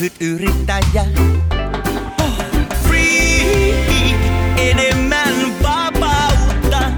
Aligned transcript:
lyhyt 0.00 0.12
yrittäjä. 0.20 1.04
Free, 2.82 4.14
enemmän 4.56 5.34
vapautta. 5.62 6.92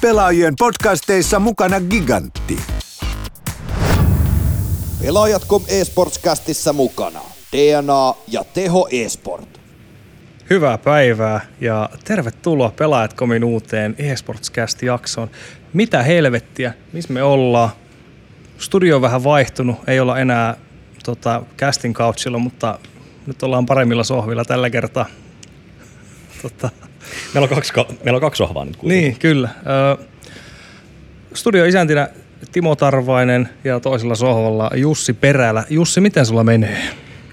Pelaajien 0.00 0.54
podcasteissa 0.58 1.38
mukana 1.38 1.80
Gigantti. 1.80 2.58
Pelaajat.com 5.02 5.62
eSportscastissa 5.68 6.72
mukana 6.72 7.20
DNA 7.52 8.14
ja 8.28 8.44
Teho 8.54 8.88
eSport. 8.90 9.60
Hyvää 10.50 10.78
päivää 10.78 11.40
ja 11.60 11.90
tervetuloa 12.04 12.72
Pelaajat.comin 12.76 13.44
uuteen 13.44 13.94
eSportscast-jaksoon. 13.98 15.30
Mitä 15.72 16.02
helvettiä, 16.02 16.74
missä 16.92 17.12
me 17.12 17.22
ollaan? 17.22 17.70
Studio 18.58 18.96
on 18.96 19.02
vähän 19.02 19.24
vaihtunut, 19.24 19.76
ei 19.86 20.00
olla 20.00 20.18
enää 20.18 20.56
tota, 21.02 21.42
casting 21.58 21.94
couchilla, 21.96 22.38
mutta 22.38 22.78
nyt 23.26 23.42
ollaan 23.42 23.66
paremmilla 23.66 24.04
sohvilla 24.04 24.44
tällä 24.44 24.70
kertaa. 24.70 25.06
Tota. 26.42 26.70
Meillä, 27.34 27.44
on 27.44 27.48
kaksi, 27.48 27.72
meillä 28.04 28.16
on 28.16 28.20
kaksi 28.20 28.38
sohvaa 28.38 28.64
nyt 28.64 28.76
kuitenkin. 28.76 29.08
Niin, 29.08 29.18
kyllä. 29.18 29.48
studio 31.34 31.64
isäntinä 31.64 32.08
Timo 32.52 32.76
Tarvainen 32.76 33.48
ja 33.64 33.80
toisella 33.80 34.14
sohvalla 34.14 34.70
Jussi 34.74 35.12
Perälä. 35.12 35.64
Jussi, 35.70 36.00
miten 36.00 36.26
sulla 36.26 36.44
menee? 36.44 36.78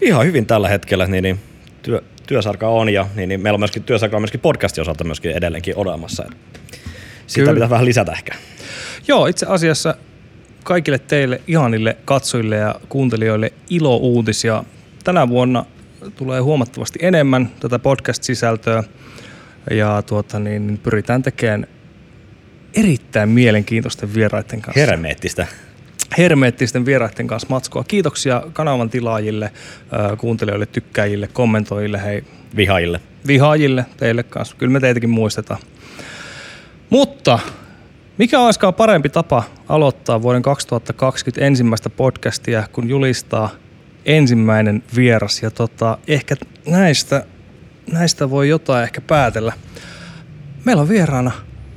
Ihan 0.02 0.26
hyvin 0.26 0.46
tällä 0.46 0.70
hetkellä, 0.70 1.08
niin, 1.08 1.24
niin 1.24 1.40
työ, 1.82 2.02
työsarka 2.28 2.68
on 2.68 2.90
ja 2.90 3.08
niin, 3.16 3.30
niin 3.30 3.42
meillä 3.42 3.56
on 3.56 3.62
myöskin 3.62 3.84
työsarka 3.84 4.18
on 4.18 4.22
myöskin 4.22 4.40
podcastin 4.40 4.82
osalta 4.82 5.04
myöskin 5.04 5.32
edelleenkin 5.32 5.76
olemassa. 5.78 6.26
Sitä 7.28 7.42
Kyllä. 7.42 7.54
pitää 7.54 7.70
vähän 7.70 7.86
lisätä 7.86 8.12
ehkä. 8.12 8.36
Joo, 9.08 9.26
itse 9.26 9.46
asiassa 9.50 9.96
kaikille 10.70 11.00
teille 11.00 11.42
ihanille 11.48 11.98
katsojille 12.06 12.56
ja 12.56 12.76
kuuntelijoille 12.90 13.54
ilo-uutisia. 13.70 14.64
Tänä 15.04 15.30
vuonna 15.30 15.66
tulee 16.16 16.40
huomattavasti 16.42 17.00
enemmän 17.02 17.52
tätä 17.60 17.80
podcast-sisältöä 17.80 18.84
ja 19.72 20.04
tuota, 20.06 20.40
niin, 20.40 20.68
niin 20.68 20.78
pyritään 20.78 21.24
tekemään 21.24 21.68
erittäin 22.74 23.30
mielenkiintoisten 23.30 24.14
vieraiden 24.14 24.62
kanssa. 24.62 24.80
Hermeettistä. 24.80 25.48
Hermeettisten 26.18 26.86
vieraiden 26.86 27.28
kanssa 27.28 27.48
matskoa. 27.50 27.84
Kiitoksia 27.84 28.44
kanavan 28.54 28.90
tilaajille, 28.90 29.52
kuuntelijoille, 30.18 30.66
tykkäjille, 30.66 31.28
kommentoijille, 31.28 32.04
hei. 32.04 32.24
Vihaajille. 32.56 33.00
Vihaajille 33.28 33.86
teille 33.98 34.24
kanssa. 34.24 34.56
Kyllä 34.56 34.74
me 34.74 34.80
teitäkin 34.80 35.10
muistetaan. 35.10 35.60
Mutta 36.90 37.40
mikä 38.20 38.40
olisikaan 38.40 38.74
parempi 38.74 39.10
tapa 39.10 39.44
aloittaa 39.70 40.22
vuoden 40.22 40.42
2020 40.42 41.46
ensimmäistä 41.46 41.90
podcastia, 41.90 42.64
kun 42.72 42.90
julistaa 42.90 43.50
ensimmäinen 44.06 44.84
vieras. 44.96 45.44
Ja 45.44 45.52
tota, 45.52 45.98
ehkä 46.08 46.36
näistä, 46.68 47.26
näistä 47.92 48.30
voi 48.30 48.50
jotain 48.50 48.84
ehkä 48.84 49.02
päätellä. 49.02 49.54
Meillä 50.66 50.82
on 50.82 50.90
vieraana 50.90 51.32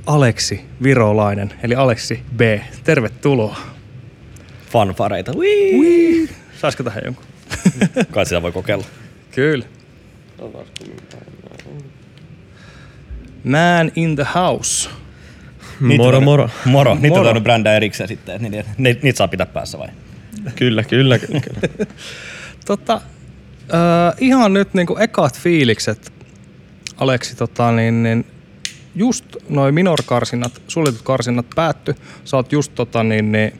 Aleksi 0.06 0.60
Virolainen, 0.82 1.52
eli 1.62 1.74
Aleksi 1.74 2.22
B. 2.36 2.40
Tervetuloa. 2.84 3.56
Fanfareita. 4.70 5.32
Wii. 5.36 5.80
Wii. 5.80 6.28
Saisiko 6.60 6.82
tähän 6.82 7.02
jonkun? 7.04 7.24
Kai 8.12 8.26
sitä 8.26 8.42
voi 8.42 8.52
kokeilla. 8.52 8.84
Kyllä. 9.34 9.64
Man 13.44 13.92
in 13.96 14.16
the 14.16 14.26
house. 14.34 14.90
Niitä 15.88 16.04
moro, 16.04 16.20
moro. 16.20 16.50
Moro. 16.64 16.94
Niitä 16.94 17.18
on 17.18 17.24
tainnut 17.24 17.44
brändää 17.44 17.76
erikseen 17.76 18.08
sitten, 18.08 18.42
niin 18.42 18.52
niitä, 18.78 19.00
niitä 19.02 19.16
saa 19.16 19.28
pitää 19.28 19.46
päässä 19.46 19.78
vai? 19.78 19.88
Kyllä, 20.54 20.82
kyllä, 20.84 21.18
kyllä. 21.18 21.40
kyllä. 21.40 21.86
tota, 22.66 22.94
äh, 22.94 24.14
ihan 24.20 24.52
nyt 24.52 24.74
niinku 24.74 24.96
ekat 24.96 25.40
fiilikset, 25.40 26.12
Aleksi, 26.96 27.36
tota, 27.36 27.72
niin, 27.72 28.02
niin 28.02 28.26
just 28.94 29.24
noin 29.48 29.74
minor-karsinnat, 29.74 30.62
suljetut 30.68 31.02
karsinnat 31.02 31.46
päätty, 31.54 31.94
sä 32.24 32.36
oot 32.36 32.52
just 32.52 32.74
tota, 32.74 33.02
niin, 33.02 33.32
niin, 33.32 33.52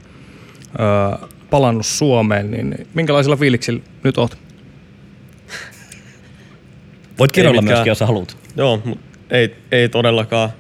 äh, 0.81 1.29
palannut 1.51 1.87
Suomeen, 1.87 2.51
niin, 2.51 2.71
niin 2.71 2.87
minkälaisilla 2.95 3.37
fiiliksillä 3.37 3.83
nyt 4.05 4.19
oot? 4.19 4.39
Voit 7.19 7.33
kirjoilla 7.33 7.63
myöskin, 7.63 7.91
jos 7.91 8.01
haluat. 8.01 8.37
Joo, 8.57 8.83
mutta 8.85 9.07
ei, 9.31 9.57
ei 9.73 9.89
todellakaan 9.89 10.51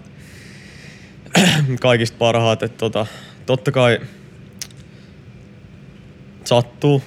kaikista 1.80 2.18
parhaat. 2.18 2.62
Että 2.62 2.78
tota, 2.78 3.06
totta 3.46 3.72
kai 3.72 4.00
sattuu 6.44 7.02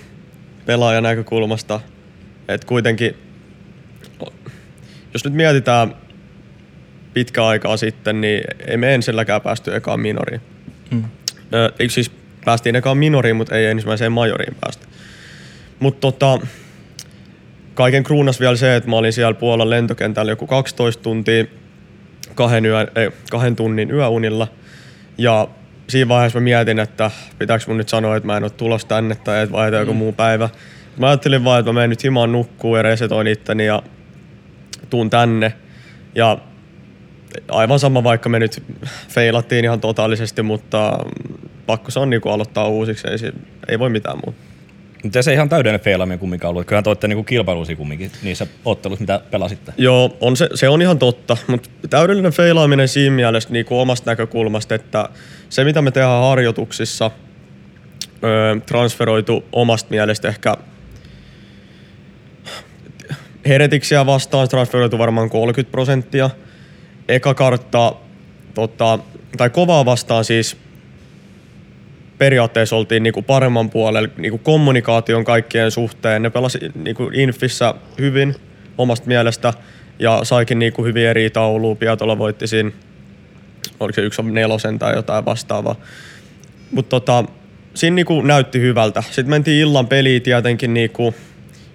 pelaajan 0.66 1.04
näkökulmasta, 1.04 1.80
että 2.48 2.68
kuitenkin, 2.68 3.16
jos 5.14 5.26
nyt 5.26 5.34
mietitään 5.34 5.96
pitkä 7.14 7.46
aikaa 7.46 7.78
sitten, 7.78 8.22
niin 8.22 8.44
ei 8.68 8.78
me 8.78 8.96
ensilläkään 8.96 9.42
päästy 9.42 9.76
ekaan 9.76 10.00
minoriin. 10.00 10.42
Mm. 10.92 11.04
Eikö 11.80 11.94
siis 11.94 12.12
päästiin 12.46 12.76
ekaan 12.76 12.98
minoriin, 12.98 13.36
mutta 13.36 13.56
ei 13.56 13.66
ensimmäiseen 13.66 14.12
majoriin 14.12 14.56
päästä. 14.62 14.88
Mutta 15.80 16.02
tota, 16.02 16.48
kaiken 17.74 18.04
kruunas 18.04 18.40
vielä 18.40 18.56
se, 18.56 18.76
että 18.76 18.90
mä 18.90 18.96
olin 18.96 19.14
siellä 19.14 19.34
Puolan 19.34 19.70
lentokentällä 19.70 20.32
joku 20.32 20.48
12 20.48 21.04
tuntia 21.04 21.46
kahden, 22.36 22.66
yö, 22.66 22.88
ei, 22.96 23.12
kahden 23.32 23.56
tunnin 23.56 23.92
yöunilla. 23.92 24.48
Ja 25.18 25.48
siinä 25.90 26.08
vaiheessa 26.10 26.40
mä 26.40 26.44
mietin, 26.44 26.80
että 26.80 27.12
pitääkö 27.40 27.64
mun 27.68 27.78
nyt 27.78 27.90
sanoa, 27.90 28.16
että 28.16 28.28
mä 28.28 28.38
en 28.38 28.44
ole 28.44 28.50
tulos 28.50 28.86
tänne 28.86 29.16
tai 29.16 29.44
että 29.44 29.56
vaihtaa 29.56 29.80
joku 29.80 29.94
mm. 29.94 29.98
muu 29.98 30.12
päivä. 30.12 30.50
Mä 30.98 31.08
ajattelin 31.08 31.44
vaan, 31.44 31.60
että 31.60 31.72
mä 31.72 31.74
menen 31.74 31.90
nyt 31.90 32.04
himaan 32.04 32.32
nukkuu 32.32 32.76
ja 32.76 32.82
resetoin 32.82 33.28
itteni 33.28 33.66
ja 33.66 33.84
tuun 34.90 35.10
tänne. 35.10 35.54
Ja 36.16 36.38
aivan 37.52 37.80
sama, 37.80 38.04
vaikka 38.04 38.30
me 38.30 38.40
nyt 38.40 38.64
feilattiin 39.10 39.66
ihan 39.66 39.82
totaalisesti, 39.82 40.42
mutta 40.42 41.00
pakko 41.66 41.92
se 41.92 42.00
on 42.00 42.10
niin 42.10 42.22
aloittaa 42.26 42.68
uusiksi, 42.68 43.08
ei, 43.08 43.32
ei 43.68 43.80
voi 43.80 43.90
mitään 43.90 44.18
muuta. 44.26 44.55
Mutta 45.06 45.24
se 45.24 45.34
ihan 45.34 45.50
täydellinen 45.50 45.84
feilaaminen 45.84 46.20
kumminkaan 46.20 46.50
ollut. 46.50 46.68
Kyllähän 46.68 46.84
toitte 46.84 47.08
niinku 47.08 47.24
kilpailusi 47.24 47.76
kumminkin 47.76 48.12
niissä 48.24 48.48
otteluissa, 48.66 49.04
mitä 49.04 49.22
pelasitte. 49.32 49.74
Joo, 49.78 50.18
on 50.22 50.38
se, 50.38 50.50
se 50.54 50.70
on 50.70 50.82
ihan 50.82 51.00
totta. 51.00 51.38
Mutta 51.48 51.70
täydellinen 51.90 52.32
feilaaminen 52.32 52.88
siinä 52.88 53.16
mielessä 53.16 53.50
niinku 53.50 53.80
omasta 53.80 54.12
näkökulmasta, 54.12 54.76
että 54.76 55.10
se 55.50 55.64
mitä 55.64 55.82
me 55.82 55.92
tehdään 55.92 56.22
harjoituksissa 56.22 57.12
öö, 58.24 58.56
transferoitu 58.66 59.46
omasta 59.52 59.90
mielestä 59.90 60.28
ehkä 60.28 60.58
heretiksiä 63.48 64.06
vastaan 64.06 64.50
transferoitu 64.50 64.98
varmaan 64.98 65.30
30 65.30 65.72
prosenttia. 65.72 66.30
Eka 67.08 67.34
kartta, 67.34 67.96
tota, 68.54 69.00
tai 69.38 69.50
kovaa 69.50 69.86
vastaan 69.86 70.26
siis 70.26 70.58
periaatteessa 72.18 72.76
oltiin 72.76 73.04
niinku 73.04 73.22
paremman 73.22 73.70
puolella 73.70 74.10
niinku 74.18 74.38
kommunikaation 74.38 75.24
kaikkien 75.24 75.72
suhteen. 75.72 76.22
Ne 76.22 76.30
pelasi 76.30 76.60
niinku 76.76 77.10
Infissä 77.14 77.74
hyvin 78.00 78.36
omasta 78.78 79.08
mielestä 79.08 79.54
ja 80.00 80.20
saikin 80.24 80.60
niinku 80.60 80.86
hyvin 80.86 81.06
eri 81.06 81.30
taulua. 81.30 81.76
Piatola 81.76 82.18
voitti 82.18 82.48
siinä, 82.48 82.72
oliko 83.80 83.96
se 83.96 84.02
yksi 84.02 84.22
nelosen 84.22 84.80
tai 84.80 84.96
jotain 84.96 85.26
vastaavaa. 85.26 85.76
Mutta 86.72 86.90
tota, 86.90 87.24
siinä 87.74 87.96
niinku 87.96 88.22
näytti 88.22 88.60
hyvältä. 88.60 89.02
Sitten 89.02 89.30
mentiin 89.30 89.62
illan 89.62 89.88
peliin 89.88 90.22
tietenkin 90.22 90.74
niinku 90.74 91.16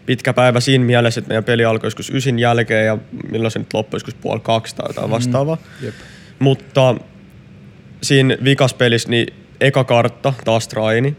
pitkä 0.07 0.33
päivä 0.33 0.61
siinä 0.61 0.85
mielessä, 0.85 1.19
että 1.19 1.29
meidän 1.29 1.45
peli 1.45 1.65
alkoi 1.65 1.87
joskus 1.87 2.11
ysin 2.11 2.39
jälkeen 2.39 2.87
ja 2.87 2.99
milloin 3.33 3.51
se 3.51 3.59
nyt 3.59 3.75
loppui 3.75 3.97
joskus 3.97 4.15
puoli 4.15 4.41
kaksi 4.41 4.77
tai 4.77 4.87
jotain 4.89 5.05
mm-hmm. 5.05 5.15
vastaavaa. 5.15 5.57
Mm, 5.57 5.87
jep. 5.87 5.95
Mutta 6.39 6.95
siinä 8.03 8.37
vikaspelissä 8.45 9.09
niin 9.09 9.35
eka 9.61 9.85
kartta, 9.85 10.33
taas 10.45 10.69
traini. 10.69 11.17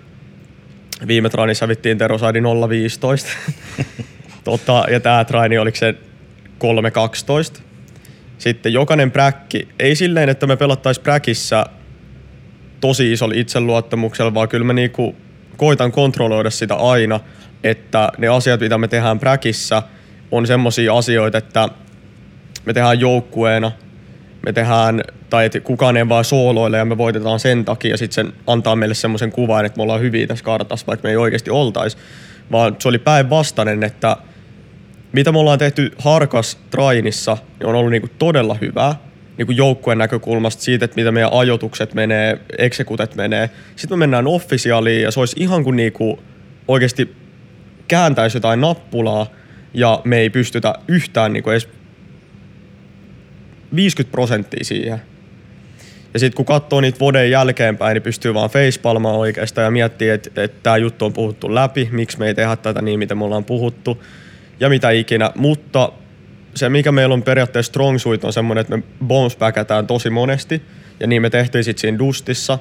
Viime 1.07 1.29
trainissa 1.29 1.65
hävittiin 1.65 1.97
Tero 1.97 2.17
Saidi 2.17 2.39
0-15. 2.39 2.43
tota, 4.43 4.85
ja 4.91 4.99
tää 4.99 5.25
traini 5.25 5.57
oliko 5.57 5.77
se 5.77 5.95
3-12. 7.57 7.61
Sitten 8.37 8.73
jokainen 8.73 9.11
präkki, 9.11 9.67
ei 9.79 9.95
silleen, 9.95 10.29
että 10.29 10.47
me 10.47 10.55
pelattais 10.55 10.99
präkissä 10.99 11.65
tosi 12.79 13.11
isolla 13.11 13.33
itseluottamuksella, 13.37 14.33
vaan 14.33 14.49
kyllä 14.49 14.65
mä 14.65 14.73
niinku 14.73 15.15
koitan 15.57 15.91
kontrolloida 15.91 16.49
sitä 16.49 16.75
aina, 16.75 17.19
että 17.63 18.11
ne 18.17 18.27
asiat, 18.27 18.59
mitä 18.59 18.77
me 18.77 18.87
tehdään 18.87 19.19
präkissä, 19.19 19.83
on 20.31 20.47
semmosia 20.47 20.97
asioita, 20.97 21.37
että 21.37 21.69
me 22.65 22.73
tehdään 22.73 22.99
joukkueena, 22.99 23.71
me 24.45 24.53
tehdään 24.53 25.03
tai 25.29 25.45
että 25.45 25.59
kukaan 25.59 25.97
ei 25.97 26.09
vaan 26.09 26.25
sooloille 26.25 26.77
ja 26.77 26.85
me 26.85 26.97
voitetaan 26.97 27.39
sen 27.39 27.65
takia 27.65 27.91
ja 27.91 27.97
sitten 27.97 28.25
sen 28.25 28.33
antaa 28.47 28.75
meille 28.75 28.95
semmoisen 28.95 29.31
kuvan, 29.31 29.65
että 29.65 29.77
me 29.77 29.83
ollaan 29.83 30.01
hyviä 30.01 30.27
tässä 30.27 30.45
kartassa, 30.45 30.87
vaikka 30.87 31.07
me 31.07 31.09
ei 31.09 31.17
oikeasti 31.17 31.49
oltaisi. 31.49 31.97
Vaan 32.51 32.75
se 32.79 32.87
oli 32.87 32.97
päinvastainen, 32.97 33.83
että 33.83 34.17
mitä 35.11 35.31
me 35.31 35.39
ollaan 35.39 35.59
tehty 35.59 35.91
Harkas 35.97 36.57
Trainissa, 36.69 37.37
niin 37.59 37.67
on 37.67 37.75
ollut 37.75 37.91
niinku 37.91 38.09
todella 38.19 38.57
hyvää 38.61 38.95
niinku 39.37 39.51
joukkueen 39.51 39.97
näkökulmasta 39.97 40.63
siitä, 40.63 40.85
että 40.85 40.95
mitä 40.95 41.11
meidän 41.11 41.33
ajotukset 41.33 41.93
menee, 41.93 42.39
eksekutet 42.57 43.15
menee. 43.15 43.49
Sitten 43.75 43.97
me 43.97 44.03
mennään 44.03 44.27
officialiin 44.27 45.01
ja 45.01 45.11
se 45.11 45.19
olisi 45.19 45.35
ihan 45.39 45.63
kuin 45.63 45.75
niinku 45.75 46.19
oikeasti 46.67 47.15
kääntäisi 47.87 48.37
jotain 48.37 48.61
nappulaa 48.61 49.27
ja 49.73 50.01
me 50.03 50.17
ei 50.17 50.29
pystytä 50.29 50.73
yhtään 50.87 51.33
niin 51.33 51.43
kuin 51.43 51.51
edes 51.51 51.69
50 53.75 54.11
prosenttia 54.11 54.63
siihen. 54.63 55.01
Ja 56.13 56.19
sitten 56.19 56.35
kun 56.35 56.45
katsoo 56.45 56.81
niitä 56.81 56.99
vuoden 56.99 57.31
jälkeenpäin, 57.31 57.93
niin 57.93 58.03
pystyy 58.03 58.33
vaan 58.33 58.49
facepalmaan 58.49 59.15
oikeastaan 59.15 59.65
ja 59.65 59.71
miettii, 59.71 60.09
että 60.09 60.43
et 60.43 60.63
tämä 60.63 60.77
juttu 60.77 61.05
on 61.05 61.13
puhuttu 61.13 61.55
läpi, 61.55 61.89
miksi 61.91 62.19
me 62.19 62.27
ei 62.27 62.35
tehdä 62.35 62.55
tätä 62.55 62.81
niin, 62.81 62.99
miten 62.99 63.17
me 63.17 63.23
ollaan 63.23 63.45
puhuttu 63.45 64.03
ja 64.59 64.69
mitä 64.69 64.89
ikinä. 64.89 65.31
Mutta 65.35 65.91
se, 66.55 66.69
mikä 66.69 66.91
meillä 66.91 67.13
on 67.13 67.23
periaatteessa 67.23 67.69
strong 67.69 67.99
suit, 67.99 68.23
on 68.23 68.33
semmoinen, 68.33 68.61
että 68.61 68.77
me 68.77 68.83
bounce 69.05 69.37
tosi 69.87 70.09
monesti. 70.09 70.61
Ja 70.99 71.07
niin 71.07 71.21
me 71.21 71.29
tehtiin 71.29 71.63
sitten 71.63 71.81
siinä 71.81 71.99
Dustissa. 71.99 72.59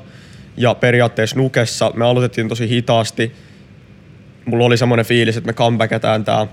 Ja 0.56 0.74
periaatteessa 0.74 1.36
Nukessa 1.36 1.92
me 1.94 2.04
aloitettiin 2.04 2.48
tosi 2.48 2.68
hitaasti. 2.68 3.32
Mulla 4.44 4.64
oli 4.64 4.76
semmoinen 4.76 5.06
fiilis, 5.06 5.36
että 5.36 5.46
me 5.46 5.52
comebackataan 5.52 6.24
tää 6.24 6.46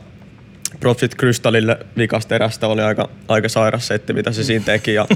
Profit 0.80 1.16
Crystalille 1.16 1.80
vikasta 1.98 2.36
erästä 2.36 2.68
oli 2.68 2.81
aika, 2.81 3.10
aika 3.28 3.50
sairas 3.50 3.88
setti, 3.88 4.14
mitä 4.14 4.31
se 4.31 4.44
siinä 4.44 4.66
teki. 4.66 4.94
Ja, 4.94 5.08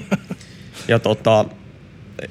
ja 0.87 0.99
tota, 0.99 1.45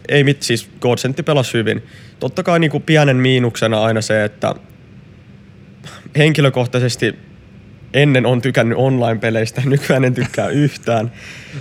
ei 0.09 0.25
mit, 0.25 0.43
siis 0.43 0.71
Godsenti 0.81 1.23
pelasi 1.23 1.55
hyvin. 1.55 1.83
Totta 2.21 2.43
kai 2.43 2.59
niin 2.59 2.71
kuin 2.71 2.83
pienen 2.83 3.17
miinuksena 3.17 3.83
aina 3.83 4.01
se, 4.01 4.25
että 4.25 4.55
henkilökohtaisesti 6.17 7.15
ennen 7.95 8.27
on 8.27 8.43
tykännyt 8.43 8.79
online-peleistä, 8.79 9.63
nykyään 9.67 10.05
en 10.05 10.15
tykkää 10.15 10.49
yhtään. 10.49 11.13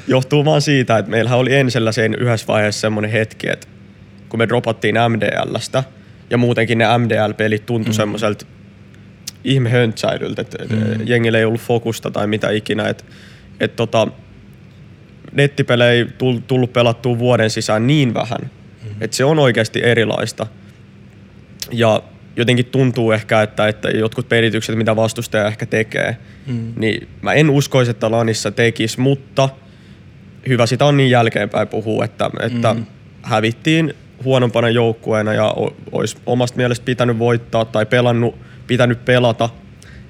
Johtuu 0.08 0.46
vaan 0.46 0.62
siitä, 0.62 0.98
että 0.98 1.12
meillähän 1.12 1.40
oli 1.40 1.56
ensellä 1.56 1.92
sen 1.92 2.16
yhdessä 2.16 2.48
vaiheessa 2.48 2.82
semmoinen 2.82 3.12
hetki, 3.12 3.50
että 3.50 3.68
kun 4.30 4.38
me 4.38 4.48
dropattiin 4.48 4.96
MDLstä, 5.10 5.84
ja 6.30 6.38
muutenkin 6.38 6.78
ne 6.78 6.86
MDL-pelit 6.98 7.66
tuntui 7.66 7.92
mm. 7.92 7.96
semmoiselta 7.96 8.46
ihme 9.44 9.70
höntsäilyltä, 9.70 10.42
että 10.42 10.58
mm. 10.70 11.08
jengillä 11.08 11.38
ei 11.38 11.46
ollut 11.46 11.62
fokusta 11.62 12.12
tai 12.12 12.28
mitä 12.28 12.50
ikinä. 12.50 12.90
Että 12.90 13.04
et 13.60 13.76
tota, 13.76 14.08
nettipelejä 15.32 15.92
ei 15.92 16.08
tullut 16.48 16.74
pelattua 16.74 17.20
vuoden 17.20 17.50
sisään 17.50 17.88
niin 17.88 18.14
vähän, 18.14 18.40
mm. 18.42 18.90
että 19.02 19.18
se 19.18 19.26
on 19.26 19.40
oikeasti 19.40 19.84
erilaista. 19.84 20.48
Ja 21.72 22.04
jotenkin 22.36 22.66
tuntuu 22.66 23.12
ehkä, 23.12 23.42
että, 23.42 23.68
että 23.68 23.90
jotkut 23.90 24.30
pelitykset, 24.30 24.76
mitä 24.76 24.96
vastustaja 24.96 25.48
ehkä 25.48 25.66
tekee, 25.66 26.18
mm. 26.48 26.74
niin 26.76 27.08
mä 27.22 27.34
en 27.34 27.50
uskoisi, 27.50 27.92
että 27.92 28.12
Lanissa 28.12 28.52
tekisi, 28.52 29.00
mutta 29.00 29.50
hyvä 30.48 30.66
sitä 30.66 30.86
on 30.86 30.98
niin 30.98 31.10
jälkeenpäin 31.10 31.68
puhua, 31.68 32.06
että, 32.06 32.30
että 32.40 32.74
mm. 32.74 32.86
hävittiin 33.22 33.94
huonompana 34.24 34.70
joukkueena 34.70 35.34
ja 35.34 35.54
olisi 35.92 36.18
omasta 36.26 36.58
mielestä 36.58 36.86
pitänyt 36.86 37.20
voittaa 37.20 37.66
tai 37.66 37.86
pelannut, 37.86 38.36
pitänyt 38.70 39.06
pelata 39.06 39.50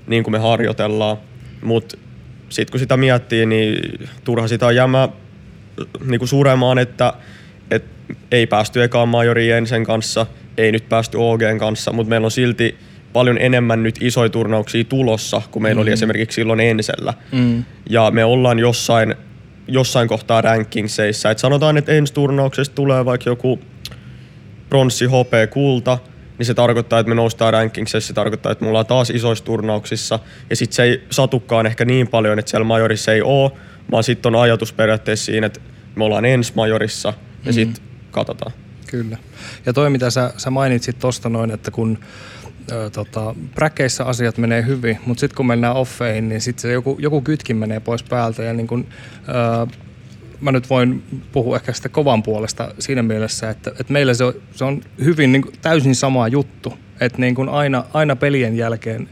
niin 0.07 0.23
kuin 0.23 0.31
me 0.31 0.39
harjoitellaan. 0.39 1.17
Mutta 1.61 1.97
sitten 2.50 2.71
kun 2.71 2.79
sitä 2.79 2.97
miettii, 2.97 3.45
niin 3.45 4.00
turha 4.23 4.47
sitä 4.47 4.65
on 4.65 4.75
jäämä 4.75 5.09
niin 6.06 6.19
kuin 6.19 6.29
suremaan, 6.29 6.79
että, 6.79 7.13
että 7.71 8.13
ei 8.31 8.47
päästy 8.47 8.83
ekaan 8.83 9.09
majoriin 9.09 9.50
Jensen 9.50 9.83
kanssa, 9.83 10.25
ei 10.57 10.71
nyt 10.71 10.89
päästy 10.89 11.17
OGn 11.17 11.57
kanssa, 11.59 11.94
mutta 11.94 12.09
meillä 12.09 12.25
on 12.25 12.31
silti 12.31 12.77
paljon 13.13 13.38
enemmän 13.38 13.83
nyt 13.83 13.95
isoja 14.01 14.29
turnauksia 14.29 14.83
tulossa, 14.83 15.41
kuin 15.51 15.63
meillä 15.63 15.79
mm. 15.79 15.81
oli 15.81 15.91
esimerkiksi 15.91 16.35
silloin 16.35 16.59
ensellä. 16.59 17.13
Mm. 17.31 17.63
Ja 17.89 18.12
me 18.12 18.25
ollaan 18.25 18.59
jossain, 18.59 19.15
jossain 19.67 20.07
kohtaa 20.07 20.41
rankingseissa. 20.41 21.31
Et 21.31 21.39
sanotaan, 21.39 21.77
että 21.77 21.91
ensi 21.91 22.13
turnauksesta 22.13 22.75
tulee 22.75 23.05
vaikka 23.05 23.29
joku 23.29 23.59
pronssi, 24.69 25.05
hopea, 25.05 25.47
kulta, 25.47 25.97
niin 26.39 26.45
se 26.45 26.53
tarkoittaa, 26.53 27.00
että 27.00 27.09
me 27.09 27.15
noustaan 27.15 27.53
rankingsissa, 27.53 28.07
se 28.07 28.13
tarkoittaa, 28.13 28.51
että 28.51 28.63
me 28.63 28.69
ollaan 28.69 28.86
taas 28.86 29.09
isoissa 29.09 29.45
turnauksissa. 29.45 30.19
Ja 30.50 30.56
sitten 30.56 30.75
se 30.75 30.83
ei 30.83 31.03
satukaan 31.09 31.65
ehkä 31.65 31.86
niin 31.86 32.07
paljon, 32.07 32.39
että 32.39 32.51
siellä 32.51 32.65
majorissa 32.65 33.13
ei 33.13 33.21
ole, 33.21 33.51
vaan 33.91 34.03
sitten 34.03 34.36
on 34.36 34.41
ajatus 34.41 34.74
periaatteessa 34.74 35.25
siinä, 35.25 35.47
että 35.47 35.59
me 35.95 36.03
ollaan 36.03 36.25
ensi 36.25 36.53
majorissa 36.56 37.13
ja 37.45 37.53
sitten 37.53 37.86
katsotaan. 38.12 38.51
Kyllä. 38.88 39.18
Ja 39.65 39.74
toi, 39.74 39.89
mitä 39.89 40.09
sä, 40.09 40.33
sä 40.38 40.50
mainitsit 40.50 41.00
tuosta 41.00 41.30
noin, 41.30 41.51
että 41.51 41.71
kun 41.71 42.00
ö, 42.71 42.89
tota, 42.89 43.36
bräkeissä 43.56 44.06
asiat 44.06 44.38
menee 44.38 44.65
hyvin, 44.65 45.00
mutta 45.06 45.19
sitten 45.19 45.38
kun 45.38 45.47
mennään 45.47 45.75
offeihin, 45.75 46.30
niin 46.30 46.41
sitten 46.41 46.62
se 46.62 46.71
joku, 46.71 46.97
joku 47.00 47.21
kytkin 47.21 47.57
menee 47.57 47.80
pois 47.80 48.03
päältä. 48.03 48.44
Ja 48.44 48.53
niin 48.53 48.68
kun, 48.68 48.88
ö, 49.27 49.68
mä 50.41 50.51
nyt 50.51 50.69
voin 50.69 51.03
puhua 51.31 51.56
ehkä 51.56 51.74
sitä 51.74 51.89
kovan 51.89 52.24
puolesta 52.24 52.74
siinä 52.80 53.03
mielessä, 53.03 53.50
että, 53.50 53.71
että 53.80 53.94
meillä 53.94 54.13
se 54.13 54.24
on, 54.24 54.33
se 54.56 54.63
on 54.63 54.81
hyvin 55.03 55.31
niin 55.31 55.41
kuin, 55.41 55.56
täysin 55.62 55.95
sama 55.95 56.27
juttu. 56.27 56.74
Että 57.00 57.18
niin 57.18 57.36
kuin 57.36 57.50
aina, 57.50 57.86
aina 57.94 58.15
pelien 58.15 58.57
jälkeen 58.57 59.09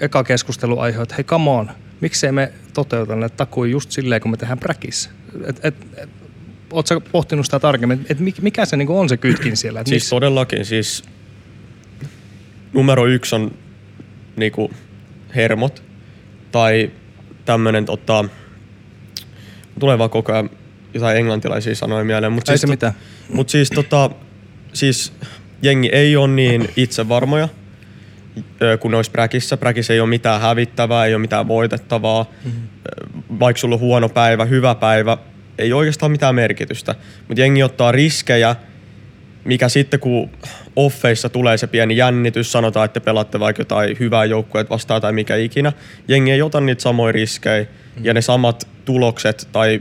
eka 0.00 0.24
keskustelu 0.24 0.78
aiheuttaa, 0.78 1.02
että 1.02 1.14
hei 1.14 1.24
come 1.24 1.50
on, 1.50 1.70
miksei 2.00 2.32
me 2.32 2.52
toteuta 2.74 3.16
näitä 3.16 3.36
takuja 3.36 3.70
just 3.70 3.90
silleen, 3.90 4.20
kun 4.20 4.30
me 4.30 4.36
tehdään 4.36 4.58
präkissä. 4.58 5.10
Et, 5.46 5.64
et, 5.64 5.74
et, 5.96 6.08
Oletko 6.72 7.00
pohtinut 7.00 7.46
sitä 7.46 7.58
tarkemmin, 7.58 8.06
että 8.08 8.24
mikä 8.42 8.64
se 8.64 8.76
niinku 8.76 8.98
on 8.98 9.08
se 9.08 9.16
kytkin 9.16 9.56
siellä? 9.56 9.80
Et 9.80 9.86
siis 9.86 10.02
miss... 10.02 10.10
todellakin, 10.10 10.64
siis 10.64 11.04
numero 12.72 13.06
yksi 13.06 13.34
on 13.34 13.50
niinku 14.36 14.70
hermot 15.34 15.82
tai 16.52 16.90
tämmöinen 17.44 17.84
tota, 17.84 18.24
tulee 19.80 19.98
vaan 19.98 20.10
koko 20.10 20.32
ajan 20.32 20.50
jotain 20.94 21.16
englantilaisia 21.16 21.74
sanoja 21.74 22.04
mieleen. 22.04 22.32
Mut 22.32 22.48
ei 22.48 22.52
siis, 22.52 22.60
se 22.60 22.66
mitään. 22.66 22.92
Mutta 23.32 23.50
siis, 23.50 23.70
tota, 23.70 24.10
siis 24.72 25.12
jengi 25.62 25.88
ei 25.92 26.16
ole 26.16 26.28
niin 26.28 26.68
itsevarmoja 26.76 27.48
kun 28.80 28.94
olisi 28.94 29.10
präkissä. 29.10 29.56
Präkissä 29.56 29.92
ei 29.92 30.00
ole 30.00 30.08
mitään 30.08 30.40
hävittävää, 30.40 31.06
ei 31.06 31.14
ole 31.14 31.20
mitään 31.20 31.48
voitettavaa. 31.48 32.26
Mm-hmm. 32.44 32.68
Vaikka 33.40 33.60
sulla 33.60 33.74
on 33.74 33.80
huono 33.80 34.08
päivä, 34.08 34.44
hyvä 34.44 34.74
päivä, 34.74 35.18
ei 35.58 35.72
oikeastaan 35.72 36.12
mitään 36.12 36.34
merkitystä. 36.34 36.94
Mutta 37.28 37.40
jengi 37.40 37.62
ottaa 37.62 37.92
riskejä, 37.92 38.56
mikä 39.44 39.68
sitten 39.68 40.00
kun 40.00 40.30
offeissa 40.76 41.28
tulee 41.28 41.56
se 41.56 41.66
pieni 41.66 41.96
jännitys, 41.96 42.52
sanotaan, 42.52 42.84
että 42.84 43.00
pelaatte 43.00 43.40
vaikka 43.40 43.60
jotain 43.60 43.96
hyvää 44.00 44.24
joukkueet 44.24 44.70
vastaan 44.70 45.00
tai 45.00 45.12
mikä 45.12 45.36
ikinä. 45.36 45.72
Jengi 46.08 46.30
ei 46.30 46.42
ota 46.42 46.60
niitä 46.60 46.82
samoja 46.82 47.12
riskejä 47.12 47.62
mm-hmm. 47.62 48.04
ja 48.04 48.14
ne 48.14 48.22
samat 48.22 48.68
tulokset 48.84 49.48
tai 49.52 49.80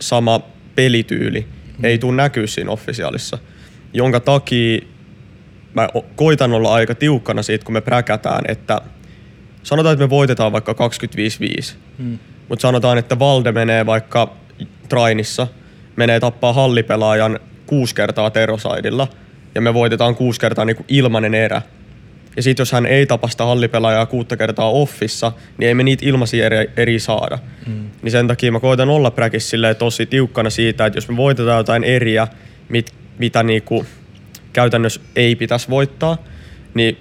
sama 0.00 0.40
pelityyli 0.74 1.40
mm-hmm. 1.40 1.84
ei 1.84 1.98
tule 1.98 2.16
näkyä 2.16 2.46
siinä 2.46 2.70
officiaalissa. 2.70 3.38
Jonka 3.92 4.20
takia 4.20 4.80
mä 5.74 5.88
koitan 6.16 6.52
olla 6.52 6.74
aika 6.74 6.94
tiukkana 6.94 7.42
siitä, 7.42 7.64
kun 7.64 7.72
me 7.72 7.80
präkätään, 7.80 8.44
että 8.48 8.80
sanotaan, 9.62 9.92
että 9.92 10.04
me 10.04 10.10
voitetaan 10.10 10.52
vaikka 10.52 10.72
25-5, 10.72 11.74
hmm. 11.98 12.18
mutta 12.48 12.62
sanotaan, 12.62 12.98
että 12.98 13.18
Valde 13.18 13.52
menee 13.52 13.86
vaikka 13.86 14.36
Trainissa, 14.88 15.46
menee 15.96 16.20
tappaa 16.20 16.52
hallipelaajan 16.52 17.40
kuusi 17.66 17.94
kertaa 17.94 18.30
terosaidilla 18.30 19.08
ja 19.54 19.60
me 19.60 19.74
voitetaan 19.74 20.14
kuusi 20.14 20.40
kertaa 20.40 20.64
niin 20.64 20.76
kuin 20.76 20.86
ilmanen 20.88 21.34
erä. 21.34 21.62
Ja 22.36 22.42
sitten 22.42 22.60
jos 22.60 22.72
hän 22.72 22.86
ei 22.86 23.06
tapa 23.06 23.28
sitä 23.28 23.44
hallipelaajaa 23.44 24.06
kuutta 24.06 24.36
kertaa 24.36 24.70
offissa, 24.70 25.32
niin 25.58 25.68
ei 25.68 25.74
me 25.74 25.82
niitä 25.82 26.06
ilmaisia 26.06 26.46
eri, 26.46 26.70
eri 26.76 27.00
saada. 27.00 27.38
Mm. 27.66 27.90
Niin 28.02 28.12
sen 28.12 28.28
takia 28.28 28.52
mä 28.52 28.60
koitan 28.60 28.88
olla 28.88 29.10
präkissä 29.10 29.56
tosi 29.78 30.06
tiukkana 30.06 30.50
siitä, 30.50 30.86
että 30.86 30.96
jos 30.96 31.08
me 31.08 31.16
voitetaan 31.16 31.58
jotain 31.58 31.84
eriä, 31.84 32.28
mit, 32.68 32.94
mitä 33.18 33.42
niinku, 33.42 33.86
käytännössä 34.52 35.00
ei 35.16 35.36
pitäisi 35.36 35.70
voittaa, 35.70 36.16
niin 36.74 36.98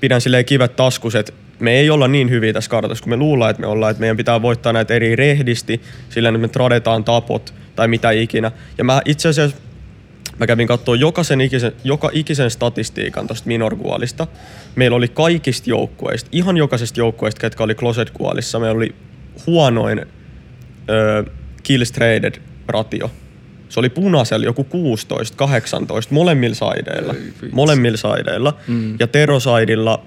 pidän 0.00 0.20
silleen 0.20 0.44
kivet 0.44 0.76
taskus, 0.76 1.14
että 1.14 1.32
me 1.58 1.72
ei 1.72 1.90
olla 1.90 2.08
niin 2.08 2.30
hyviä 2.30 2.52
tässä 2.52 2.70
kartassa, 2.70 3.02
kun 3.02 3.10
me 3.10 3.16
luullaan, 3.16 3.50
että 3.50 3.60
me 3.60 3.66
ollaan, 3.66 3.90
että 3.90 4.00
meidän 4.00 4.16
pitää 4.16 4.42
voittaa 4.42 4.72
näitä 4.72 4.94
eri 4.94 5.16
rehdisti, 5.16 5.80
sillä 6.08 6.32
me 6.32 6.48
tradetaan 6.48 7.04
tapot 7.04 7.54
tai 7.76 7.88
mitä 7.88 8.10
ikinä. 8.10 8.52
Ja 8.78 8.84
mä 8.84 9.02
itse 9.04 9.28
asiassa 9.28 9.56
mä 10.42 10.46
kävin 10.46 10.66
katsoa 10.66 10.96
jokaisen 10.96 11.40
ikisen, 11.40 11.72
joka 11.84 12.10
ikisen 12.12 12.50
statistiikan 12.50 13.26
tuosta 13.26 13.48
Minorgualista. 13.48 14.26
Meillä 14.76 14.96
oli 14.96 15.08
kaikista 15.08 15.70
joukkueista, 15.70 16.30
ihan 16.32 16.56
jokaisesta 16.56 17.00
joukkueista, 17.00 17.40
ketkä 17.40 17.64
oli 17.64 17.74
Closet 17.74 18.10
Gualissa, 18.10 18.58
meillä 18.58 18.76
oli 18.76 18.94
huonoin 19.46 20.06
ö, 20.90 21.24
kills 21.62 21.92
traded 21.92 22.34
ratio 22.68 23.10
se 23.68 23.80
oli 23.80 23.88
punaisella 23.88 24.44
joku 24.44 24.64
16, 24.64 25.36
18, 25.36 26.14
molemmilla 26.14 26.54
saideilla. 26.54 27.14
Molemmilla 27.52 27.96
saideilla. 27.96 28.56
Mm. 28.68 28.96
Ja 28.98 29.06
terosaidilla 29.06 30.02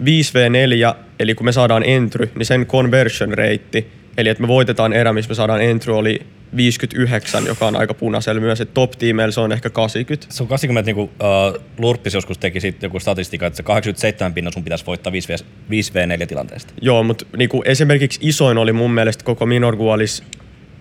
5v4, 0.00 0.94
eli 1.18 1.34
kun 1.34 1.44
me 1.44 1.52
saadaan 1.52 1.82
entry, 1.84 2.30
niin 2.34 2.46
sen 2.46 2.66
conversion 2.66 3.30
rate, 3.30 3.86
eli 4.16 4.28
että 4.28 4.42
me 4.42 4.48
voitetaan 4.48 4.92
erä, 4.92 5.12
missä 5.12 5.28
me 5.28 5.34
saadaan 5.34 5.62
entry, 5.62 5.96
oli 5.96 6.20
59, 6.56 7.46
joka 7.46 7.66
on 7.66 7.76
aika 7.76 7.94
punaisella 7.94 8.40
myös, 8.40 8.60
että 8.60 8.74
top 8.74 8.90
tiimeillä 8.90 9.32
se 9.32 9.40
on 9.40 9.52
ehkä 9.52 9.70
80. 9.70 10.34
Se 10.34 10.42
on 10.42 10.48
80, 10.48 10.88
niin 10.88 10.94
kuin 10.94 11.10
uh, 11.10 11.62
Lurppis 11.78 12.14
joskus 12.14 12.38
teki 12.38 12.60
sitten 12.60 12.88
joku 12.88 13.00
statistiikka, 13.00 13.46
että 13.46 13.56
se 13.56 13.62
87 13.62 14.34
pinnan 14.34 14.52
sun 14.52 14.64
pitäisi 14.64 14.86
voittaa 14.86 15.12
5v, 15.12 15.44
5v4 15.70 16.26
tilanteesta. 16.26 16.74
Joo, 16.80 17.02
mutta 17.02 17.26
niin 17.36 17.48
kuin 17.48 17.62
esimerkiksi 17.64 18.20
isoin 18.22 18.58
oli 18.58 18.72
mun 18.72 18.90
mielestä 18.90 19.24
koko 19.24 19.46
Minorgualis 19.46 20.22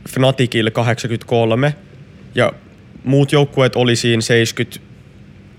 Fnaticille 0.09 0.71
83, 0.71 1.73
ja 2.35 2.53
muut 3.03 3.31
joukkueet 3.31 3.75
oli 3.75 3.95
siinä 3.95 4.21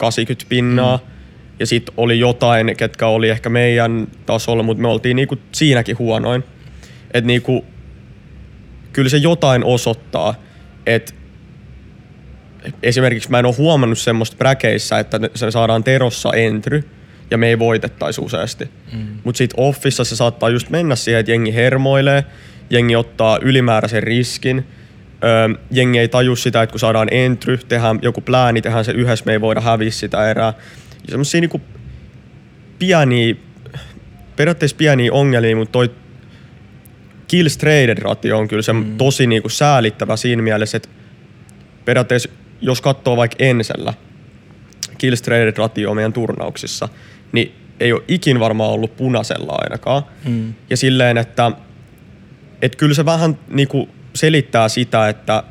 70-80 0.02 0.46
pinnaa. 0.48 0.96
Mm. 0.96 1.10
Ja 1.58 1.66
sitten 1.66 1.94
oli 1.96 2.18
jotain, 2.18 2.76
ketkä 2.76 3.06
oli 3.06 3.28
ehkä 3.28 3.48
meidän 3.48 4.08
tasolla, 4.26 4.62
mutta 4.62 4.82
me 4.82 4.88
oltiin 4.88 5.16
niinku 5.16 5.36
siinäkin 5.52 5.98
huonoin. 5.98 6.44
Että 7.14 7.26
niinku, 7.26 7.64
kyllä 8.92 9.08
se 9.08 9.16
jotain 9.16 9.64
osoittaa, 9.64 10.34
että 10.86 11.12
esimerkiksi 12.82 13.30
mä 13.30 13.38
en 13.38 13.46
ole 13.46 13.54
huomannut 13.58 13.98
semmoista 13.98 14.36
bräkeissä, 14.36 14.98
että 14.98 15.20
se 15.34 15.50
saadaan 15.50 15.84
terossa 15.84 16.32
entry 16.32 16.84
ja 17.30 17.38
me 17.38 17.48
ei 17.48 17.58
voitettaisi 17.58 18.20
useasti. 18.20 18.70
Mm. 18.92 19.06
Mutta 19.24 19.38
sitten 19.38 19.60
offissa 19.60 20.04
se 20.04 20.16
saattaa 20.16 20.48
just 20.48 20.70
mennä 20.70 20.96
siihen, 20.96 21.20
että 21.20 21.32
jengi 21.32 21.54
hermoilee, 21.54 22.24
jengi 22.70 22.96
ottaa 22.96 23.38
ylimääräisen 23.42 24.02
riskin, 24.02 24.66
öö, 25.24 25.48
jengi 25.70 25.98
ei 25.98 26.08
taju 26.08 26.36
sitä, 26.36 26.62
että 26.62 26.72
kun 26.72 26.80
saadaan 26.80 27.08
entry, 27.10 27.58
tehdään 27.68 27.98
joku 28.02 28.20
plääni, 28.20 28.62
tehdään 28.62 28.84
se 28.84 28.92
yhdessä, 28.92 29.24
me 29.26 29.32
ei 29.32 29.40
voida 29.40 29.60
häviä 29.60 29.90
sitä 29.90 30.30
erää. 30.30 30.52
Ja 31.06 31.10
semmosia 31.10 31.40
niinku 31.40 31.60
pieniä, 32.78 33.34
periaatteessa 34.36 34.76
pieniä 34.76 35.12
ongelmia, 35.12 35.56
mutta 35.56 35.72
toi 35.72 35.90
kills 37.30 37.56
traded 37.56 37.98
ratio 37.98 38.38
on 38.38 38.48
kyllä 38.48 38.62
se 38.62 38.72
mm. 38.72 38.96
tosi 38.96 39.26
niinku 39.26 39.48
säälittävä 39.48 40.16
siinä 40.16 40.42
mielessä, 40.42 40.76
että 40.76 40.88
periaatteessa 41.84 42.28
jos 42.60 42.80
katsoo 42.80 43.16
vaikka 43.16 43.36
Ensellä 43.38 43.94
kills 44.98 45.22
traded 45.22 45.56
ratio 45.56 45.94
meidän 45.94 46.12
turnauksissa, 46.12 46.88
niin 47.32 47.54
ei 47.80 47.92
ole 47.92 48.02
ikin 48.08 48.40
varmaan 48.40 48.70
ollut 48.70 48.96
punaisella 48.96 49.52
ainakaan. 49.58 50.02
Mm. 50.24 50.54
Ja 50.70 50.76
silleen, 50.76 51.18
että 51.18 51.52
et 52.62 52.76
kyllä 52.76 52.94
se 52.94 53.04
vähän 53.04 53.38
niinku 53.48 53.88
selittää 54.14 54.68
sitä, 54.68 55.08
että 55.08 55.42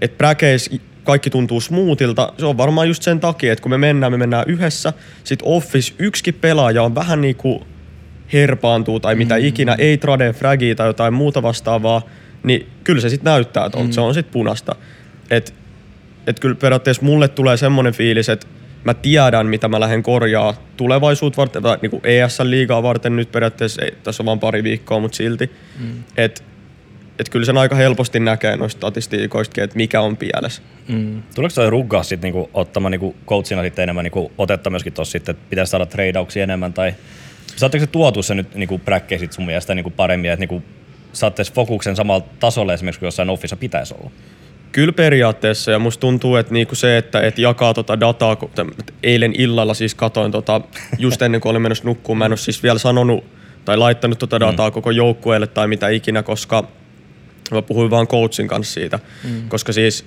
et 0.00 0.18
bräkeis 0.18 0.70
kaikki 1.04 1.30
tuntuu 1.30 1.60
smoothilta. 1.60 2.32
Se 2.38 2.46
on 2.46 2.56
varmaan 2.56 2.88
just 2.88 3.02
sen 3.02 3.20
takia, 3.20 3.52
että 3.52 3.62
kun 3.62 3.70
me 3.70 3.78
mennään, 3.78 4.12
me 4.12 4.18
mennään 4.18 4.44
yhdessä. 4.48 4.92
Sit 5.24 5.40
Office 5.42 5.94
yksikin 5.98 6.34
pelaaja 6.34 6.82
on 6.82 6.94
vähän 6.94 7.20
niinku 7.20 7.66
herpaantuu 8.32 9.00
tai 9.00 9.14
mitä 9.14 9.38
mm. 9.38 9.44
ikinä, 9.44 9.74
ei 9.78 9.98
trade 9.98 10.32
fragia 10.32 10.74
tai 10.74 10.86
jotain 10.86 11.14
muuta 11.14 11.42
vastaavaa, 11.42 12.02
niin 12.42 12.66
kyllä 12.84 13.00
se 13.00 13.08
sitten 13.08 13.32
näyttää 13.32 13.70
tuolta. 13.70 13.88
Mm. 13.88 13.92
Se 13.92 14.00
on 14.00 14.14
sitten 14.14 14.32
punasta. 14.32 14.76
Et, 15.30 15.54
et 16.26 16.40
kyllä 16.40 16.54
periaatteessa 16.54 17.04
mulle 17.04 17.28
tulee 17.28 17.56
semmoinen 17.56 17.92
fiilis, 17.92 18.28
että 18.28 18.46
mä 18.84 18.94
tiedän, 18.94 19.46
mitä 19.46 19.68
mä 19.68 19.80
lähden 19.80 20.02
korjaa 20.02 20.54
tulevaisuutta 20.76 21.36
varten, 21.36 21.62
tai 21.62 21.78
niin 21.82 22.00
ESL-liigaa 22.04 22.82
varten 22.82 23.16
nyt 23.16 23.32
periaatteessa, 23.32 23.82
ei, 23.82 23.94
tässä 24.02 24.22
on 24.22 24.26
vaan 24.26 24.40
pari 24.40 24.62
viikkoa, 24.62 25.00
mutta 25.00 25.16
silti. 25.16 25.50
Mm. 25.78 26.04
Että 26.16 26.42
et 27.18 27.28
kyllä 27.28 27.46
sen 27.46 27.58
aika 27.58 27.76
helposti 27.76 28.20
näkee 28.20 28.56
noista 28.56 28.78
statistiikoistakin, 28.78 29.64
että 29.64 29.76
mikä 29.76 30.00
on 30.00 30.16
pielessä. 30.16 30.62
Mm. 30.88 31.22
Tuleeko 31.34 31.54
toi 31.54 31.70
ruggaa 31.70 32.02
sitten 32.02 32.32
niinku, 32.32 32.50
ottamaan 32.54 32.90
niinku 32.90 33.16
coachina 33.26 33.62
sitten 33.62 33.82
enemmän 33.82 34.04
niinku, 34.04 34.32
otetta 34.38 34.70
myöskin 34.70 34.92
tuossa 34.92 35.12
sitten, 35.12 35.32
että 35.32 35.46
pitäisi 35.50 35.70
saada 35.70 35.86
tradeauksia 35.86 36.42
enemmän 36.42 36.72
tai 36.72 36.94
saatteko 37.56 37.84
se 37.84 37.86
tuotu 37.86 38.22
se 38.22 38.34
nyt 38.34 38.54
niinku 38.54 38.78
bräkkeen 38.78 39.18
sit 39.18 39.32
sun 39.32 39.46
mielestä 39.46 39.74
niinku 39.74 39.90
paremmin, 39.90 40.30
että 40.30 40.40
niinku, 40.40 40.62
saatte 41.12 41.42
fokuksen 41.54 41.96
samalla 41.96 42.26
tasolla 42.40 42.74
esimerkiksi 42.74 42.98
kuin 42.98 43.06
jossain 43.06 43.30
offissa 43.30 43.56
pitäisi 43.56 43.94
olla? 44.00 44.10
Kyllä 44.72 44.92
periaatteessa 44.92 45.70
ja 45.70 45.78
musta 45.78 46.00
tuntuu, 46.00 46.36
että 46.36 46.52
niinku 46.52 46.74
se, 46.74 46.98
että 46.98 47.20
et 47.20 47.38
jakaa 47.38 47.74
tota 47.74 48.00
dataa, 48.00 48.36
kun 48.36 48.50
eilen 49.02 49.32
illalla 49.38 49.74
siis 49.74 49.94
katoin 49.94 50.32
tota, 50.32 50.60
just 50.98 51.22
ennen 51.22 51.40
kuin 51.40 51.50
olin 51.50 51.62
menossa 51.62 51.84
nukkuun, 51.84 52.18
mä 52.18 52.26
en 52.26 52.32
ole 52.32 52.36
siis 52.36 52.62
vielä 52.62 52.78
sanonut 52.78 53.24
tai 53.64 53.76
laittanut 53.76 54.18
tota 54.18 54.40
dataa 54.40 54.68
mm. 54.68 54.72
koko 54.72 54.90
joukkueelle 54.90 55.46
tai 55.46 55.68
mitä 55.68 55.88
ikinä, 55.88 56.22
koska 56.22 56.68
mä 57.50 57.62
puhuin 57.62 57.90
vaan 57.90 58.06
coachin 58.06 58.48
kanssa 58.48 58.74
siitä, 58.74 58.98
mm. 59.24 59.48
koska 59.48 59.72
siis 59.72 60.04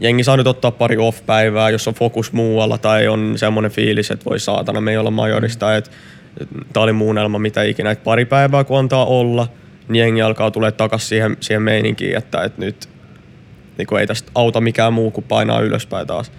jengi 0.00 0.24
saa 0.24 0.36
nyt 0.36 0.46
ottaa 0.46 0.70
pari 0.70 0.96
off-päivää, 0.96 1.70
jos 1.70 1.88
on 1.88 1.94
fokus 1.94 2.32
muualla 2.32 2.78
tai 2.78 3.08
on 3.08 3.32
semmoinen 3.36 3.70
fiilis, 3.70 4.10
että 4.10 4.24
voi 4.24 4.40
saatana, 4.40 4.80
me 4.80 4.90
ei 4.90 4.96
olla 4.96 5.10
majorista, 5.10 5.66
mm. 5.66 5.76
että 5.76 5.90
tää 6.72 6.82
oli 6.82 6.92
muunnelma, 6.92 7.38
mitä 7.38 7.62
ikinä, 7.62 7.90
että 7.90 8.04
pari 8.04 8.24
päivää 8.24 8.64
kun 8.64 8.78
antaa 8.78 9.04
olla, 9.04 9.48
niin 9.88 10.00
jengi 10.00 10.22
alkaa 10.22 10.50
tulee 10.50 10.72
takaisin 10.72 11.08
siihen, 11.08 11.36
siihen 11.40 11.62
meininkiin, 11.62 12.16
että, 12.18 12.42
että 12.42 12.60
nyt 12.60 12.88
niin 13.78 13.86
kuin 13.86 14.00
ei 14.00 14.06
tästä 14.06 14.30
auta 14.34 14.60
mikään 14.60 14.92
muu 14.92 15.10
kuin 15.10 15.24
painaa 15.28 15.60
ylöspäin 15.60 16.06
taas. 16.06 16.32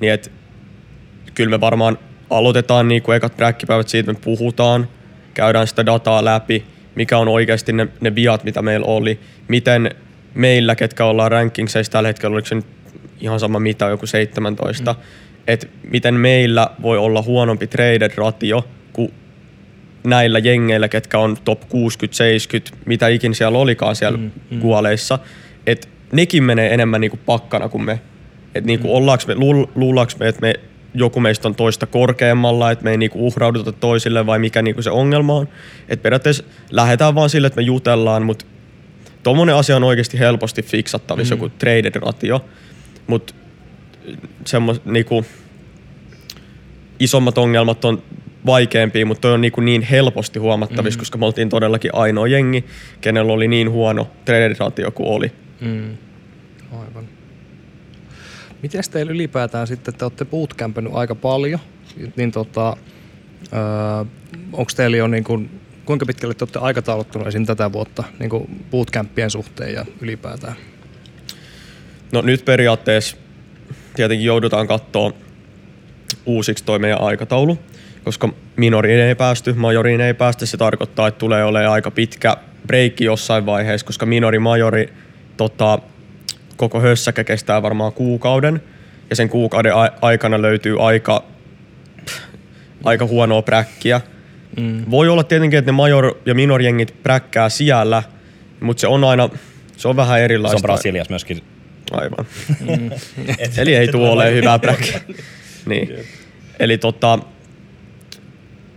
Niin 0.00 0.12
et, 0.12 0.32
kyllä 1.34 1.50
me 1.50 1.60
varmaan 1.60 1.98
aloitetaan 2.30 2.88
niin 2.88 3.02
kuin 3.02 3.16
ekat 3.16 3.36
bräkkipäivät 3.36 3.88
siitä, 3.88 4.12
me 4.12 4.18
puhutaan, 4.24 4.88
käydään 5.34 5.66
sitä 5.66 5.86
dataa 5.86 6.24
läpi, 6.24 6.64
mikä 6.94 7.18
on 7.18 7.28
oikeasti 7.28 7.72
ne, 7.72 7.88
ne 8.00 8.14
viat, 8.14 8.44
mitä 8.44 8.62
meillä 8.62 8.86
oli, 8.86 9.20
miten 9.48 9.90
meillä, 10.34 10.74
ketkä 10.74 11.04
ollaan 11.04 11.30
rankingseissa 11.30 11.92
tällä 11.92 12.06
hetkellä, 12.06 12.34
oliko 12.34 12.48
se 12.48 12.54
nyt 12.54 12.66
ihan 13.20 13.40
sama 13.40 13.60
mitä, 13.60 13.86
joku 13.86 14.06
17, 14.06 14.92
mm. 14.92 15.00
että 15.46 15.66
miten 15.90 16.14
meillä 16.14 16.68
voi 16.82 16.98
olla 16.98 17.22
huonompi 17.22 17.66
traded 17.66 18.12
ratio 18.16 18.68
kuin 18.92 19.12
näillä 20.04 20.38
jengeillä, 20.38 20.88
ketkä 20.88 21.18
on 21.18 21.36
top 21.44 21.60
60, 21.68 22.16
70, 22.16 22.76
mitä 22.86 23.08
ikin 23.08 23.34
siellä 23.34 23.58
olikaan 23.58 23.96
siellä 23.96 24.18
mm, 24.18 24.30
mm. 24.50 24.60
kuoleissa, 24.60 25.18
että 25.66 25.88
nekin 26.12 26.44
menee 26.44 26.74
enemmän 26.74 27.00
niinku 27.00 27.18
pakkana 27.26 27.68
kuin 27.68 27.84
me. 27.84 28.00
Että 28.54 28.66
niinku 28.66 28.88
mm. 28.88 28.94
ollaanko 28.94 29.24
me, 29.26 29.34
luul, 29.34 29.66
luullaanko 29.74 30.12
me, 30.20 30.28
että 30.28 30.40
me 30.40 30.54
joku 30.94 31.20
meistä 31.20 31.48
on 31.48 31.54
toista 31.54 31.86
korkeammalla, 31.86 32.70
että 32.70 32.84
me 32.84 32.90
ei 32.90 32.96
niinku 32.96 33.26
uhrauduta 33.26 33.72
toisille 33.72 34.26
vai 34.26 34.38
mikä 34.38 34.62
niinku 34.62 34.82
se 34.82 34.90
ongelma 34.90 35.34
on. 35.34 35.48
Että 35.88 36.02
periaatteessa 36.02 36.44
lähdetään 36.70 37.14
vaan 37.14 37.30
sille, 37.30 37.46
että 37.46 37.60
me 37.60 37.62
jutellaan, 37.62 38.22
mutta 38.22 38.44
tuommoinen 39.22 39.54
asia 39.54 39.76
on 39.76 39.84
oikeasti 39.84 40.18
helposti 40.18 40.62
fiksattavissa, 40.62 41.34
mm. 41.34 41.42
joku 41.42 41.54
traded 41.58 41.94
ratio. 41.94 42.44
Mutta 43.06 43.34
semmos, 44.46 44.84
niinku, 44.84 45.24
isommat 47.00 47.38
ongelmat 47.38 47.84
on 47.84 48.02
vaikeampia, 48.46 49.06
mutta 49.06 49.20
toi 49.20 49.32
on 49.32 49.40
niin, 49.40 49.52
niin 49.60 49.82
helposti 49.82 50.38
huomattavissa, 50.38 50.98
mm. 50.98 51.00
koska 51.00 51.18
me 51.18 51.26
oltiin 51.26 51.48
todellakin 51.48 51.94
ainoa 51.94 52.26
jengi, 52.26 52.64
kenellä 53.00 53.32
oli 53.32 53.48
niin 53.48 53.70
huono 53.70 54.10
traded 54.24 54.56
ratio 54.58 54.90
kuin 54.90 55.08
oli. 55.08 55.32
Mm. 55.60 55.96
Aivan. 56.72 57.08
Miten 58.62 58.82
teillä 58.90 59.12
ylipäätään 59.12 59.66
sitten, 59.66 59.94
te 59.94 60.04
olette 60.04 60.24
bootcampannut 60.24 60.96
aika 60.96 61.14
paljon, 61.14 61.60
niin 62.16 62.32
tota, 62.32 62.76
öö, 63.52 64.04
onko 64.52 64.72
teillä 64.76 64.96
jo 64.96 65.06
niin 65.06 65.24
kuin, 65.24 65.60
kuinka 65.84 66.06
pitkälle 66.06 66.34
te 66.34 66.44
olette 66.44 66.58
aikatauluttunut 66.58 67.28
esim. 67.28 67.46
tätä 67.46 67.72
vuotta 67.72 68.04
niin 68.18 68.30
kuin 68.30 68.64
bootcampien 68.70 69.30
suhteen 69.30 69.74
ja 69.74 69.84
ylipäätään? 70.00 70.56
No 72.12 72.20
nyt 72.20 72.44
periaatteessa 72.44 73.16
tietenkin 73.94 74.26
joudutaan 74.26 74.66
katsoa 74.66 75.12
uusiksi 76.26 76.64
toi 76.64 76.78
meidän 76.78 77.00
aikataulu, 77.00 77.58
koska 78.04 78.28
minoriin 78.56 79.00
ei 79.00 79.14
päästy, 79.14 79.52
majoriin 79.52 80.00
ei 80.00 80.14
päästä. 80.14 80.46
Se 80.46 80.56
tarkoittaa, 80.56 81.08
että 81.08 81.18
tulee 81.18 81.44
olemaan 81.44 81.72
aika 81.72 81.90
pitkä 81.90 82.36
breikki 82.66 83.04
jossain 83.04 83.46
vaiheessa, 83.46 83.86
koska 83.86 84.06
minori, 84.06 84.38
majori, 84.38 84.92
tota, 85.36 85.78
koko 86.56 86.80
hössäkä 86.80 87.24
kestää 87.24 87.62
varmaan 87.62 87.92
kuukauden. 87.92 88.62
Ja 89.10 89.16
sen 89.16 89.28
kuukauden 89.28 89.74
a- 89.74 89.92
aikana 90.00 90.42
löytyy 90.42 90.86
aika, 90.86 91.24
aika 92.84 93.06
huonoa 93.06 93.42
präkkiä. 93.42 94.00
Mm. 94.60 94.84
Voi 94.90 95.08
olla 95.08 95.24
tietenkin, 95.24 95.58
että 95.58 95.72
ne 95.72 95.76
major- 95.76 96.16
ja 96.26 96.34
minor-jengit 96.34 97.02
präkkää 97.02 97.48
siellä, 97.48 98.02
mutta 98.60 98.80
se 98.80 98.86
on 98.86 99.04
aina, 99.04 99.28
se 99.76 99.88
on 99.88 99.96
vähän 99.96 100.18
Se 100.18 100.24
erilaista. 100.24 100.56
on 100.56 100.62
Brasiliassa 100.62 101.12
myöskin. 101.12 101.42
Aivan. 101.90 102.26
Eli 103.58 103.74
ei 103.74 103.88
tule 103.88 104.08
ole 104.10 104.34
hyvää 104.34 104.58
präkkiä. 104.58 105.00
niin. 105.68 105.94
Eli 106.58 106.78
tota, 106.78 107.18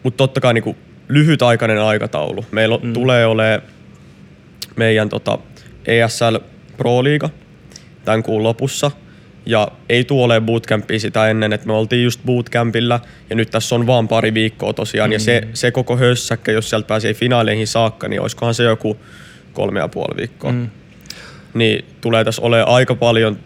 mutta 0.05 0.17
totta 0.17 0.41
kai 0.41 0.53
niinku 0.53 0.75
lyhytaikainen 1.07 1.81
aikataulu. 1.81 2.45
Meillä 2.51 2.79
mm. 2.83 2.93
tulee 2.93 3.25
olemaan 3.25 3.61
meidän 4.75 5.09
tota 5.09 5.39
ESL 5.85 6.35
Pro-liiga 6.77 7.29
tämän 8.05 8.23
kuun 8.23 8.43
lopussa. 8.43 8.91
Ja 9.45 9.67
ei 9.89 10.03
tule 10.03 10.23
olemaan 10.23 10.45
bootcampia 10.45 10.99
sitä 10.99 11.29
ennen, 11.29 11.53
että 11.53 11.67
me 11.67 11.73
oltiin 11.73 12.03
just 12.03 12.19
bootcampilla 12.25 12.99
ja 13.29 13.35
nyt 13.35 13.49
tässä 13.49 13.75
on 13.75 13.87
vaan 13.87 14.07
pari 14.07 14.33
viikkoa 14.33 14.73
tosiaan. 14.73 15.09
Mm. 15.09 15.13
Ja 15.13 15.19
se, 15.19 15.47
se 15.53 15.71
koko 15.71 15.97
hössäkkä, 15.97 16.51
jos 16.51 16.69
sieltä 16.69 16.87
pääsee 16.87 17.13
finaaleihin 17.13 17.67
saakka, 17.67 18.07
niin 18.07 18.21
olisikohan 18.21 18.53
se 18.53 18.63
joku 18.63 18.97
kolme 19.53 19.79
ja 19.79 19.87
puoli 19.87 20.17
viikkoa. 20.17 20.51
Mm. 20.51 20.69
Niin 21.53 21.85
tulee 22.01 22.23
tässä 22.23 22.41
olemaan 22.41 22.75
aika 22.75 22.95
paljon, 22.95 23.39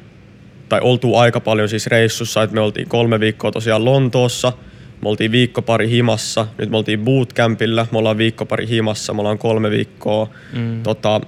tai 0.69 0.79
oltu 0.83 1.15
aika 1.15 1.39
paljon 1.39 1.69
siis 1.69 1.87
reissussa, 1.87 2.43
että 2.43 2.53
me 2.53 2.61
oltiin 2.61 2.89
kolme 2.89 3.19
viikkoa 3.19 3.51
tosiaan 3.51 3.85
Lontoossa, 3.85 4.53
me 5.01 5.09
oltiin 5.09 5.31
viikko 5.31 5.61
pari 5.61 5.89
himassa, 5.89 6.47
nyt 6.57 6.69
me 6.69 6.77
oltiin 6.77 6.99
bootcampilla, 6.99 7.87
me 7.91 7.97
ollaan 7.97 8.17
viikko 8.17 8.45
pari 8.45 8.67
himassa, 8.67 9.13
me 9.13 9.19
ollaan 9.19 9.37
kolme 9.37 9.69
viikkoa 9.69 10.29
mm. 10.53 10.83
tota, 10.83 11.21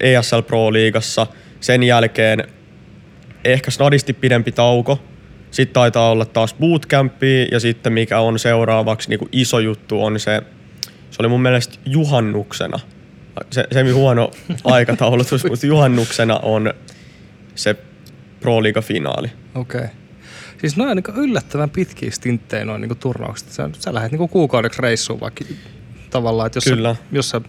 ESL 0.00 0.40
Pro-liigassa. 0.40 1.26
Sen 1.60 1.82
jälkeen 1.82 2.44
ehkä 3.44 3.70
snadisti 3.70 4.12
pidempi 4.12 4.52
tauko. 4.52 5.00
Sitten 5.50 5.74
taitaa 5.74 6.10
olla 6.10 6.24
taas 6.24 6.54
bootcampi 6.54 7.48
ja 7.50 7.60
sitten 7.60 7.92
mikä 7.92 8.20
on 8.20 8.38
seuraavaksi 8.38 9.08
niin 9.08 9.18
kuin 9.18 9.28
iso 9.32 9.58
juttu 9.58 10.04
on 10.04 10.20
se, 10.20 10.42
se 11.10 11.16
oli 11.18 11.28
mun 11.28 11.42
mielestä 11.42 11.78
juhannuksena. 11.86 12.80
Se, 13.50 13.66
se 13.72 13.90
huono 13.90 14.30
aikataulutus, 14.64 15.44
mutta 15.44 15.66
juhannuksena 15.66 16.36
on 16.36 16.74
se 17.54 17.76
Pro-liiga-finaali. 18.40 19.30
Okei. 19.54 19.80
Okay. 19.80 20.01
Siis 20.62 20.76
noin 20.76 20.96
niin 20.96 21.16
yllättävän 21.16 21.70
pitkiä 21.70 22.10
stinttejä 22.10 22.64
noin 22.64 22.80
niin 22.80 22.96
turnaukset. 22.96 23.48
Sä, 23.48 23.70
sä 23.78 23.94
lähdet 23.94 24.12
niin 24.12 24.28
kuukaudeksi 24.28 24.82
reissuun 24.82 25.20
vaikka 25.20 25.44
tavallaan, 26.10 26.46
että 26.46 26.56
jos, 26.56 26.64
Kyllä. 26.64 26.94
Sä, 26.94 27.00
jos 27.12 27.28
sä 27.28 27.40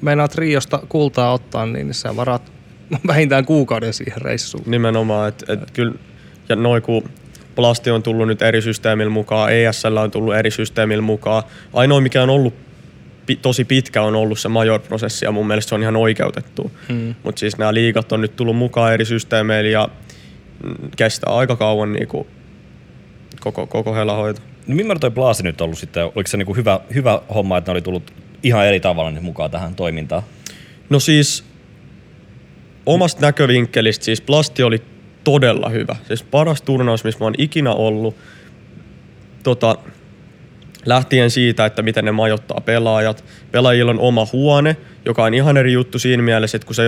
meinaat 0.00 0.34
Riosta 0.34 0.82
kultaa 0.88 1.32
ottaa, 1.32 1.66
niin 1.66 1.94
sä 1.94 2.16
varaat 2.16 2.52
vähintään 3.06 3.44
kuukauden 3.44 3.92
siihen 3.92 4.22
reissuun. 4.22 4.64
Nimenomaan, 4.66 5.28
että 5.28 5.52
et 5.52 5.70
kyllä, 5.70 5.94
ja 6.48 6.56
noin 6.56 6.82
kun 6.82 7.08
Plasti 7.54 7.90
on 7.90 8.02
tullut 8.02 8.28
nyt 8.28 8.42
eri 8.42 8.62
systeemillä 8.62 9.10
mukaan, 9.10 9.52
ESL 9.52 9.96
on 9.96 10.10
tullut 10.10 10.34
eri 10.34 10.50
systeemillä 10.50 11.02
mukaan. 11.02 11.42
Ainoa 11.72 12.00
mikä 12.00 12.22
on 12.22 12.30
ollut 12.30 12.54
pi- 13.26 13.36
tosi 13.36 13.64
pitkä 13.64 14.02
on 14.02 14.14
ollut 14.14 14.38
se 14.38 14.48
major-prosessi 14.48 15.24
ja 15.24 15.32
mun 15.32 15.46
mielestä 15.46 15.68
se 15.68 15.74
on 15.74 15.82
ihan 15.82 15.96
oikeutettu. 15.96 16.72
Hmm. 16.88 17.14
Mutta 17.22 17.40
siis 17.40 17.58
nämä 17.58 17.74
liigat 17.74 18.12
on 18.12 18.20
nyt 18.20 18.36
tullut 18.36 18.56
mukaan 18.56 18.92
eri 18.92 19.04
systeemeillä 19.04 19.70
ja 19.70 19.88
kestää 20.96 21.34
aika 21.34 21.56
kauan 21.56 21.92
niinku 21.92 22.26
koko, 23.42 23.66
koko 23.66 23.94
helahoito. 23.94 24.40
No 24.66 24.74
millainen 24.74 25.00
toi 25.00 25.10
Blaasi 25.10 25.42
nyt 25.42 25.60
ollut 25.60 25.78
sitten? 25.78 26.04
Oliko 26.04 26.26
se 26.26 26.36
niinku 26.36 26.54
hyvä, 26.54 26.80
hyvä 26.94 27.22
homma, 27.34 27.58
että 27.58 27.70
ne 27.70 27.72
oli 27.72 27.82
tullut 27.82 28.12
ihan 28.42 28.66
eri 28.66 28.80
tavalla 28.80 29.10
nyt 29.10 29.22
mukaan 29.22 29.50
tähän 29.50 29.74
toimintaan? 29.74 30.22
No 30.90 31.00
siis 31.00 31.44
omasta 32.86 33.20
näkövinkkelistä 33.20 34.04
siis 34.04 34.20
Plasti 34.20 34.62
oli 34.62 34.82
todella 35.24 35.68
hyvä. 35.68 35.96
Siis 36.06 36.22
paras 36.22 36.62
turnaus, 36.62 37.04
missä 37.04 37.20
mä 37.20 37.26
oon 37.26 37.34
ikinä 37.38 37.72
ollut. 37.72 38.16
Tota, 39.42 39.76
lähtien 40.86 41.30
siitä, 41.30 41.66
että 41.66 41.82
miten 41.82 42.04
ne 42.04 42.12
majoittaa 42.12 42.60
pelaajat. 42.60 43.24
Pelaajilla 43.50 43.90
on 43.90 44.00
oma 44.00 44.26
huone, 44.32 44.76
joka 45.04 45.24
on 45.24 45.34
ihan 45.34 45.56
eri 45.56 45.72
juttu 45.72 45.98
siinä 45.98 46.22
mielessä, 46.22 46.56
että 46.56 46.66
kun 46.66 46.74
se, 46.74 46.84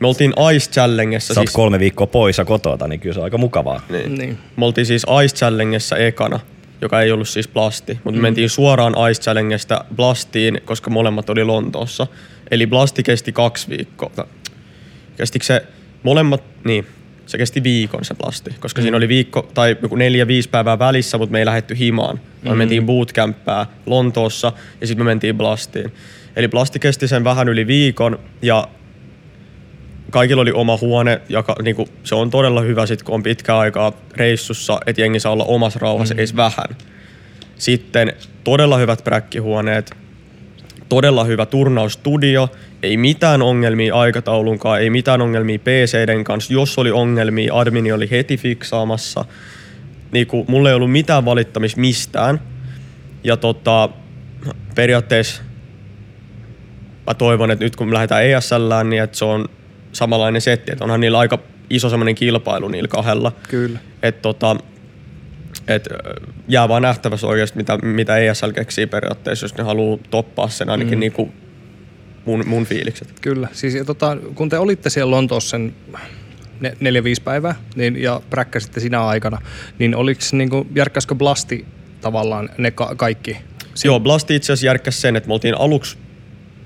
me 0.00 0.06
oltiin 0.06 0.32
Ice 0.54 0.70
Challengessa. 0.70 1.34
Sä 1.34 1.40
oot 1.40 1.46
Siis, 1.48 1.54
kolme 1.54 1.78
viikkoa 1.78 2.06
poissa 2.06 2.44
kotota, 2.44 2.88
niin 2.88 3.00
kyllä 3.00 3.14
se 3.14 3.20
on 3.20 3.24
aika 3.24 3.38
mukavaa. 3.38 3.80
niin. 3.90 4.14
Niin. 4.14 4.38
Me 4.56 4.64
oltiin 4.64 4.86
siis 4.86 5.06
Ice 5.24 5.36
Challengessa 5.36 5.96
ekana, 5.96 6.40
joka 6.80 7.00
ei 7.02 7.12
ollut 7.12 7.28
siis 7.28 7.48
Blasti, 7.48 7.98
mutta 8.04 8.18
mm. 8.18 8.22
mentiin 8.22 8.50
suoraan 8.50 8.94
Ice 9.10 9.22
Challengesta 9.22 9.84
Blastiin, 9.96 10.60
koska 10.64 10.90
molemmat 10.90 11.30
oli 11.30 11.44
Lontoossa. 11.44 12.06
Eli 12.50 12.66
Blasti 12.66 13.02
kesti 13.02 13.32
kaksi 13.32 13.68
viikkoa. 13.68 14.10
Tai 14.16 14.24
Kestikö 15.16 15.44
se 15.44 15.62
molemmat, 16.02 16.42
niin, 16.64 16.86
se 17.26 17.38
kesti 17.38 17.62
viikon 17.62 18.04
se 18.04 18.14
Blasti, 18.14 18.50
koska 18.60 18.80
mm. 18.80 18.82
siinä 18.82 18.96
oli 18.96 19.08
viikko 19.08 19.50
tai 19.54 19.76
joku 19.82 19.96
neljä, 19.96 20.26
viisi 20.26 20.48
päivää 20.48 20.78
välissä, 20.78 21.18
mutta 21.18 21.32
me 21.32 21.38
ei 21.38 21.46
lähetty 21.46 21.78
himaan. 21.78 22.20
Me 22.42 22.50
Mm. 22.50 22.56
mentiin 22.56 22.86
bootcampää 22.86 23.66
Lontoossa 23.86 24.52
ja 24.80 24.86
sitten 24.86 25.06
me 25.06 25.10
mentiin 25.10 25.36
Blastiin. 25.36 25.92
Eli 26.36 26.48
Blasti 26.48 26.78
kesti 26.78 27.08
sen 27.08 27.24
vähän 27.24 27.48
yli 27.48 27.66
viikon 27.66 28.18
ja 28.42 28.68
kaikilla 30.10 30.42
oli 30.42 30.52
oma 30.52 30.78
huone, 30.80 31.20
joka 31.28 31.56
niinku, 31.62 31.88
se 32.04 32.14
on 32.14 32.30
todella 32.30 32.60
hyvä 32.60 32.86
sit, 32.86 33.02
kun 33.02 33.14
on 33.14 33.22
pitkä 33.22 33.58
aikaa 33.58 33.92
reissussa, 34.16 34.80
että 34.86 35.02
jengi 35.02 35.20
saa 35.20 35.32
olla 35.32 35.44
omassa 35.44 35.78
rauhassa, 35.78 36.14
mm. 36.14 36.18
edes 36.18 36.36
vähän. 36.36 36.76
Sitten 37.58 38.12
todella 38.44 38.76
hyvät 38.76 39.04
präkkihuoneet, 39.04 39.96
todella 40.88 41.24
hyvä 41.24 41.46
turnaustudio, 41.46 42.48
ei 42.82 42.96
mitään 42.96 43.42
ongelmia 43.42 43.94
aikataulunkaan, 43.94 44.80
ei 44.80 44.90
mitään 44.90 45.22
ongelmia 45.22 45.58
PCden 45.58 46.24
kanssa. 46.24 46.52
Jos 46.52 46.78
oli 46.78 46.90
ongelmia, 46.90 47.54
admini 47.54 47.92
oli 47.92 48.10
heti 48.10 48.36
fiksaamassa. 48.36 49.24
Niinku, 50.12 50.44
mulla 50.48 50.68
ei 50.68 50.74
ollut 50.74 50.92
mitään 50.92 51.24
valittamista 51.24 51.80
mistään. 51.80 52.40
Ja 53.24 53.36
tota, 53.36 53.88
periaatteessa 54.74 55.42
mä 57.06 57.14
toivon, 57.14 57.50
että 57.50 57.64
nyt 57.64 57.76
kun 57.76 57.88
me 57.88 57.94
lähdetään 57.94 58.24
ESLään, 58.24 58.90
niin 58.90 59.02
että 59.02 59.18
se 59.18 59.24
on 59.24 59.48
samanlainen 59.92 60.40
setti. 60.40 60.72
Että 60.72 60.84
onhan 60.84 61.00
niillä 61.00 61.18
aika 61.18 61.38
iso 61.70 61.90
semmoinen 61.90 62.14
kilpailu 62.14 62.68
niillä 62.68 62.88
kahdella. 62.88 63.32
Kyllä. 63.48 63.78
Että 64.02 64.22
tota, 64.22 64.56
et, 65.68 65.88
jää 66.48 66.68
vaan 66.68 66.82
nähtävässä 66.82 67.26
oikeasti, 67.26 67.56
mitä, 67.56 67.78
mitä 67.78 68.16
ESL 68.16 68.50
keksii 68.50 68.86
periaatteessa, 68.86 69.44
jos 69.44 69.56
ne 69.56 69.64
haluaa 69.64 69.98
toppaa 70.10 70.48
sen 70.48 70.70
ainakin 70.70 70.98
mm. 70.98 71.00
niinku 71.00 71.32
mun, 72.24 72.44
mun 72.46 72.66
fiilikset. 72.66 73.20
Kyllä. 73.20 73.48
Siis, 73.52 73.74
ja 73.74 73.84
tota, 73.84 74.16
kun 74.34 74.48
te 74.48 74.58
olitte 74.58 74.90
siellä 74.90 75.10
Lontoossa 75.10 75.50
sen 75.50 75.74
ne, 76.60 76.76
neljä-viisi 76.80 77.22
päivää 77.22 77.54
niin, 77.76 78.02
ja 78.02 78.20
präkkäsitte 78.30 78.80
sinä 78.80 79.06
aikana, 79.06 79.38
niin 79.78 79.96
oliko 79.96 80.20
niinku, 80.32 80.66
järkkäskö 80.74 81.14
Blasti 81.14 81.66
tavallaan 82.00 82.48
ne 82.58 82.70
ka- 82.70 82.94
kaikki? 82.96 83.36
Joo, 83.84 84.00
Blasti 84.00 84.36
itse 84.36 84.52
asiassa 84.52 84.66
järkkäsi 84.66 85.00
sen, 85.00 85.16
että 85.16 85.28
me 85.28 85.32
oltiin 85.34 85.58
aluksi, 85.58 85.98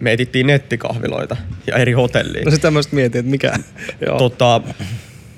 me 0.03 0.13
etittiin 0.13 0.47
nettikahviloita 0.47 1.37
ja 1.67 1.77
eri 1.77 1.93
hotelliin. 1.93 2.45
No 2.45 2.51
sitä 2.51 2.71
mä 2.71 2.81
mietin, 2.93 3.19
että 3.19 3.31
mikä. 3.31 3.53
Tota, 4.19 4.61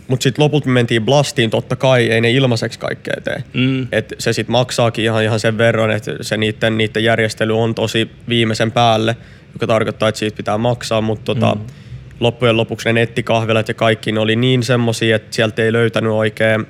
mutta 0.09 0.23
sitten 0.23 0.45
lopulta 0.45 0.67
me 0.67 0.73
mentiin 0.73 1.05
Blastiin, 1.05 1.51
totta 1.51 1.77
kai 1.77 2.11
ei 2.11 2.21
ne 2.21 2.31
ilmaiseksi 2.31 2.79
kaikkea 2.79 3.15
tee. 3.25 3.45
Mm. 3.55 3.87
Et 3.93 4.15
se 4.19 4.33
sitten 4.33 4.53
maksaakin 4.53 5.05
ihan, 5.05 5.25
ihan 5.25 5.41
sen 5.41 5.59
verran, 5.59 5.91
että 5.91 6.17
se 6.21 6.37
niiden, 6.37 6.79
niiden 6.79 7.05
järjestely 7.05 7.59
on 7.59 7.75
tosi 7.75 8.11
viimeisen 8.29 8.73
päälle, 8.73 9.17
joka 9.53 9.67
tarkoittaa, 9.67 10.09
että 10.09 10.19
siitä 10.19 10.37
pitää 10.37 10.59
maksaa, 10.59 11.01
mutta 11.01 11.35
tota, 11.35 11.55
mm. 11.55 11.61
loppujen 12.21 12.57
lopuksi 12.57 12.89
ne 12.89 12.93
nettikahvilat 12.93 13.69
ja 13.69 13.75
kaikki 13.75 14.13
ne 14.13 14.21
oli 14.21 14.37
niin 14.37 14.63
semmosia, 14.63 15.17
että 15.17 15.37
sieltä 15.37 15.63
ei 15.63 15.73
löytänyt 15.73 16.13
oikein 16.13 16.67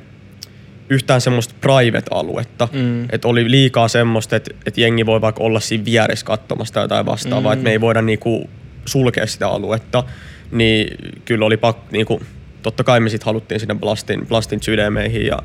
yhtään 0.89 1.21
semmoista 1.21 1.55
private-aluetta. 1.61 2.69
Mm. 2.73 3.05
Että 3.13 3.29
oli 3.29 3.51
liikaa 3.51 3.89
semmoista, 3.89 4.37
että, 4.37 4.51
että 4.67 4.81
jengi 4.81 5.07
voi 5.07 5.21
vaikka 5.21 5.45
olla 5.45 5.61
siinä 5.61 5.85
vieressä 5.85 6.27
katsomassa 6.27 6.75
tai 6.75 6.85
jotain 6.85 7.07
vastaavaa, 7.07 7.53
mm. 7.53 7.53
että 7.53 7.65
me 7.65 7.71
ei 7.71 7.81
voida 7.81 8.03
niinku 8.03 8.51
sulkea 8.87 9.27
sitä 9.27 9.49
aluetta. 9.49 10.05
Niin 10.51 10.97
kyllä 11.25 11.47
oli 11.47 11.57
pakko, 11.57 11.85
niinku, 11.91 12.23
totta 12.63 12.85
kai 12.85 13.01
me 13.01 13.09
sitten 13.09 13.27
haluttiin 13.27 13.61
sinne 13.61 13.75
Blastin, 13.75 14.27
Blastin 14.27 14.63
sydämeihin 14.63 15.27
ja, 15.27 15.39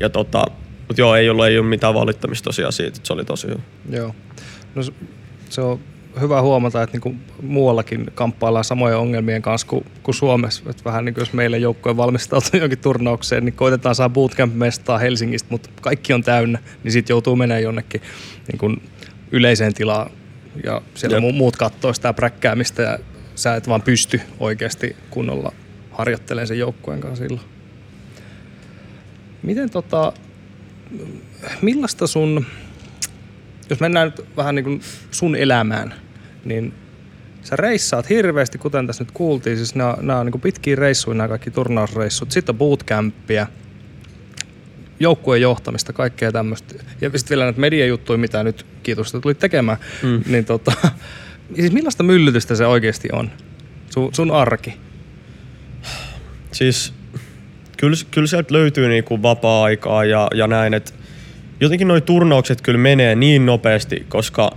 ja 0.00 0.08
tota, 0.10 0.44
mutta 0.88 1.00
joo, 1.00 1.16
ei 1.16 1.30
ollut, 1.30 1.46
ei 1.46 1.58
ollut 1.58 1.70
mitään 1.70 1.94
valittamista 1.94 2.44
tosiaan 2.44 2.72
siitä, 2.72 2.88
että 2.88 3.00
se 3.02 3.12
oli 3.12 3.24
tosi 3.24 3.46
hyvä. 3.46 3.60
Joo. 3.90 4.14
No, 4.74 4.82
se- 4.82 4.92
se 5.50 5.60
on 5.60 5.80
hyvä 6.20 6.42
huomata, 6.42 6.82
että 6.82 6.94
niinku 6.94 7.14
muuallakin 7.42 8.06
kamppaillaan 8.14 8.64
samojen 8.64 8.98
ongelmien 8.98 9.42
kanssa 9.42 9.66
kuin, 9.66 9.84
kuin 10.02 10.14
Suomessa. 10.14 10.70
Et 10.70 10.84
vähän 10.84 11.04
niin 11.04 11.14
kuin 11.14 11.22
jos 11.22 11.32
meille 11.32 11.58
joukkojen 11.58 11.96
valmistautuu 11.96 12.50
johonkin 12.58 12.78
turnaukseen, 12.78 13.44
niin 13.44 13.52
koitetaan 13.52 13.94
saada 13.94 14.14
bootcamp-mestaa 14.14 14.98
Helsingistä, 14.98 15.48
mutta 15.50 15.70
kaikki 15.80 16.12
on 16.12 16.22
täynnä, 16.22 16.58
niin 16.84 16.92
sitten 16.92 17.14
joutuu 17.14 17.36
menemään 17.36 17.62
jonnekin 17.62 18.02
niin 18.48 18.58
kuin 18.58 18.82
yleiseen 19.32 19.74
tilaan 19.74 20.10
ja 20.64 20.82
siellä 20.94 21.16
Jep. 21.16 21.24
mu- 21.24 21.36
muut 21.36 21.56
katsoo 21.56 21.92
sitä 21.92 22.12
präkkäämistä 22.12 22.82
ja 22.82 22.98
sä 23.34 23.54
et 23.54 23.68
vaan 23.68 23.82
pysty 23.82 24.20
oikeasti 24.40 24.96
kunnolla 25.10 25.52
harjoittelemaan 25.90 26.46
sen 26.46 26.58
joukkueen 26.58 27.00
kanssa 27.00 27.24
silloin. 27.24 27.46
Miten 29.42 29.70
tota, 29.70 30.12
millaista 31.62 32.06
sun, 32.06 32.46
jos 33.70 33.80
mennään 33.80 34.08
nyt 34.08 34.36
vähän 34.36 34.54
niin 34.54 34.64
kuin 34.64 34.80
sun 35.10 35.36
elämään, 35.36 35.94
niin 36.44 36.74
sä 37.42 37.56
reissaat 37.56 38.08
hirveästi, 38.08 38.58
kuten 38.58 38.86
tässä 38.86 39.04
nyt 39.04 39.12
kuultiin, 39.12 39.56
siis 39.56 39.74
nämä, 39.74 39.96
nämä 40.00 40.18
on 40.18 40.26
niin 40.26 40.40
pitkiä 40.40 40.76
reissuja, 40.76 41.14
nämä 41.14 41.28
kaikki 41.28 41.50
turnausreissut, 41.50 42.30
sitten 42.30 42.52
on 42.52 42.58
bootcampia, 42.58 43.46
joukkueen 45.00 45.42
johtamista, 45.42 45.92
kaikkea 45.92 46.32
tämmöistä. 46.32 46.74
Ja 47.00 47.10
sitten 47.10 47.28
vielä 47.28 47.44
näitä 47.44 47.60
mediajuttuja, 47.60 48.18
mitä 48.18 48.42
nyt 48.42 48.66
kiitos, 48.82 49.06
että 49.06 49.20
tulit 49.20 49.38
tekemään. 49.38 49.78
Mm. 50.02 50.22
Niin 50.26 50.44
tota, 50.44 50.72
siis 51.56 51.72
millaista 51.72 52.02
myllytystä 52.02 52.54
se 52.54 52.66
oikeasti 52.66 53.08
on? 53.12 53.30
Sun, 53.90 54.14
sun 54.14 54.30
arki. 54.30 54.76
Siis 56.52 56.94
kyllä, 57.76 57.96
kyllä 58.10 58.26
sieltä 58.26 58.54
löytyy 58.54 58.88
niinku 58.88 59.22
vapaa-aikaa 59.22 60.04
ja, 60.04 60.28
ja 60.34 60.46
näin, 60.46 60.74
että 60.74 60.92
jotenkin 61.60 61.88
noi 61.88 62.00
turnaukset 62.00 62.60
kyllä 62.60 62.78
menee 62.78 63.14
niin 63.14 63.46
nopeasti, 63.46 64.06
koska 64.08 64.50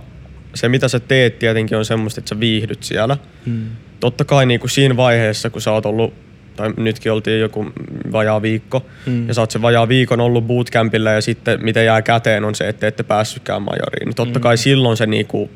se 0.54 0.68
mitä 0.68 0.88
sä 0.88 1.00
teet 1.00 1.38
tietenkin 1.38 1.78
on 1.78 1.84
semmoista, 1.84 2.20
että 2.20 2.28
sä 2.28 2.40
viihdyt 2.40 2.82
siellä. 2.82 3.16
Hmm. 3.46 3.66
Totta 4.00 4.24
kai 4.24 4.46
niinku 4.46 4.68
siinä 4.68 4.96
vaiheessa, 4.96 5.50
kun 5.50 5.62
sä 5.62 5.72
oot 5.72 5.86
ollut, 5.86 6.14
tai 6.56 6.72
nytkin 6.76 7.12
oltiin 7.12 7.40
joku 7.40 7.66
vajaa 8.12 8.42
viikko, 8.42 8.86
hmm. 9.06 9.28
ja 9.28 9.34
sä 9.34 9.40
oot 9.40 9.50
sen 9.50 9.62
vajaa 9.62 9.88
viikon 9.88 10.20
ollut 10.20 10.46
bootcampilla 10.46 11.10
ja 11.10 11.20
sitten 11.20 11.64
mitä 11.64 11.82
jää 11.82 12.02
käteen 12.02 12.44
on 12.44 12.54
se, 12.54 12.68
että 12.68 12.86
ette 12.86 13.02
päässytkään 13.02 13.62
majoriin. 13.62 14.06
Niin 14.06 14.14
totta 14.14 14.40
kai 14.40 14.56
silloin 14.56 14.96
se 14.96 15.06
niinku 15.06 15.50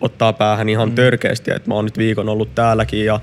ottaa 0.00 0.32
päähän 0.32 0.68
ihan 0.68 0.92
törkeästi, 0.92 1.50
että 1.50 1.70
mä 1.70 1.74
oon 1.74 1.84
nyt 1.84 1.98
viikon 1.98 2.28
ollut 2.28 2.54
täälläkin 2.54 3.04
ja 3.04 3.20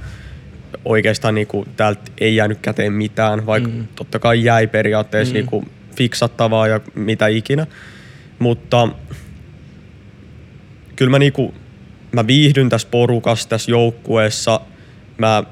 oikeastaan 0.85 1.35
niinku, 1.35 1.65
täältä 1.77 2.01
ei 2.17 2.35
jäänyt 2.35 2.59
käteen 2.61 2.93
mitään, 2.93 3.45
vaikka 3.45 3.69
mm. 3.69 3.87
totta 3.95 4.19
kai 4.19 4.43
jäi 4.43 4.67
periaatteessa 4.67 5.33
mm. 5.33 5.37
niinku, 5.37 5.65
fiksattavaa 5.95 6.67
ja 6.67 6.79
mitä 6.95 7.27
ikinä. 7.27 7.67
Mutta 8.39 8.89
kyllä 10.95 11.11
mä, 11.11 11.19
niinku, 11.19 11.53
mä 12.11 12.27
viihdyn 12.27 12.69
tässä 12.69 12.87
porukassa, 12.91 13.49
tässä 13.49 13.71
joukkueessa. 13.71 14.61
Mä 15.17 15.43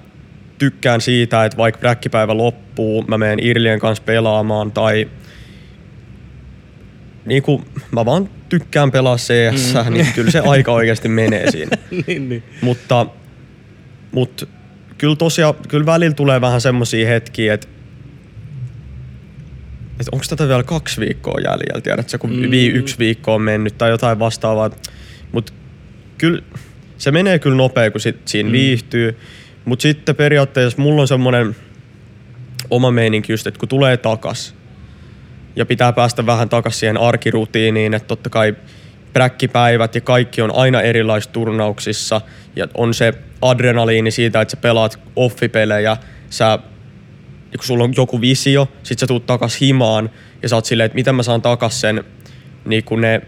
tykkään 0.58 1.02
siitä, 1.02 1.46
että 1.46 1.58
vaikka 1.58 1.80
bräkkipäivä 1.80 2.38
loppuu, 2.38 3.04
mä 3.08 3.18
menen 3.18 3.40
Irlien 3.42 3.80
kanssa 3.80 4.04
pelaamaan 4.04 4.72
tai 4.72 5.08
niinku, 7.26 7.62
mä 7.92 8.06
vaan 8.06 8.30
tykkään 8.50 8.92
pelaa 8.92 9.18
CS, 9.18 9.74
mm. 9.86 9.94
niin 9.94 10.08
kyllä 10.16 10.32
se 10.32 10.40
aika 10.40 10.72
oikeasti 10.72 11.10
menee 11.10 11.52
siinä. 11.52 11.78
niin, 12.08 12.30
niin. 12.30 12.44
Mutta, 12.62 13.06
mutta 14.12 14.46
kyllä 14.98 15.16
tosiaan, 15.16 15.56
kyllä 15.68 15.86
välillä 15.86 16.14
tulee 16.14 16.42
vähän 16.42 16.62
semmoisia 16.62 17.08
hetkiä, 17.08 17.54
että 17.54 17.68
että 20.00 20.10
onko 20.12 20.26
tätä 20.30 20.48
vielä 20.48 20.64
kaksi 20.64 21.02
viikkoa 21.02 21.40
jäljellä, 21.40 21.82
tiedätkö, 21.82 22.18
kun 22.18 22.36
mm. 22.36 22.54
yksi 22.54 23.00
viikko 23.00 23.36
on 23.36 23.42
mennyt 23.42 23.78
tai 23.78 23.90
jotain 23.90 24.20
vastaavaa. 24.20 24.70
Mutta 25.32 25.54
kyllä 26.18 26.42
se 26.98 27.12
menee 27.12 27.40
kyllä 27.40 27.56
nopea, 27.56 27.92
kun 27.92 28.02
sit 28.02 28.28
siinä 28.28 28.50
mm. 28.50 28.54
viihtyy. 28.54 29.18
Mutta 29.66 29.84
sitten 29.84 30.16
periaatteessa 30.16 30.82
mulla 30.82 31.02
on 31.02 31.08
semmoinen 31.08 31.56
oma 32.70 32.92
meininki 32.92 33.34
just, 33.34 33.48
että 33.48 33.60
kun 33.60 33.70
tulee 33.70 33.98
takas 33.98 34.56
ja 35.56 35.66
pitää 35.66 35.94
päästä 35.94 36.26
vähän 36.26 36.50
takas 36.50 36.80
siihen 36.80 36.98
arkirutiiniin, 36.98 37.94
että 37.94 38.08
totta 38.08 38.30
kai 38.30 38.56
präkkipäivät 39.14 39.96
ja 39.96 40.02
kaikki 40.02 40.42
on 40.42 40.56
aina 40.56 40.82
erilaisissa 40.82 41.34
turnauksissa 41.34 42.22
ja 42.56 42.68
on 42.74 42.94
se 42.94 43.14
adrenaliini 43.42 44.12
siitä, 44.12 44.42
että 44.42 44.52
sä 44.52 44.58
pelaat 44.58 45.00
offipelejä, 45.16 45.98
sä 46.30 46.60
ja 47.54 47.58
kun 47.58 47.66
sulla 47.66 47.84
on 47.84 47.94
joku 47.98 48.22
visio, 48.22 48.68
sit 48.84 49.00
sä 49.00 49.08
tuut 49.08 49.26
takas 49.26 49.62
himaan 49.62 50.10
ja 50.42 50.50
sä 50.50 50.56
oot 50.56 50.66
silleen, 50.66 50.86
että 50.86 50.96
miten 50.96 51.16
mä 51.16 51.24
saan 51.24 51.42
takas 51.42 51.82
sen 51.82 52.04
niin 52.66 52.84
kuin 52.84 53.02
ne, 53.02 53.22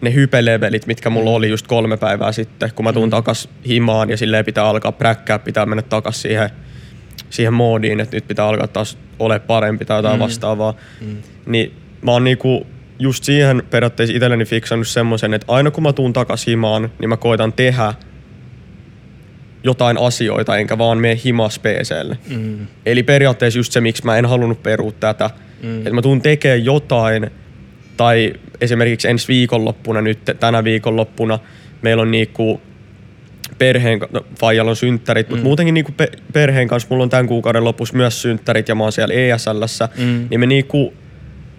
ne 0.00 0.14
hypelevelit, 0.14 0.86
mitkä 0.86 1.10
mulla 1.10 1.30
oli 1.30 1.48
just 1.48 1.66
kolme 1.66 1.96
päivää 1.96 2.32
sitten, 2.32 2.72
kun 2.74 2.84
mä 2.84 2.92
tuun 2.92 3.08
mm. 3.08 3.10
takas 3.10 3.48
himaan 3.68 4.10
ja 4.10 4.16
silleen 4.16 4.44
pitää 4.44 4.64
alkaa 4.64 4.92
präkkää, 4.92 5.38
pitää 5.38 5.66
mennä 5.66 5.82
takas 5.82 6.22
siihen, 6.22 6.50
siihen 7.30 7.52
moodiin, 7.52 8.00
että 8.00 8.16
nyt 8.16 8.28
pitää 8.28 8.46
alkaa 8.46 8.66
taas 8.66 8.98
ole 9.18 9.38
parempi 9.38 9.84
tai 9.84 9.98
jotain 9.98 10.16
mm. 10.16 10.20
vastaavaa. 10.20 10.74
Mm. 11.00 11.16
Niin 11.46 11.72
mä 12.02 12.10
oon 12.10 12.24
niinku 12.24 12.66
just 12.98 13.24
siihen 13.24 13.62
periaatteessa 13.70 14.16
itselleni 14.16 14.44
fiksannut 14.44 14.88
semmoisen, 14.88 15.34
että 15.34 15.52
aina 15.52 15.70
kun 15.70 15.82
mä 15.82 15.92
tuun 15.92 16.12
takas 16.12 16.46
himaan, 16.46 16.90
niin 16.98 17.08
mä 17.08 17.16
koitan 17.16 17.52
tehdä 17.52 17.94
jotain 19.66 19.98
asioita, 19.98 20.56
enkä 20.56 20.78
vaan 20.78 20.98
mene 20.98 21.20
himas 21.24 21.58
PClle. 21.58 22.18
Mm. 22.28 22.66
Eli 22.86 23.02
periaatteessa 23.02 23.58
just 23.58 23.72
se, 23.72 23.80
miksi 23.80 24.04
mä 24.04 24.16
en 24.16 24.26
halunnut 24.26 24.62
perua 24.62 24.92
tätä. 24.92 25.30
Mm. 25.62 25.78
Että 25.78 25.92
mä 25.92 26.02
tuun 26.02 26.22
tekemään 26.22 26.64
jotain, 26.64 27.30
tai 27.96 28.32
esimerkiksi 28.60 29.08
ensi 29.08 29.28
viikonloppuna 29.28 30.00
nyt, 30.00 30.18
tänä 30.40 30.64
viikonloppuna, 30.64 31.38
meillä 31.82 32.02
on 32.02 32.10
niinku 32.10 32.60
perheen, 33.58 34.00
no, 34.12 34.26
Fajalla 34.40 34.70
on 34.70 34.76
synttärit, 34.76 35.28
mm. 35.28 35.32
mutta 35.32 35.44
muutenkin 35.44 35.74
niinku 35.74 35.92
pe- 35.92 36.12
perheen 36.32 36.68
kanssa 36.68 36.86
mulla 36.90 37.02
on 37.02 37.10
tämän 37.10 37.26
kuukauden 37.26 37.64
lopussa 37.64 37.96
myös 37.96 38.22
synttärit 38.22 38.68
ja 38.68 38.74
mä 38.74 38.82
oon 38.82 38.92
siellä 38.92 39.14
ESLssä, 39.14 39.88
mm. 39.98 40.26
niin 40.30 40.40
me 40.40 40.46
niinku 40.46 40.94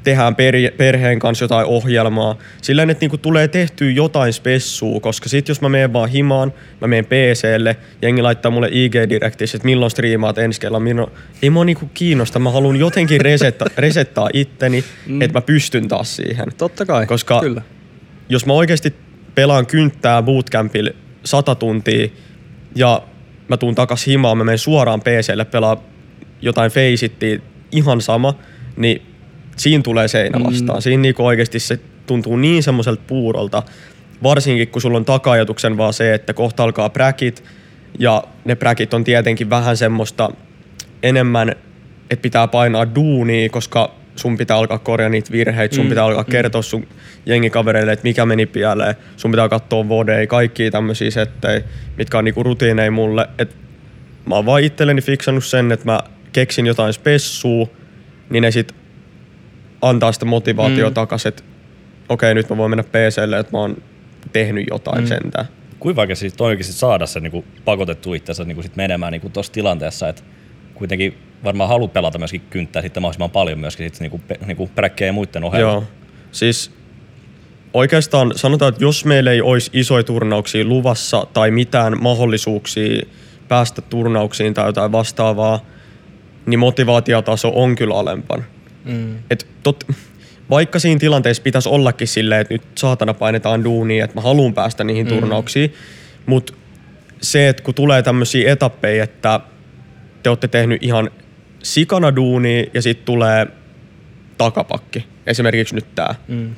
tehdään 0.08 0.36
per, 0.36 0.56
perheen 0.78 1.20
kanssa 1.20 1.44
jotain 1.44 1.66
ohjelmaa. 1.66 2.38
Sillä 2.62 2.84
että 2.84 3.04
niinku 3.04 3.18
tulee 3.18 3.48
tehtyä 3.48 3.92
jotain 3.92 4.34
spessua, 4.34 5.00
koska 5.00 5.30
sit 5.30 5.48
jos 5.48 5.62
mä 5.62 5.70
menen 5.70 5.94
vaan 5.94 6.10
himaan, 6.10 6.54
mä 6.82 6.88
menen 6.88 7.06
PClle, 7.06 7.78
jengi 8.02 8.22
laittaa 8.22 8.52
mulle 8.52 8.70
IG-direktissä, 8.72 9.58
että 9.58 9.66
milloin 9.66 9.92
striimaat 9.92 10.38
ensi 10.38 10.62
kerralla, 10.62 10.80
milloin... 10.80 11.12
ei 11.42 11.50
mua 11.50 11.66
niinku 11.66 11.90
kiinnosta, 11.94 12.40
mä 12.40 12.52
haluan 12.52 12.76
jotenkin 12.76 13.22
resetta, 13.22 13.66
resettaa 13.78 14.30
itteni, 14.34 14.84
mm. 15.08 15.22
että 15.22 15.38
mä 15.38 15.42
pystyn 15.42 15.88
taas 15.88 16.16
siihen. 16.16 16.46
Totta 16.58 16.86
kai, 16.86 17.06
koska 17.06 17.40
kyllä. 17.40 17.62
jos 18.30 18.46
mä 18.46 18.54
oikeasti 18.54 18.96
pelaan 19.36 19.66
kynttää 19.66 20.22
bootcampilla 20.22 20.92
sata 21.24 21.56
tuntia 21.56 22.08
ja 22.76 23.02
mä 23.48 23.58
tuun 23.58 23.76
takas 23.76 24.08
himaan, 24.08 24.38
mä 24.38 24.44
menen 24.44 24.60
suoraan 24.60 25.02
PClle 25.02 25.46
pelaa 25.46 25.84
jotain 26.42 26.72
feisittiä, 26.72 27.40
ihan 27.72 28.02
sama, 28.02 28.34
niin 28.78 29.17
siinä 29.58 29.84
tulee 29.84 30.08
seinä 30.08 30.40
vastaan. 30.44 30.78
Mm. 30.78 30.82
Siinä 30.82 31.02
niinku 31.02 31.26
oikeasti 31.26 31.60
se 31.60 31.80
tuntuu 32.06 32.38
niin 32.38 32.64
semmoiselta 32.64 33.02
puurolta, 33.08 33.64
varsinkin 34.24 34.68
kun 34.68 34.82
sulla 34.82 34.98
on 34.98 35.06
takajatuksen 35.06 35.78
vaan 35.78 35.94
se, 35.94 36.14
että 36.14 36.34
kohta 36.34 36.64
alkaa 36.64 36.90
präkit, 36.90 37.44
ja 38.00 38.24
ne 38.46 38.56
präkit 38.56 38.94
on 38.94 39.04
tietenkin 39.04 39.50
vähän 39.50 39.78
semmoista 39.78 40.30
enemmän, 41.04 41.50
että 42.10 42.22
pitää 42.22 42.48
painaa 42.48 42.96
duunia, 42.96 43.50
koska 43.50 43.96
sun 44.16 44.38
pitää 44.38 44.58
alkaa 44.58 44.80
korjaa 44.80 45.10
niitä 45.10 45.32
virheitä, 45.32 45.76
sun 45.76 45.86
mm. 45.86 45.90
pitää 45.90 46.04
alkaa 46.04 46.24
mm. 46.24 46.32
kertoa 46.32 46.62
sun 46.62 46.88
jengikavereille, 47.26 47.92
että 47.92 48.04
mikä 48.04 48.26
meni 48.26 48.46
pieleen, 48.46 48.96
sun 49.18 49.32
pitää 49.32 49.50
katsoa 49.50 49.90
vodei, 49.90 50.28
kaikki 50.28 50.72
tämmöisiä 50.72 51.12
settejä, 51.12 51.62
mitkä 51.98 52.18
on 52.18 52.26
niinku 52.26 52.44
rutiineja 52.44 52.92
mulle. 52.92 53.28
Et 53.38 53.56
mä 54.26 54.36
oon 54.36 54.46
vaan 54.46 54.64
itselleni 54.64 55.02
fiksannut 55.02 55.46
sen, 55.46 55.72
että 55.72 55.86
mä 55.86 56.00
keksin 56.34 56.66
jotain 56.66 56.94
spessua, 56.94 57.68
niin 58.30 58.42
ne 58.42 58.52
sit 58.52 58.76
antaa 59.82 60.12
sitä 60.12 60.26
motivaatiota 60.26 60.90
mm. 60.90 60.94
takaisin, 60.94 61.30
että 61.30 61.44
okei, 62.10 62.32
okay, 62.32 62.34
nyt 62.34 62.50
mä 62.50 62.58
voin 62.58 62.72
mennä 62.72 62.84
PClle, 62.84 63.40
että 63.40 63.52
mä 63.52 63.60
oon 63.60 63.78
tehnyt 64.34 64.68
jotain 64.70 65.02
mm. 65.02 65.08
sentään. 65.08 65.46
Kuinka 65.80 65.96
vaikea 65.96 66.16
siis 66.16 66.34
oikeasti 66.40 66.74
saada 66.74 67.06
se 67.06 67.20
niin 67.20 67.46
pakotettu 67.66 68.14
itsensä 68.14 68.44
niin 68.44 68.64
sit 68.64 68.76
menemään 68.76 69.12
niin 69.12 69.32
tuossa 69.32 69.54
tilanteessa, 69.54 70.10
että 70.10 70.22
kuitenkin 70.74 71.18
varmaan 71.44 71.70
haluat 71.70 71.94
pelata 71.94 72.18
myöskin 72.18 72.42
kynttää 72.50 72.82
sitten 72.82 73.02
mahdollisimman 73.02 73.30
paljon 73.30 73.60
myöskin 73.60 73.90
sit 73.90 74.00
niinku, 74.00 74.22
niinku 74.46 74.70
präkkejä 74.76 75.10
ja 75.10 75.14
muiden 75.14 75.44
ohella. 75.44 75.72
Joo, 75.72 75.84
siis 76.32 76.72
oikeastaan 77.74 78.32
sanotaan, 78.36 78.70
että 78.70 78.84
jos 78.84 79.06
meillä 79.06 79.32
ei 79.32 79.42
olisi 79.42 79.72
isoja 79.74 80.04
turnauksia 80.04 80.66
luvassa 80.66 81.28
tai 81.34 81.52
mitään 81.52 82.04
mahdollisuuksia 82.04 83.06
päästä 83.48 83.82
turnauksiin 83.82 84.54
tai 84.54 84.66
jotain 84.66 84.92
vastaavaa, 84.92 85.66
niin 86.46 86.60
motivaatiotaso 86.60 87.52
on 87.56 87.76
kyllä 87.76 87.96
alempana. 87.96 88.44
Mm. 88.88 89.16
Et 89.32 89.48
tot, 89.64 89.84
vaikka 90.50 90.80
siinä 90.80 91.00
tilanteessa 91.00 91.44
pitäisi 91.44 91.70
ollakin 91.70 92.08
silleen, 92.08 92.42
että 92.42 92.54
nyt 92.54 92.64
saatana 92.76 93.14
painetaan 93.14 93.64
duunia, 93.64 94.06
että 94.06 94.16
mä 94.16 94.22
haluan 94.22 94.54
päästä 94.54 94.84
niihin 94.84 95.06
mm. 95.06 95.10
turnauksiin, 95.10 95.74
mutta 96.26 96.54
se, 97.22 97.50
että 97.50 97.64
kun 97.64 97.74
tulee 97.74 98.02
tämmöisiä 98.02 98.52
etappeja, 98.52 99.04
että 99.04 99.40
te 100.24 100.30
olette 100.30 100.48
tehnyt 100.48 100.84
ihan 100.84 101.12
sikana 101.64 102.16
duunia 102.16 102.66
ja 102.74 102.82
sitten 102.82 103.06
tulee 103.06 103.48
takapakki, 104.38 105.06
esimerkiksi 105.28 105.76
nyt 105.76 105.96
tämä, 105.96 106.16
mm. 106.28 106.56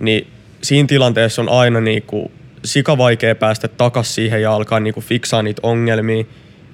niin 0.00 0.26
siinä 0.62 0.86
tilanteessa 0.86 1.42
on 1.42 1.48
aina 1.48 1.80
niinku 1.80 2.30
sika 2.64 2.98
vaikea 2.98 3.34
päästä 3.34 3.68
takas 3.68 4.14
siihen 4.14 4.42
ja 4.42 4.52
alkaa 4.52 4.80
niinku 4.80 5.00
fiksaa 5.00 5.42
niitä 5.42 5.60
ongelmia, 5.62 6.24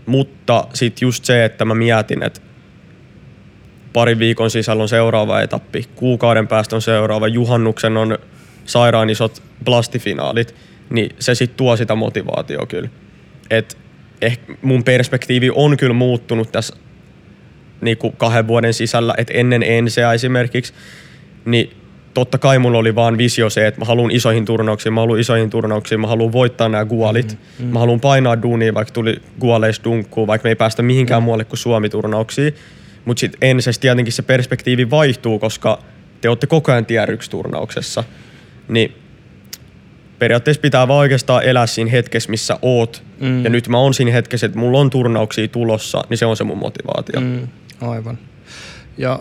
mutta 0.07 0.67
sitten 0.73 1.07
just 1.07 1.25
se, 1.25 1.45
että 1.45 1.65
mä 1.65 1.75
mietin, 1.75 2.23
että 2.23 2.41
parin 3.95 4.19
viikon 4.19 4.51
sisällä 4.51 4.83
on 4.83 4.89
seuraava 4.89 5.41
etappi, 5.41 5.85
kuukauden 5.95 6.49
päästä 6.49 6.77
on 6.77 6.83
seuraava, 6.83 7.29
juhannuksen 7.29 7.97
on 7.97 8.19
sairaan 8.65 9.11
isot 9.11 9.43
plastifinaalit, 9.65 10.55
niin 10.91 11.11
se 11.19 11.35
sitten 11.35 11.57
tuo 11.57 11.77
sitä 11.77 11.95
motivaatiota 11.95 12.67
kyllä. 12.67 12.89
Et 13.51 13.79
ehkä 14.23 14.53
mun 14.63 14.85
perspektiivi 14.85 15.51
on 15.55 15.77
kyllä 15.77 15.95
muuttunut 15.95 16.53
tässä 16.53 16.77
niinku 17.81 18.11
kahden 18.11 18.47
vuoden 18.47 18.75
sisällä, 18.75 19.15
että 19.19 19.35
ennen 19.37 19.63
enseä 19.63 20.13
esimerkiksi, 20.13 20.73
niin 21.45 21.71
totta 22.15 22.39
kai 22.39 22.59
mulla 22.59 22.79
oli 22.79 22.95
vaan 22.95 23.19
visio 23.19 23.51
se, 23.51 23.67
että 23.67 23.81
mä 23.81 23.85
haluan 23.85 24.11
isoihin 24.11 24.45
turnauksiin, 24.45 24.93
mä 24.93 25.01
haluan 25.01 25.21
isoihin 25.21 25.51
turnauksiin, 25.51 26.01
mä 26.01 26.07
haluan 26.07 26.33
voittaa 26.33 26.69
nämä 26.69 26.85
gualit, 26.85 27.39
mm, 27.59 27.67
mm. 27.67 27.73
mä 27.73 27.79
haluan 27.79 28.01
painaa 28.01 28.43
duunia, 28.43 28.75
vaikka 28.75 28.93
tuli 28.93 29.17
gualeis 29.41 29.81
dunkkuun, 29.85 30.27
vaikka 30.27 30.47
me 30.47 30.51
ei 30.51 30.57
päästä 30.57 30.83
mihinkään 30.83 31.23
mm. 31.23 31.25
muualle 31.25 31.45
kuin 31.45 31.59
Suomi-turnauksiin. 31.59 32.55
Mutta 33.05 33.21
sitten 33.21 33.39
ensessä 33.51 33.81
tietenkin 33.81 34.13
se 34.13 34.23
perspektiivi 34.23 34.91
vaihtuu, 34.91 35.39
koska 35.39 35.79
te 36.21 36.29
olette 36.29 36.47
koko 36.47 36.73
ajan 36.73 36.87
tier 36.87 37.11
1 37.11 37.31
turnauksessa. 37.31 38.05
Niin 38.69 38.95
periaatteessa 40.19 40.61
pitää 40.61 40.89
vaan 40.89 40.99
oikeastaan 40.99 41.43
elää 41.43 41.67
siinä 41.67 41.91
hetkessä, 41.91 42.31
missä 42.31 42.59
oot. 42.63 43.03
Mm. 43.21 43.45
Ja 43.45 43.51
nyt 43.51 43.69
mä 43.69 43.79
oon 43.79 43.95
siinä 43.95 44.13
hetkessä, 44.13 44.47
että 44.47 44.59
mulla 44.59 44.81
on 44.81 44.91
turnauksia 44.91 45.49
tulossa, 45.49 46.05
niin 46.09 46.19
se 46.19 46.27
on 46.27 46.37
se 46.37 46.45
mun 46.45 46.59
motivaatio. 46.59 47.21
Mm, 47.21 47.49
aivan. 47.81 48.19
Ja 48.99 49.21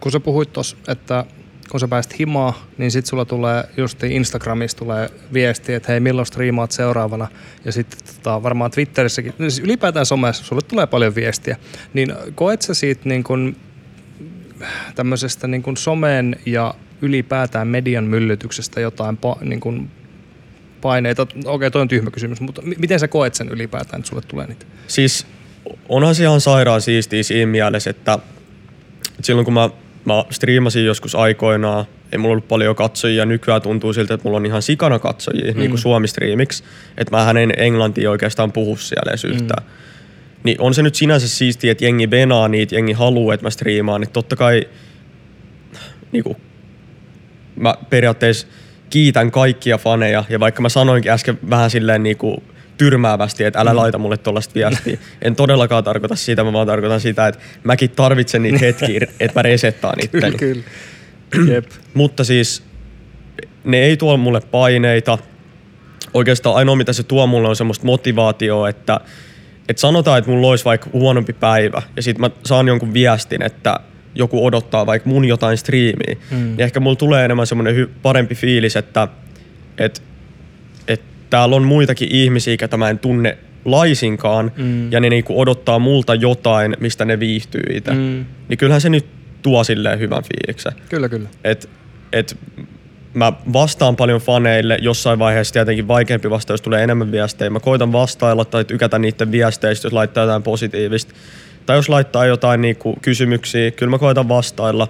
kun 0.00 0.12
sä 0.12 0.20
puhuit 0.20 0.52
tuossa, 0.52 0.76
että 0.88 1.24
kun 1.70 1.80
sä 1.80 1.88
pääst 1.88 2.18
himaa, 2.18 2.66
niin 2.78 2.90
sitten 2.90 3.10
sulla 3.10 3.24
tulee 3.24 3.64
just 3.76 4.02
Instagramissa 4.02 4.78
tulee 4.78 5.10
viesti, 5.32 5.74
että 5.74 5.92
hei 5.92 6.00
milloin 6.00 6.26
striimaat 6.26 6.72
seuraavana. 6.72 7.28
Ja 7.64 7.72
sitten 7.72 7.98
tota, 8.14 8.42
varmaan 8.42 8.70
Twitterissäkin, 8.70 9.34
siis 9.38 9.58
ylipäätään 9.58 10.06
somessa 10.06 10.44
sulle 10.44 10.62
tulee 10.62 10.86
paljon 10.86 11.14
viestiä. 11.14 11.56
Niin 11.94 12.12
koet 12.34 12.62
sä 12.62 12.74
siitä 12.74 13.02
niin 13.04 13.24
kun, 13.24 13.56
tämmöisestä 14.94 15.46
niin 15.46 15.62
kun 15.62 15.76
somen 15.76 16.36
ja 16.46 16.74
ylipäätään 17.02 17.68
median 17.68 18.04
myllytyksestä 18.04 18.80
jotain 18.80 19.16
pa, 19.16 19.36
niin 19.40 19.60
kun 19.60 19.88
paineita? 20.80 21.22
Okei, 21.22 21.42
okay, 21.46 21.70
toi 21.70 21.82
on 21.82 21.88
tyhmä 21.88 22.10
kysymys, 22.10 22.40
mutta 22.40 22.62
miten 22.62 23.00
sä 23.00 23.08
koet 23.08 23.34
sen 23.34 23.48
ylipäätään, 23.48 24.00
että 24.00 24.08
sulle 24.08 24.22
tulee 24.22 24.46
niitä? 24.46 24.66
Siis 24.86 25.26
onhan 25.88 26.14
se 26.14 26.22
ihan 26.22 26.40
sairaan 26.40 26.80
siistiä 26.80 27.22
siinä 27.22 27.50
mielessä, 27.50 27.90
että 27.90 28.18
silloin 29.22 29.44
kun 29.44 29.54
mä 29.54 29.70
mä 30.04 30.24
striimasin 30.30 30.84
joskus 30.84 31.14
aikoinaan, 31.14 31.84
ei 32.12 32.18
mulla 32.18 32.32
ollut 32.32 32.48
paljon 32.48 32.76
katsojia, 32.76 33.26
nykyään 33.26 33.62
tuntuu 33.62 33.92
siltä, 33.92 34.14
että 34.14 34.24
mulla 34.24 34.36
on 34.36 34.46
ihan 34.46 34.62
sikana 34.62 34.98
katsojia, 34.98 35.52
mm. 35.52 35.58
niin 35.58 35.70
kuin 35.70 35.80
Suomi-striimiksi, 35.80 36.64
että 36.96 37.16
mä 37.16 37.30
en 37.40 37.52
englantia 37.56 38.10
oikeastaan 38.10 38.52
puhu 38.52 38.76
siellä 38.76 39.10
edes 39.10 39.24
yhtään. 39.24 39.64
Mm. 39.64 39.70
Niin 40.44 40.60
on 40.60 40.74
se 40.74 40.82
nyt 40.82 40.94
sinänsä 40.94 41.28
siistiä, 41.28 41.72
että 41.72 41.84
jengi 41.84 42.10
venaa 42.10 42.48
niitä, 42.48 42.74
jengi 42.74 42.92
haluaa, 42.92 43.34
että 43.34 43.46
mä 43.46 43.50
striimaan, 43.50 44.00
niin 44.00 44.10
totta 44.10 44.36
kai 44.36 44.68
niin 46.12 46.24
kuin, 46.24 46.36
mä 47.56 47.74
periaatteessa 47.90 48.46
kiitän 48.90 49.30
kaikkia 49.30 49.78
faneja, 49.78 50.24
ja 50.28 50.40
vaikka 50.40 50.62
mä 50.62 50.68
sanoinkin 50.68 51.12
äsken 51.12 51.38
vähän 51.50 51.70
silleen 51.70 52.02
niin 52.02 52.16
kuin 52.16 52.42
tyrmäävästi, 52.80 53.44
että 53.44 53.60
älä 53.60 53.76
laita 53.76 53.98
mulle 53.98 54.16
tollaista 54.16 54.54
viestiä. 54.54 54.98
En 55.22 55.36
todellakaan 55.36 55.84
tarkoita 55.84 56.16
sitä, 56.16 56.44
mä 56.44 56.52
vaan 56.52 56.66
tarkoitan 56.66 57.00
sitä, 57.00 57.28
että 57.28 57.40
mäkin 57.64 57.90
tarvitsen 57.90 58.42
niitä 58.42 58.58
hetkiä, 58.58 59.00
että 59.20 59.38
mä 59.38 59.42
resettaan 59.42 59.94
itteni. 60.04 60.38
kyllä. 60.38 60.62
Jep. 61.54 61.66
Mutta 61.94 62.24
siis 62.24 62.62
ne 63.64 63.78
ei 63.78 63.96
tuo 63.96 64.16
mulle 64.16 64.40
paineita. 64.40 65.18
Oikeastaan 66.14 66.56
ainoa 66.56 66.76
mitä 66.76 66.92
se 66.92 67.02
tuo 67.02 67.26
mulle 67.26 67.48
on 67.48 67.56
semmoista 67.56 67.86
motivaatioa, 67.86 68.68
että, 68.68 69.00
että 69.68 69.80
sanotaan, 69.80 70.18
että 70.18 70.30
mulla 70.30 70.48
olisi 70.48 70.64
vaikka 70.64 70.90
huonompi 70.92 71.32
päivä 71.32 71.82
ja 71.96 72.02
sitten 72.02 72.20
mä 72.20 72.30
saan 72.44 72.68
jonkun 72.68 72.94
viestin, 72.94 73.42
että 73.42 73.80
joku 74.14 74.46
odottaa 74.46 74.86
vaikka 74.86 75.08
mun 75.08 75.24
jotain 75.24 75.58
striimiä, 75.58 76.16
mm. 76.30 76.36
niin 76.36 76.60
ehkä 76.60 76.80
mulla 76.80 76.96
tulee 76.96 77.24
enemmän 77.24 77.46
semmoinen 77.46 77.76
hy- 77.76 77.90
parempi 78.02 78.34
fiilis, 78.34 78.76
että, 78.76 79.08
että 79.78 80.00
täällä 81.30 81.56
on 81.56 81.62
muitakin 81.62 82.08
ihmisiä, 82.10 82.56
ketä 82.56 82.76
mä 82.76 82.90
en 82.90 82.98
tunne 82.98 83.38
laisinkaan, 83.64 84.52
mm. 84.56 84.92
ja 84.92 85.00
ne 85.00 85.08
niinku 85.08 85.40
odottaa 85.40 85.78
multa 85.78 86.14
jotain, 86.14 86.76
mistä 86.80 87.04
ne 87.04 87.20
viihtyy 87.20 87.62
itse. 87.70 87.90
Mm. 87.90 88.24
Niin 88.48 88.58
kyllähän 88.58 88.80
se 88.80 88.88
nyt 88.88 89.06
tuo 89.42 89.64
silleen 89.64 89.98
hyvän 89.98 90.22
fiiliksen. 90.22 90.72
Kyllä, 90.88 91.08
kyllä. 91.08 91.28
Et, 91.44 91.70
et 92.12 92.36
mä 93.14 93.32
vastaan 93.52 93.96
paljon 93.96 94.20
faneille, 94.20 94.78
jossain 94.82 95.18
vaiheessa 95.18 95.52
tietenkin 95.52 95.88
vaikeampi 95.88 96.30
vasta, 96.30 96.52
jos 96.52 96.62
tulee 96.62 96.84
enemmän 96.84 97.12
viestejä. 97.12 97.50
Mä 97.50 97.60
koitan 97.60 97.92
vastailla 97.92 98.44
tai 98.44 98.64
tykätä 98.64 98.98
niiden 98.98 99.32
viesteistä, 99.32 99.86
jos 99.86 99.92
laittaa 99.92 100.24
jotain 100.24 100.42
positiivista. 100.42 101.14
Tai 101.66 101.76
jos 101.76 101.88
laittaa 101.88 102.26
jotain 102.26 102.60
niinku 102.60 102.98
kysymyksiä, 103.02 103.70
kyllä 103.70 103.90
mä 103.90 103.98
koitan 103.98 104.28
vastailla. 104.28 104.88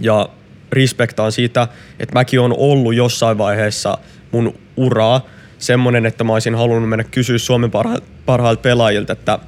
Ja 0.00 0.28
respektaan 0.72 1.32
sitä, 1.32 1.68
että 2.00 2.14
mäkin 2.14 2.40
on 2.40 2.54
ollut 2.58 2.94
jossain 2.94 3.38
vaiheessa 3.38 3.98
mun 4.32 4.54
uraa 4.76 5.26
semmonen, 5.66 6.06
että 6.06 6.24
mä 6.24 6.32
olisin 6.32 6.54
halunnut 6.54 6.88
mennä 6.88 7.04
kysyä 7.04 7.38
Suomen 7.38 7.70
parha- 7.70 8.02
parhailta 8.26 8.60
pelaajilta, 8.60 9.12
että, 9.12 9.38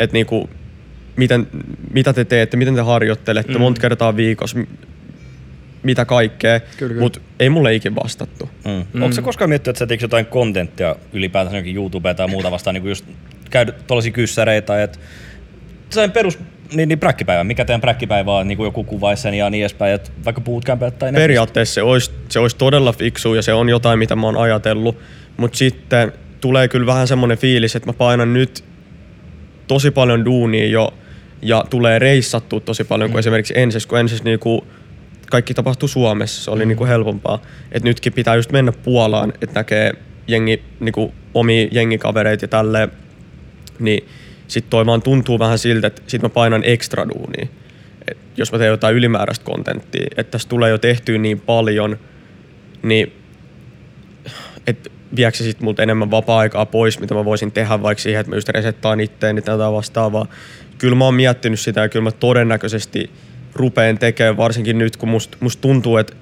että 0.00 0.14
niinku, 0.14 0.50
miten, 1.16 1.46
mitä 1.92 2.12
te 2.12 2.24
teette, 2.24 2.56
miten 2.56 2.74
te 2.74 2.80
harjoittelette, 2.80 3.52
mm. 3.52 3.60
monta 3.60 3.80
kertaa 3.80 4.16
viikossa, 4.16 4.58
m- 4.58 4.66
mitä 5.82 6.04
kaikkea, 6.04 6.60
mutta 7.00 7.20
ei 7.40 7.50
mulle 7.50 7.74
ikin 7.74 7.94
vastattu. 7.94 8.50
Mm. 8.64 8.84
Mm. 8.92 9.02
Onko 9.02 9.14
sä 9.14 9.22
koskaan 9.22 9.48
miettinyt, 9.48 9.74
että 9.74 9.78
sä 9.78 9.86
teekö 9.86 10.04
jotain 10.04 10.26
kontenttia 10.26 10.96
ylipäätänsä 11.12 11.56
jonkin 11.56 11.76
YouTubeen 11.76 12.16
tai 12.16 12.28
muuta 12.28 12.50
vastaan, 12.50 12.74
niin 12.74 12.82
kuin 12.82 12.90
just 12.90 13.04
käydä 13.50 13.72
tuollaisia 13.72 14.12
kyssäreitä, 14.12 14.82
että 14.82 14.98
sellainen 15.90 16.12
perus 16.14 16.38
niin, 16.72 16.88
niin 16.88 16.98
präkkipäivä, 16.98 17.44
mikä 17.44 17.64
teidän 17.64 17.80
präkkipäivä 17.80 18.34
on, 18.34 18.48
niin 18.48 18.56
kuin 18.56 18.66
joku 18.66 18.84
kuvaisi 18.84 19.22
sen 19.22 19.34
ja 19.34 19.50
niin 19.50 19.62
edespäin, 19.62 19.94
että 19.94 20.10
vaikka 20.24 20.40
bootcampit 20.40 20.98
tai 20.98 21.12
ne. 21.12 21.18
Periaatteessa 21.18 21.74
se 21.74 21.82
olisi, 21.82 22.10
se 22.28 22.38
olisi 22.38 22.56
todella 22.56 22.92
fiksu 22.92 23.34
ja 23.34 23.42
se 23.42 23.52
on 23.52 23.68
jotain, 23.68 23.98
mitä 23.98 24.16
mä 24.16 24.26
oon 24.26 24.36
ajatellut, 24.36 24.98
mutta 25.36 25.58
sitten 25.58 26.12
tulee 26.40 26.68
kyllä 26.68 26.86
vähän 26.86 27.08
semmoinen 27.08 27.38
fiilis, 27.38 27.76
että 27.76 27.88
mä 27.88 27.92
painan 27.92 28.32
nyt 28.32 28.64
tosi 29.66 29.90
paljon 29.90 30.24
duunia 30.24 30.66
jo 30.66 30.94
ja 31.42 31.64
tulee 31.70 31.98
reissattua 31.98 32.60
tosi 32.60 32.84
paljon 32.84 33.10
kuin 33.10 33.18
esimerkiksi 33.18 33.54
ensis, 33.56 33.86
kun 33.86 33.98
ensis 33.98 34.24
niinku 34.24 34.66
kaikki 35.30 35.54
tapahtui 35.54 35.88
Suomessa, 35.88 36.44
se 36.44 36.50
oli 36.50 36.66
niinku 36.66 36.84
helpompaa. 36.84 37.42
Et 37.72 37.82
nytkin 37.82 38.12
pitää 38.12 38.36
just 38.36 38.52
mennä 38.52 38.72
Puolaan, 38.72 39.32
että 39.42 39.60
näkee 39.60 39.92
jengi, 40.28 40.62
niinku 40.80 41.14
omia 41.34 41.68
jengikavereita 41.70 42.44
ja 42.44 42.48
tälleen, 42.48 42.92
niin 43.78 44.08
sit 44.48 44.70
toi 44.70 44.86
vaan 44.86 45.02
tuntuu 45.02 45.38
vähän 45.38 45.58
siltä, 45.58 45.86
että 45.86 46.02
sit 46.06 46.22
mä 46.22 46.28
painan 46.28 46.64
ekstra 46.64 47.08
duunia. 47.08 47.46
Et 48.08 48.18
jos 48.36 48.52
mä 48.52 48.58
teen 48.58 48.68
jotain 48.68 48.96
ylimääräistä 48.96 49.44
kontenttia, 49.44 50.06
että 50.16 50.30
tässä 50.30 50.48
tulee 50.48 50.70
jo 50.70 50.78
tehtyä 50.78 51.18
niin 51.18 51.40
paljon, 51.40 51.98
niin 52.82 53.12
että 54.66 54.90
viekö 55.16 55.36
se 55.36 55.44
sitten 55.44 55.64
multa 55.64 55.82
enemmän 55.82 56.10
vapaa-aikaa 56.10 56.66
pois, 56.66 57.00
mitä 57.00 57.14
mä 57.14 57.24
voisin 57.24 57.52
tehdä 57.52 57.82
vaikka 57.82 58.02
siihen, 58.02 58.20
että 58.20 58.30
mä 58.30 58.36
just 58.36 58.48
resettaan 58.48 59.00
itteen 59.00 59.42
tai 59.42 59.54
jotain 59.54 59.72
vastaavaa. 59.72 60.26
Kyllä 60.78 60.94
mä 60.94 61.04
oon 61.04 61.14
miettinyt 61.14 61.60
sitä 61.60 61.80
ja 61.80 61.88
kyllä 61.88 62.04
mä 62.04 62.10
todennäköisesti 62.10 63.10
rupeen 63.54 63.98
tekemään, 63.98 64.36
varsinkin 64.36 64.78
nyt 64.78 64.96
kun 64.96 65.08
musta 65.08 65.38
must 65.40 65.60
tuntuu, 65.60 65.96
että 65.96 66.16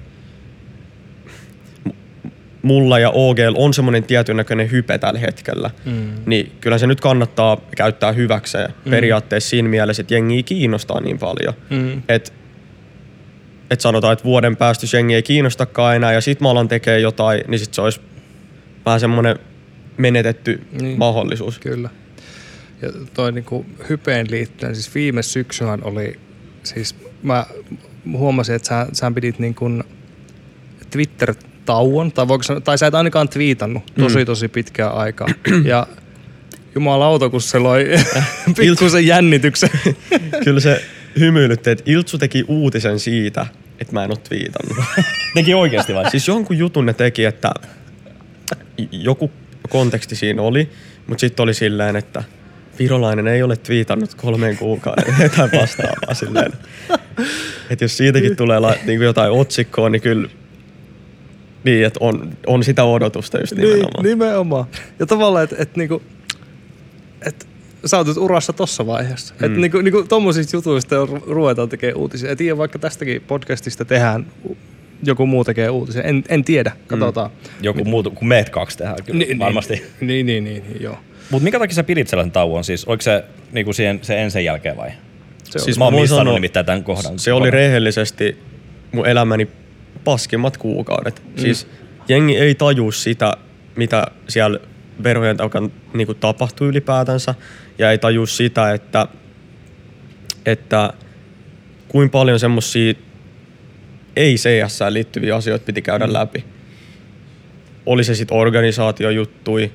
mulla 2.67 2.99
ja 2.99 3.09
OGL 3.09 3.53
on 3.55 3.73
semmoinen 3.73 4.03
tietyn 4.03 4.37
näköinen 4.37 4.71
hype 4.71 4.97
tällä 4.97 5.19
hetkellä, 5.19 5.69
mm. 5.85 6.09
niin 6.25 6.51
kyllä 6.61 6.77
se 6.77 6.87
nyt 6.87 7.01
kannattaa 7.01 7.57
käyttää 7.77 8.11
hyväkseen 8.11 8.73
mm. 8.85 8.89
periaatteessa 8.89 9.49
siinä 9.49 9.69
mielessä, 9.69 10.01
että 10.01 10.13
jengi 10.13 10.43
kiinnostaa 10.43 11.01
niin 11.01 11.19
paljon. 11.19 11.53
Mm. 11.69 12.01
Että 12.09 12.31
et 13.71 13.81
sanotaan, 13.81 14.13
että 14.13 14.25
vuoden 14.25 14.57
päästä 14.57 14.83
jos 14.83 14.93
jengi 14.93 15.15
ei 15.15 15.23
kiinnostakaan 15.23 15.95
enää 15.95 16.13
ja 16.13 16.21
sit 16.21 16.41
mä 16.41 16.49
alan 16.49 16.67
tekee 16.67 16.99
jotain, 16.99 17.41
niin 17.47 17.59
sit 17.59 17.73
se 17.73 17.81
olisi 17.81 18.01
vähän 18.85 18.99
semmoinen 18.99 19.39
menetetty 19.97 20.61
Niin. 20.81 20.97
mahdollisuus. 20.99 21.59
Kyllä. 21.59 21.89
Ja 22.81 22.89
toi 23.13 23.31
niinku 23.31 23.65
hypeen 23.89 24.27
liittyen, 24.29 24.75
siis 24.75 24.95
viime 24.95 25.23
syksyhän 25.23 25.83
oli, 25.83 26.19
siis 26.63 26.95
mä 27.23 27.45
huomasin, 28.11 28.55
että 28.55 28.67
sä, 28.67 28.87
sä 28.93 29.11
pidit 29.11 29.39
niin 29.39 29.55
kuin 29.55 29.83
Twitter-tauon, 31.67 32.11
tai, 32.11 32.27
voiko 32.27 32.43
sanoa, 32.43 32.61
tai 32.61 32.77
sä 32.77 32.87
et 32.87 32.95
ainakaan 32.95 33.29
twiitannut 33.29 33.83
tosi 33.99 34.25
tosi 34.25 34.47
pitkää 34.47 34.89
aikaa. 34.89 35.27
ja 35.65 35.87
jumalauta, 36.75 37.29
kun 37.29 37.41
se 37.41 37.59
loi 37.59 37.85
pikkusen 38.57 39.07
jännityksen. 39.07 39.69
Kyllä 40.43 40.59
se 40.59 40.81
hymyilytti, 41.19 41.69
että 41.69 41.83
Iltsu 41.85 42.17
teki 42.17 42.45
uutisen 42.47 42.99
siitä, 42.99 43.45
että 43.79 43.93
mä 43.93 44.03
en 44.03 44.11
ole 44.11 44.17
twiitannut. 44.29 44.85
Teki 45.33 45.53
oikeasti 45.53 45.93
vai? 45.93 46.11
siis 46.11 46.27
jonkun 46.27 46.57
jutun 46.57 46.85
ne 46.85 46.93
teki, 46.93 47.25
että 47.25 47.51
joku 48.91 49.31
konteksti 49.69 50.15
siinä 50.15 50.41
oli, 50.41 50.69
mutta 51.07 51.21
sitten 51.21 51.43
oli 51.43 51.53
silleen, 51.53 51.95
että 51.95 52.23
virolainen 52.79 53.27
ei 53.27 53.43
ole 53.43 53.57
twiitannut 53.57 54.15
kolmeen 54.15 54.57
kuukauden 54.57 55.15
jotain 55.23 55.51
vastaavaa 55.61 56.13
silleen. 56.13 56.53
Että 57.69 57.85
jos 57.85 57.97
siitäkin 57.97 58.35
tulee 58.35 58.59
la, 58.59 58.73
niin 58.85 59.01
jotain 59.01 59.31
otsikkoa, 59.31 59.89
niin 59.89 60.01
kyllä 60.01 60.29
niin, 61.67 61.85
että 61.85 61.99
on, 62.01 62.29
on 62.47 62.63
sitä 62.63 62.83
odotusta 62.83 63.39
just 63.39 63.53
nimenomaan. 63.55 64.03
Niin, 64.03 64.03
nimenomaan. 64.03 64.65
Ja 64.99 65.05
tavallaan, 65.05 65.43
että 65.43 65.55
et, 65.59 65.75
niinku, 65.75 66.01
et, 67.25 67.47
sä 67.85 67.97
oot 67.97 68.07
nyt 68.07 68.17
urassa 68.17 68.53
tossa 68.53 68.87
vaiheessa. 68.87 69.33
Mm. 69.39 69.45
Että 69.45 69.59
niinku, 69.59 69.81
niinku 69.81 70.03
tommosista 70.03 70.55
jutuista 70.55 70.95
ru- 71.05 71.23
ruvetaan 71.27 71.69
tekemään 71.69 71.97
uutisia. 71.97 72.31
En 72.31 72.37
tiedä, 72.37 72.57
vaikka 72.57 72.79
tästäkin 72.79 73.21
podcastista 73.21 73.85
tehdään, 73.85 74.25
joku 75.03 75.25
muu 75.25 75.43
tekee 75.43 75.69
uutisia. 75.69 76.01
En, 76.03 76.23
en 76.29 76.43
tiedä, 76.43 76.71
katsotaan. 76.87 77.29
Joku 77.61 77.85
muu 77.85 78.03
kuin 78.03 78.27
meet 78.27 78.49
kaksi 78.49 78.77
tehdään 78.77 79.03
kyllä 79.03 79.19
Ni- 79.19 79.39
varmasti. 79.39 79.73
Niin, 79.73 80.07
niin, 80.07 80.25
niin, 80.25 80.43
niin, 80.43 80.63
niin 80.69 80.81
joo. 80.81 80.97
Mutta 81.29 81.43
minkä 81.43 81.59
takia 81.59 81.75
sä 81.75 81.83
pidit 81.83 82.07
sellaisen 82.07 82.31
tauon 82.31 82.63
siis? 82.63 82.85
Oliko 82.85 83.01
se 83.01 83.23
niinku 83.51 83.73
siihen, 83.73 83.99
se 84.01 84.21
ensin 84.21 84.45
jälkeen 84.45 84.77
vai? 84.77 84.89
Se 85.43 85.59
Siis 85.59 85.77
Mä 85.77 85.85
oon 85.85 85.93
missannut 85.93 86.33
nimittäin 86.33 86.65
tämän 86.65 86.83
kohdan. 86.83 87.19
Se 87.19 87.33
oli 87.33 87.51
rehellisesti 87.51 88.37
mun 88.91 89.07
elämäni 89.07 89.47
paskimmat 90.07 90.57
kuukaudet. 90.57 91.21
Mm. 91.25 91.41
Siis 91.41 91.67
jengi 92.07 92.37
ei 92.37 92.55
taju 92.55 92.91
sitä, 92.91 93.33
mitä 93.75 94.07
siellä 94.27 94.59
verhojen 95.03 95.37
takana 95.37 95.69
niin 95.93 96.07
tapahtui 96.19 96.67
ylipäätänsä. 96.67 97.35
Ja 97.77 97.91
ei 97.91 97.97
taju 97.97 98.25
sitä, 98.25 98.73
että, 98.73 99.07
että 100.45 100.93
kuinka 101.87 102.11
paljon 102.11 102.39
semmosia 102.39 102.93
ei 104.15 104.35
CS 104.35 104.79
liittyviä 104.89 105.35
asioita 105.35 105.65
piti 105.65 105.81
käydä 105.81 106.07
mm. 106.07 106.13
läpi. 106.13 106.45
Oli 107.85 108.03
se 108.03 108.15
sitten 108.15 108.37
organisaatiojuttui, 108.37 109.71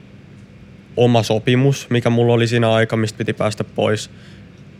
oma 0.96 1.22
sopimus, 1.22 1.90
mikä 1.90 2.10
mulla 2.10 2.32
oli 2.32 2.46
siinä 2.46 2.72
aika, 2.72 2.96
mistä 2.96 3.18
piti 3.18 3.32
päästä 3.32 3.64
pois. 3.64 4.10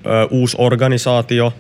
Ö, 0.07 0.27
uusi 0.31 0.57
organisaatio, 0.59 1.53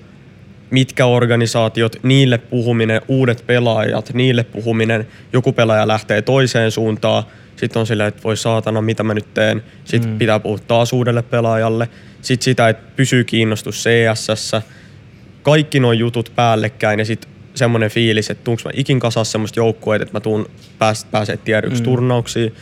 mitkä 0.73 1.07
organisaatiot, 1.07 1.97
niille 2.03 2.39
puhuminen, 2.39 3.01
uudet 3.09 3.45
pelaajat, 3.47 4.15
niille 4.15 4.45
puhuminen, 4.45 5.07
joku 5.33 5.53
pelaaja 5.53 5.89
lähtee 5.89 6.23
toiseen 6.23 6.71
suuntaan, 6.71 7.25
sitten 7.57 7.81
on 7.81 7.87
silleen, 7.87 8.09
että 8.09 8.23
voi 8.23 8.37
saatana, 8.37 8.81
mitä 8.81 9.03
mä 9.03 9.15
nyt 9.15 9.35
teen. 9.35 9.63
Sitten 9.85 10.11
mm. 10.11 10.19
pitää 10.19 10.41
puhua 10.41 10.59
taas 10.59 10.93
uudelle 10.93 11.23
pelaajalle. 11.23 11.89
Sitten 12.23 12.45
sitä, 12.45 12.69
että 12.69 12.93
pysyy 12.97 13.25
kiinnostus 13.25 13.85
CSS. 13.85 14.53
Kaikki 15.43 15.81
nuo 15.81 15.93
jutut 15.93 16.33
päällekkäin 16.37 16.99
ja 16.99 17.05
sitten 17.05 17.31
semmoinen 17.55 17.91
fiilis, 17.91 18.31
että 18.31 18.45
tuunko 18.45 18.63
mä 18.65 18.71
ikin 18.75 19.01
kasas 19.01 19.33
semmoista 19.33 19.61
joukkueet, 19.61 20.03
että 20.03 20.15
mä 20.15 20.21
tuun 20.21 20.47
pääs, 20.79 21.05
pääsee 21.05 21.37
tier 21.37 21.67
yksi 21.67 21.83
mm. 21.83 21.85
turnauksiin. 21.85 22.55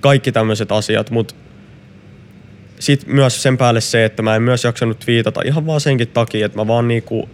Kaikki 0.00 0.32
tämmöiset 0.32 0.72
asiat, 0.72 1.10
mutta 1.10 1.34
sitten 2.80 3.14
myös 3.14 3.42
sen 3.42 3.58
päälle 3.58 3.80
se, 3.80 4.04
että 4.04 4.22
mä 4.22 4.36
en 4.36 4.42
myös 4.42 4.64
jaksanut 4.64 4.98
twiitata 4.98 5.40
ihan 5.44 5.66
vaan 5.66 5.80
senkin 5.80 6.08
takia, 6.08 6.46
että 6.46 6.58
mä 6.58 6.66
vaan 6.66 6.88
niinku 6.88 7.28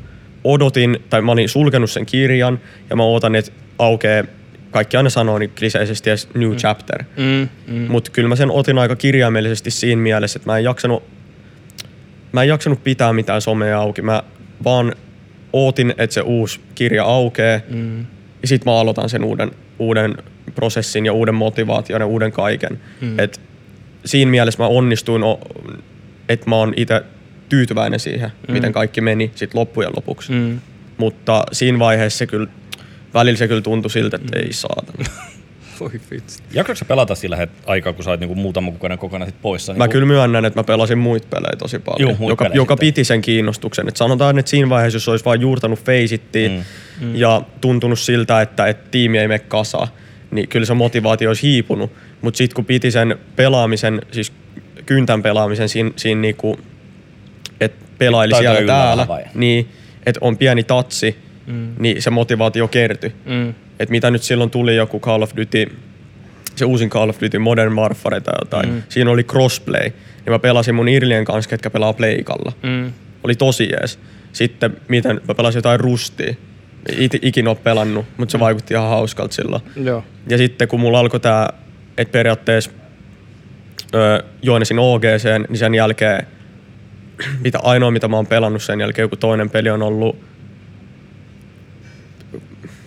odotin, 0.44 0.98
tai 1.10 1.22
mä 1.22 1.32
olin 1.32 1.48
sulkenut 1.48 1.90
sen 1.90 2.06
kirjan 2.06 2.60
ja 2.90 2.96
mä 2.96 3.02
ootan, 3.02 3.34
että 3.34 3.52
aukeaa, 3.78 4.24
kaikki 4.70 4.96
aina 4.96 5.10
sanoo 5.10 5.38
niin 5.38 5.52
kliseisesti 5.58 6.10
edes 6.10 6.28
new 6.34 6.50
mm. 6.50 6.56
chapter. 6.56 7.04
Mm, 7.16 7.48
mm. 7.66 7.86
Mutta 7.90 8.10
kyllä 8.10 8.28
mä 8.28 8.36
sen 8.36 8.50
otin 8.50 8.78
aika 8.78 8.96
kirjaimellisesti 8.96 9.70
siinä 9.70 10.02
mielessä, 10.02 10.38
että 10.38 10.50
mä 10.50 10.58
en 10.58 10.64
jaksanut, 10.64 11.02
mä 12.32 12.42
en 12.42 12.48
jaksanut 12.48 12.84
pitää 12.84 13.12
mitään 13.12 13.40
somea 13.40 13.78
auki. 13.78 14.02
Mä 14.02 14.22
vaan 14.64 14.94
ootin, 15.52 15.94
että 15.98 16.14
se 16.14 16.20
uusi 16.20 16.60
kirja 16.74 17.04
aukeaa. 17.04 17.60
Mm. 17.70 18.00
Ja 18.42 18.48
sit 18.48 18.64
mä 18.64 18.80
aloitan 18.80 19.08
sen 19.08 19.24
uuden, 19.24 19.50
uuden 19.78 20.14
prosessin 20.54 21.06
ja 21.06 21.12
uuden 21.12 21.34
motivaation 21.34 22.00
ja 22.00 22.06
uuden 22.06 22.32
kaiken. 22.32 22.80
Mm. 23.00 23.18
Et 23.18 23.40
siinä 24.06 24.30
mielessä 24.30 24.62
mä 24.62 24.68
onnistuin, 24.68 25.22
että 26.28 26.50
mä 26.50 26.56
oon 26.56 26.74
itse 26.76 27.02
tyytyväinen 27.48 28.00
siihen, 28.00 28.32
mm. 28.48 28.52
miten 28.52 28.72
kaikki 28.72 29.00
meni 29.00 29.30
sit 29.34 29.54
loppujen 29.54 29.92
lopuksi. 29.96 30.32
Mm. 30.32 30.60
Mutta 30.98 31.44
siinä 31.52 31.78
vaiheessa 31.78 32.18
se 32.18 32.26
kyllä, 32.26 32.46
välillä 33.14 33.38
se 33.38 33.48
kyllä 33.48 33.60
tuntui 33.60 33.90
siltä, 33.90 34.16
että 34.16 34.38
ei 34.38 34.52
saata. 34.52 34.92
Voi 35.80 35.90
vitsi. 36.10 36.42
Pelata 36.88 37.14
sillä 37.14 37.36
het- 37.36 37.62
aikaa, 37.66 37.92
kun 37.92 38.04
sä 38.04 38.10
olit 38.10 38.20
niinku 38.20 38.34
muutama 38.34 38.70
kuukauden 38.70 38.98
kokonaan 38.98 39.30
sit 39.30 39.42
poissa? 39.42 39.72
Mä 39.72 39.84
niinku, 39.84 39.92
kyllä 39.92 40.06
myönnän, 40.06 40.44
että 40.44 40.60
mä 40.60 40.64
pelasin 40.64 40.98
muita 40.98 41.26
pelejä 41.30 41.56
tosi 41.58 41.78
paljon, 41.78 42.16
muita 42.18 42.32
joka, 42.32 42.44
pelejä 42.44 42.56
joka 42.56 42.74
sitten. 42.74 42.86
piti 42.86 43.04
sen 43.04 43.22
kiinnostuksen. 43.22 43.88
Et 43.88 43.96
sanotaan, 43.96 44.38
että 44.38 44.50
siinä 44.50 44.68
vaiheessa, 44.68 44.96
jos 44.96 45.08
olisi 45.08 45.24
vain 45.24 45.40
juurtanut 45.40 45.78
feisittiin 45.84 46.52
mm. 46.52 47.06
Mm. 47.06 47.16
ja 47.16 47.42
tuntunut 47.60 47.98
siltä, 47.98 48.40
että, 48.40 48.66
että 48.66 48.90
tiimi 48.90 49.18
ei 49.18 49.28
mene 49.28 49.38
kasaan, 49.38 49.88
niin 50.30 50.48
kyllä 50.48 50.66
se 50.66 50.74
motivaatio 50.74 51.30
olisi 51.30 51.42
hiipunut. 51.42 51.92
Mutta 52.26 52.38
sitten 52.38 52.54
kun 52.54 52.64
piti 52.64 52.90
sen 52.90 53.18
pelaamisen, 53.36 54.02
siis 54.12 54.32
kyntän 54.86 55.22
pelaamisen 55.22 55.68
siinä, 55.68 55.90
siinä 55.96 56.20
niinku, 56.20 56.58
että 57.60 57.86
pelaili 57.98 58.30
Taitoja 58.30 58.52
siellä 58.52 58.72
täällä, 58.72 59.08
vai? 59.08 59.24
niin 59.34 59.68
että 60.06 60.18
on 60.20 60.38
pieni 60.38 60.62
tatsi, 60.64 61.16
mm. 61.46 61.68
niin 61.78 62.02
se 62.02 62.10
motivaatio 62.10 62.68
kertyi. 62.68 63.12
Mm. 63.24 63.48
Että 63.50 63.90
mitä 63.90 64.10
nyt 64.10 64.22
silloin 64.22 64.50
tuli 64.50 64.76
joku 64.76 65.00
Call 65.00 65.22
of 65.22 65.30
Duty, 65.36 65.76
se 66.56 66.64
uusin 66.64 66.90
Call 66.90 67.08
of 67.08 67.20
Duty 67.22 67.38
Modern 67.38 67.76
Warfare 67.76 68.20
tai 68.20 68.34
jotain, 68.40 68.68
mm. 68.68 68.82
siinä 68.88 69.10
oli 69.10 69.24
crossplay. 69.24 69.90
Niin 69.90 70.32
mä 70.32 70.38
pelasin 70.38 70.74
mun 70.74 70.88
Irlien 70.88 71.24
kanssa, 71.24 71.50
ketkä 71.50 71.70
pelaa 71.70 71.92
pleikalla. 71.92 72.52
Mm. 72.62 72.92
Oli 73.24 73.34
tosi 73.34 73.68
jees. 73.72 73.98
Sitten 74.32 74.76
miten 74.88 75.20
mä 75.28 75.34
pelasin 75.34 75.58
jotain 75.58 75.80
rustia. 75.80 76.34
It, 76.98 77.14
ikinä 77.22 77.50
ole 77.50 77.58
pelannut, 77.62 78.06
mutta 78.16 78.32
se 78.32 78.40
vaikutti 78.40 78.74
ihan 78.74 78.88
hauskalta 78.88 79.34
silloin. 79.34 79.62
Joo. 79.76 80.04
Ja 80.28 80.38
sitten 80.38 80.68
kun 80.68 80.80
mulla 80.80 81.00
alkoi 81.00 81.20
tää, 81.20 81.52
että 81.98 82.12
periaatteessa 82.12 82.70
öö, 83.94 84.22
joinasin 84.42 84.78
OGC, 84.78 85.24
niin 85.48 85.58
sen 85.58 85.74
jälkeen 85.74 86.26
mitä 87.40 87.58
ainoa, 87.62 87.90
mitä 87.90 88.08
mä 88.08 88.16
oon 88.16 88.26
pelannut 88.26 88.62
sen 88.62 88.80
jälkeen, 88.80 89.04
joku 89.04 89.16
toinen 89.16 89.50
peli 89.50 89.70
on 89.70 89.82
ollut, 89.82 90.16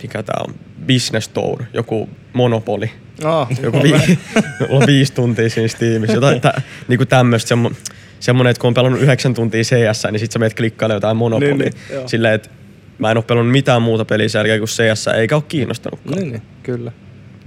mikä 0.04 0.24
tää 0.24 0.44
on, 0.48 0.54
Business 0.88 1.28
Tour, 1.30 1.64
joku 1.74 2.10
Monopoly. 2.34 2.90
Ah, 3.24 3.48
Joku 3.64 3.84
vi- 3.84 4.20
on 4.70 4.84
viisi 4.88 5.14
tuntia 5.14 5.50
siinä 5.50 5.68
Steamissa. 5.68 6.16
Jotain 6.16 6.42
tä, 6.42 6.54
niinku 6.88 7.06
tämmöstä 7.06 7.48
semmo, 7.50 7.72
semmonen, 8.20 8.52
että 8.52 8.62
kun 8.62 8.68
on 8.68 8.74
pelannut 8.74 9.02
yhdeksän 9.02 9.34
tuntia 9.34 9.62
CS, 9.64 10.04
niin 10.12 10.20
sit 10.20 10.32
sä 10.32 10.40
menet 10.40 10.54
klikkailemaan 10.54 10.98
jotain 10.98 11.18
Monopoly. 11.18 11.54
Niin, 11.54 11.74
niin. 11.90 12.10
Silleen, 12.10 12.34
että 12.34 12.50
mä 12.98 13.12
en 13.12 13.18
oo 13.18 13.24
pelannut 13.24 13.52
mitään 13.52 13.82
muuta 13.82 14.06
peliä 14.06 14.28
sen 14.30 14.40
jälkeen 14.40 14.60
kuin 14.60 14.68
CS, 14.70 15.08
eikä 15.08 15.36
oo 15.36 15.42
kiinnostanutkaan. 15.42 16.20
niin, 16.20 16.32
niin, 16.32 16.42
kyllä. 16.64 16.92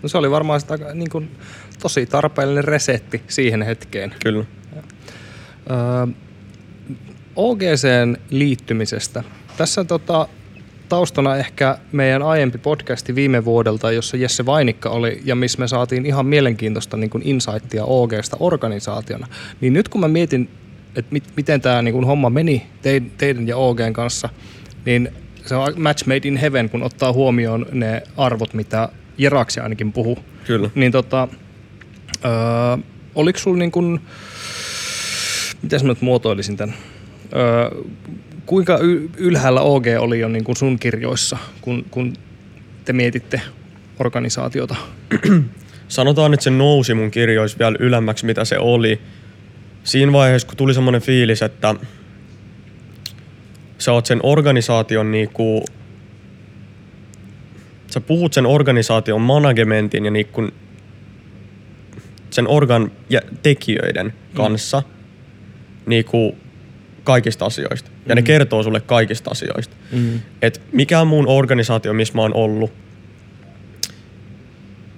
No 0.03 0.09
se 0.09 0.19
oli 0.19 0.31
varmaan 0.31 0.61
sitä, 0.61 0.79
niin 0.95 1.11
kuin, 1.11 1.31
tosi 1.83 2.07
tarpeellinen 2.07 2.65
resetti 2.65 3.23
siihen 3.29 3.63
hetkeen. 3.63 4.15
Kyllä. 4.23 4.45
Öö, 5.71 6.07
OGCn 7.37 8.17
liittymisestä. 8.31 9.23
Tässä 9.57 9.85
tota, 9.85 10.29
taustana 10.89 11.37
ehkä 11.37 11.79
meidän 11.93 12.23
aiempi 12.23 12.59
podcasti 12.59 13.15
viime 13.15 13.45
vuodelta, 13.45 13.93
jossa 13.93 14.17
Jesse 14.17 14.47
Vainikka 14.47 14.91
oli 14.91 15.21
ja 15.25 15.35
missä 15.35 15.59
me 15.59 15.69
saatiin 15.69 16.07
ihan 16.07 16.27
mielenkiintoista 16.27 16.97
niin 16.97 17.11
kuin 17.11 17.23
insightia 17.27 17.85
OGsta 17.85 18.37
organisaationa. 18.41 19.27
Niin 19.61 19.73
nyt 19.73 19.89
kun 19.89 20.01
mä 20.01 20.09
mietin, 20.09 20.49
että 20.97 21.13
mit, 21.13 21.25
miten 21.37 21.61
tämä 21.61 21.83
niin 21.83 21.93
kuin 21.93 22.07
homma 22.07 22.31
meni 22.31 22.67
teidän, 22.83 23.11
teidän 23.19 23.49
ja 23.49 23.57
OGn 23.57 23.93
kanssa, 23.93 24.29
niin 24.85 25.09
se 25.47 25.55
on 25.55 25.73
match 25.77 26.07
made 26.07 26.29
in 26.29 26.37
heaven, 26.37 26.71
kun 26.71 26.83
ottaa 26.83 27.13
huomioon 27.13 27.67
ne 27.73 28.03
arvot, 28.17 28.55
mitä 28.55 28.89
Jeraksi 29.19 29.61
ainakin 29.61 29.93
puhuu. 29.93 30.19
Kyllä. 30.47 30.71
Niin 30.75 30.93
tota, 30.93 31.29
öö, 32.25 32.33
oliko 33.15 33.39
sulla 33.39 33.59
niin 33.59 33.73
kuin, 33.73 34.01
miten 35.63 35.81
mä 35.83 35.89
nyt 35.89 36.01
muotoilisin 36.01 36.57
tämän? 36.57 36.75
Öö, 37.37 37.83
kuinka 38.47 38.79
ylhäällä 39.17 39.61
OG 39.61 39.85
oli 39.99 40.21
jo 40.21 40.29
niin 40.29 40.45
kuin 40.45 40.57
sun 40.57 40.79
kirjoissa, 40.79 41.39
kun, 41.61 41.85
kun 41.91 42.13
te 42.85 42.93
mietitte 42.93 43.41
organisaatiota? 43.99 44.77
Sanotaan, 45.89 46.35
että 46.35 46.45
se 46.45 46.51
nousi 46.51 46.95
mun 46.95 47.11
kirjoissa 47.11 47.59
vielä 47.59 47.77
ylemmäksi, 47.81 48.27
mitä 48.27 48.45
se 48.45 48.59
oli. 48.59 49.01
Siinä 49.85 50.13
vaiheessa, 50.13 50.49
kun 50.49 50.57
tuli 50.57 50.75
semmoinen 50.75 51.03
fiilis, 51.03 51.43
että 51.43 51.75
sä 53.79 53.93
oot 53.93 54.07
sen 54.07 54.21
organisaation 54.23 55.11
niinku, 55.11 55.65
sä 57.93 58.01
puhut 58.01 58.33
sen 58.33 58.47
organisaation 58.47 59.21
managementin 59.21 60.05
ja 60.05 60.11
niinku 60.11 60.49
sen 62.31 62.49
organ 62.49 62.93
ja 63.11 63.21
tekijöiden 63.43 64.13
kanssa 64.35 64.81
mm. 64.81 64.87
niinku 65.87 66.37
kaikista 67.05 67.45
asioista. 67.45 67.91
Ja 68.07 68.15
ne 68.15 68.23
kertoo 68.23 68.63
sulle 68.63 68.81
kaikista 68.81 69.31
asioista. 69.31 69.77
Mm. 69.93 70.21
Et 70.43 70.61
mikään 70.73 71.07
muun 71.07 71.29
organisaatio, 71.29 71.93
missä 71.93 72.15
mä 72.15 72.23
oon 72.23 72.35
ollut, 72.35 72.73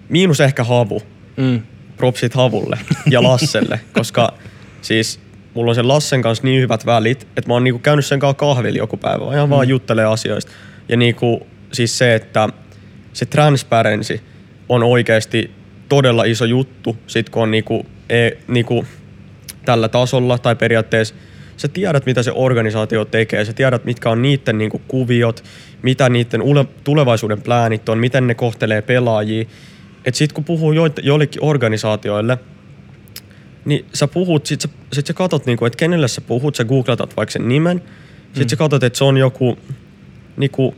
miinus 0.09 0.41
ehkä 0.41 0.65
havu, 0.65 1.03
Mm. 1.37 1.63
propsit 1.97 2.35
Havulle 2.35 2.79
ja 3.11 3.23
Lasselle, 3.23 3.81
koska 3.93 4.35
siis 4.83 5.21
mulla 5.55 5.71
on 5.71 5.75
sen 5.75 5.89
Lassen 5.89 6.23
kanssa 6.23 6.45
niin 6.45 6.63
hyvät 6.63 6.87
välit, 6.87 7.23
että 7.23 7.51
mä 7.51 7.55
oon 7.55 7.65
niinku 7.65 7.79
käynyt 7.79 8.07
sen 8.07 8.19
kanssa 8.19 8.35
kahvilla 8.35 8.79
joku 8.79 8.97
päivä, 8.97 9.35
ihan 9.35 9.51
vaan 9.51 9.69
juttelee 9.69 10.05
asioista. 10.05 10.53
Ja 10.89 10.97
niinku, 10.97 11.47
siis 11.73 11.99
se, 11.99 12.15
että 12.15 12.49
se 13.15 13.27
transparency 13.27 14.21
on 14.69 14.83
oikeasti 14.83 15.51
todella 15.89 16.25
iso 16.25 16.45
juttu, 16.45 16.97
sit 17.07 17.31
kun 17.31 17.43
on 17.43 17.51
niinku, 17.51 17.87
e, 18.09 18.31
niinku 18.49 18.85
tällä 19.65 19.89
tasolla 19.89 20.39
tai 20.39 20.57
periaatteessa. 20.57 21.15
Sä 21.57 21.69
tiedät, 21.69 22.07
mitä 22.07 22.23
se 22.23 22.33
organisaatio 22.35 23.05
tekee, 23.05 23.45
sä 23.45 23.53
tiedät, 23.53 23.85
mitkä 23.85 24.11
on 24.11 24.23
niiden 24.23 24.59
niinku 24.59 24.81
kuviot, 24.89 25.45
mitä 25.83 26.09
niiden 26.09 26.43
ule- 26.43 26.67
tulevaisuuden 26.85 27.43
pläänit 27.43 27.89
on, 27.89 27.99
miten 27.99 28.27
ne 28.27 28.35
kohtelee 28.35 28.83
pelaajia. 28.83 29.45
Et 30.05 30.15
sit 30.15 30.33
kun 30.33 30.45
puhuu 30.45 30.73
joit- 30.73 31.01
joillekin 31.03 31.45
organisaatioille, 31.45 32.39
niin 33.65 33.85
sä 33.93 34.09
puhut, 34.09 34.47
sit 34.47 34.61
sä, 34.61 34.69
sit 34.93 35.07
sä 35.07 35.13
katot, 35.13 35.47
niinku, 35.47 35.67
että 35.67 35.77
kenelle 35.77 36.09
sä 36.09 36.21
puhut, 36.21 36.55
sä 36.55 36.65
googlatat 36.65 37.17
vaikka 37.17 37.33
sen 37.33 37.49
nimen, 37.49 37.83
sit 38.33 38.49
sä 38.49 38.57
katot, 38.57 38.83
että 38.83 38.97
se 38.99 39.05
on 39.05 39.17
joku, 39.17 39.59
niinku, 40.37 40.75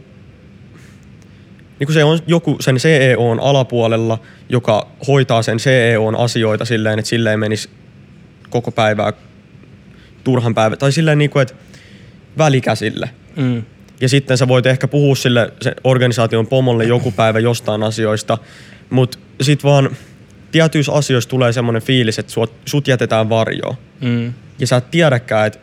niinku 1.78 1.92
se 1.92 2.04
on 2.04 2.18
joku 2.26 2.56
sen 2.60 2.76
CEOn 2.76 3.40
alapuolella, 3.40 4.18
joka 4.48 4.88
hoitaa 5.06 5.42
sen 5.42 5.58
CEOn 5.58 6.16
asioita 6.16 6.64
silleen, 6.64 6.98
että 6.98 7.08
silleen 7.08 7.38
menisi 7.38 7.70
koko 8.50 8.70
päivää 8.70 9.12
turhan 10.24 10.54
päivä, 10.54 10.76
tai 10.76 10.92
silleen 10.92 11.18
niinku, 11.18 11.38
että 11.38 11.54
välikäsille. 12.38 13.10
Mm. 13.36 13.62
Ja 14.00 14.08
sitten 14.08 14.38
sä 14.38 14.48
voit 14.48 14.66
ehkä 14.66 14.88
puhua 14.88 15.16
sille 15.16 15.52
se 15.60 15.74
organisaation 15.84 16.46
pomolle 16.46 16.84
joku 16.84 17.10
päivä 17.10 17.38
jostain 17.38 17.82
asioista, 17.82 18.38
mutta 18.90 19.18
sit 19.40 19.64
vaan 19.64 19.96
tietyissä 20.52 20.92
asioissa 20.92 21.30
tulee 21.30 21.52
semmoinen 21.52 21.82
fiilis, 21.82 22.18
että 22.18 22.32
sut, 22.32 22.52
sut 22.64 22.88
jätetään 22.88 23.28
varjoon. 23.28 23.74
Mm. 24.00 24.32
Ja 24.58 24.66
sä 24.66 24.76
et 24.76 24.90
tiedäkään, 24.90 25.46
että 25.46 25.58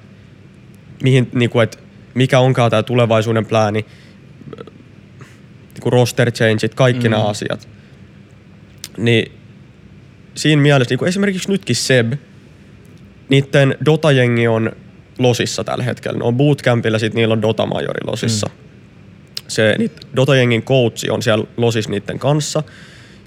mihin, 1.04 1.30
niinku, 1.34 1.60
et 1.60 1.80
mikä 2.13 2.39
onkaan 2.39 2.71
tämä 2.71 2.84
tulevaisuuden 2.84 3.45
plääni, 3.45 3.86
niinku 5.84 5.89
roster 5.89 6.32
changeit, 6.32 6.76
kaikki 6.76 7.08
mm. 7.08 7.12
nämä 7.12 7.24
asiat. 7.24 7.67
Niin 8.98 9.32
siinä 10.36 10.62
mielessä, 10.62 10.91
niinku 10.91 11.06
esimerkiksi 11.06 11.52
nytkin 11.52 11.76
Seb, 11.76 12.13
niiden 13.30 13.76
Dota-jengi 13.86 14.48
on 14.48 14.72
Losissa 15.19 15.63
tällä 15.63 15.84
hetkellä. 15.84 16.17
Ne 16.17 16.24
on 16.24 16.38
bootcampilla, 16.38 17.00
sit 17.00 17.13
niillä 17.13 17.34
on 17.34 17.41
Dota-majori 17.41 18.08
Losissa. 18.08 18.48
Mm. 18.48 18.54
Se 19.48 19.76
niit, 19.78 19.91
Dota-jengin 20.15 20.63
coachi 20.63 21.10
on 21.10 21.22
siellä 21.22 21.46
Losissa 21.58 21.91
niiden 21.91 22.19
kanssa. 22.19 22.63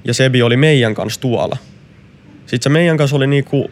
Ja 0.04 0.14
Sebi 0.14 0.42
oli 0.42 0.56
meidän 0.56 0.94
kanssa 0.94 1.20
tuolla. 1.20 1.56
Sitten 2.46 2.62
se 2.62 2.68
meidän 2.68 2.96
kanssa 2.96 3.16
oli 3.16 3.26
niinku, 3.26 3.70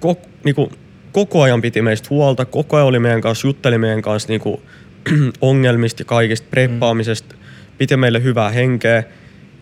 kok, 0.00 0.18
niinku 0.44 0.72
koko 1.12 1.42
ajan 1.42 1.62
piti 1.62 1.82
meistä 1.82 2.06
huolta, 2.10 2.44
koko 2.44 2.76
ajan 2.76 2.86
oli 2.86 2.98
meidän 2.98 3.20
kanssa, 3.20 3.48
jutteli 3.48 3.78
meidän 3.78 4.02
kanssa 4.02 4.28
niinku 4.28 4.62
ongelmista 5.40 6.00
ja 6.00 6.04
kaikista 6.04 6.46
preppaamisesta, 6.50 7.34
piti 7.78 7.96
meille 7.96 8.22
hyvää 8.22 8.50
henkeä. 8.50 9.04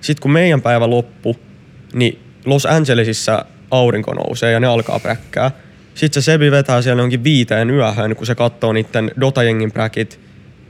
Sitten 0.00 0.22
kun 0.22 0.30
meidän 0.30 0.62
päivä 0.62 0.90
loppu, 0.90 1.36
niin 1.92 2.18
Los 2.44 2.66
Angelesissa 2.66 3.44
aurinko 3.70 4.14
nousee 4.14 4.52
ja 4.52 4.60
ne 4.60 4.66
alkaa 4.66 4.98
präkkää. 4.98 5.50
Sitten 5.94 6.22
se 6.22 6.24
Sebi 6.24 6.50
vetää 6.50 6.82
siellä 6.82 7.02
jonkin 7.02 7.24
viiteen 7.24 7.70
yöhön, 7.70 8.16
kun 8.16 8.26
se 8.26 8.34
katsoo 8.34 8.72
niiden 8.72 9.10
Dota-jengin 9.20 9.72
präkit. 9.72 10.20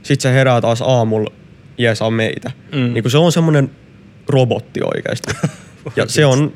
Sitten 0.03 0.31
se 0.31 0.33
herää 0.33 0.61
taas 0.61 0.81
aamulla 0.81 1.31
jeesaa 1.77 2.11
meitä. 2.11 2.51
Mm. 2.71 2.93
Niin 2.93 3.03
kun 3.03 3.11
se 3.11 3.17
on 3.17 3.31
semmonen 3.31 3.71
robotti 4.27 4.79
oikeasti. 4.83 5.33
ja 5.95 6.07
se 6.07 6.25
on, 6.25 6.53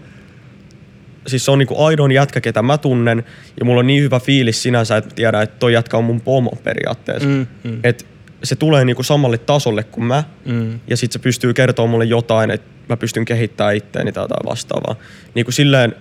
siis 1.27 1.45
se 1.45 1.51
on 1.51 1.59
niinku 1.59 1.83
aidon 1.83 2.11
jätkä, 2.11 2.41
ketä 2.41 2.61
mä 2.61 2.77
tunnen. 2.77 3.23
Ja 3.59 3.65
mulla 3.65 3.79
on 3.79 3.87
niin 3.87 4.03
hyvä 4.03 4.19
fiilis 4.19 4.63
sinänsä, 4.63 4.97
että 4.97 5.15
tiedän, 5.15 5.43
että 5.43 5.59
toi 5.59 5.73
jätkä 5.73 5.97
on 5.97 6.03
mun 6.03 6.21
pomo 6.21 6.51
periaatteessa. 6.63 7.27
Mm, 7.29 7.47
mm. 7.63 7.79
Et 7.83 8.07
se 8.43 8.55
tulee 8.55 8.85
niinku 8.85 9.03
samalle 9.03 9.37
tasolle 9.37 9.83
kuin 9.83 10.05
mä, 10.05 10.23
Mm. 10.45 10.79
ja 10.87 10.97
sitten 10.97 11.13
se 11.19 11.23
pystyy 11.23 11.53
kertoa 11.53 11.87
mulle 11.87 12.05
jotain, 12.05 12.51
että 12.51 12.67
mä 12.89 12.97
pystyn 12.97 13.25
kehittämään 13.25 13.75
itteeni 13.75 14.11
tai 14.11 14.23
jotain 14.23 14.45
vastaavaa. 14.49 14.95
Niin 15.35 15.45
kuin 15.45 15.53
silleen 15.53 15.95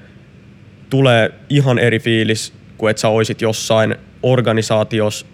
tulee 0.91 1.31
ihan 1.49 1.79
eri 1.79 1.99
fiilis, 1.99 2.53
kuin 2.79 2.91
että 2.91 3.01
sä 3.01 3.09
oisit 3.09 3.43
jossain 3.43 3.97
organisaatiossa, 4.23 5.27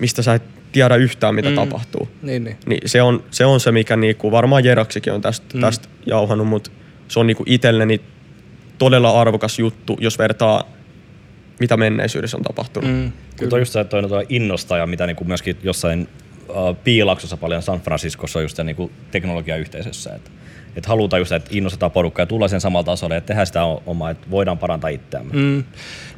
mistä 0.00 0.22
sä 0.22 0.34
et 0.34 0.42
tiedä 0.72 0.96
yhtään, 0.96 1.34
mitä 1.34 1.48
Mm. 1.48 1.54
tapahtuu. 1.54 2.08
Niin, 2.22 2.44
niin. 2.44 2.56
Niin 2.66 2.88
se 2.88 3.02
on 3.02 3.24
se, 3.30 3.44
on 3.44 3.60
se 3.60 3.72
mikä 3.72 3.96
niinku, 3.96 4.30
varmaan 4.30 4.64
Jeraksikin 4.64 5.12
on 5.12 5.20
tästä, 5.20 5.46
Mm. 5.54 5.58
mm. 5.58 5.60
tästä 5.60 5.88
jauhannut, 6.06 6.46
mutta 6.48 6.70
se 7.08 7.20
on 7.20 7.26
niinku 7.26 7.42
itselleni 7.46 8.00
todella 8.80 9.20
arvokas 9.20 9.58
juttu, 9.58 9.96
jos 10.00 10.18
vertaa 10.18 10.64
mitä 11.60 11.76
menneisyydessä 11.76 12.36
on 12.36 12.42
tapahtunut. 12.42 12.90
Mm. 12.90 13.12
Mutta 13.40 13.56
on 13.56 13.60
just 13.60 13.72
se, 13.72 13.80
että 13.80 13.90
toi 13.90 14.08
tuo 14.08 14.22
innostaja, 14.28 14.86
mitä 14.86 15.06
niinku 15.06 15.24
myöskin 15.24 15.56
jossain 15.62 16.08
uh, 16.48 16.76
piilaksossa 16.84 17.36
paljon 17.36 17.62
San 17.62 17.80
Franciscossa 17.80 18.38
on 18.38 18.42
just 18.42 18.56
se 18.56 18.64
niinku 18.64 18.90
teknologiayhteisössä. 19.10 20.14
Että 20.14 20.30
et 20.76 20.86
halutaan 20.86 21.20
just, 21.20 21.32
että 21.32 21.50
innostetaan 21.52 21.92
porukkaa 21.92 22.22
ja 22.22 22.26
tulla 22.26 22.48
sen 22.48 22.60
samalla 22.60 22.84
tasolle, 22.84 23.16
että 23.16 23.26
tehdään 23.26 23.46
sitä 23.46 23.64
omaa, 23.64 24.10
että 24.10 24.30
voidaan 24.30 24.58
parantaa 24.58 24.90
itseämme. 24.90 25.32
Mm. 25.32 25.64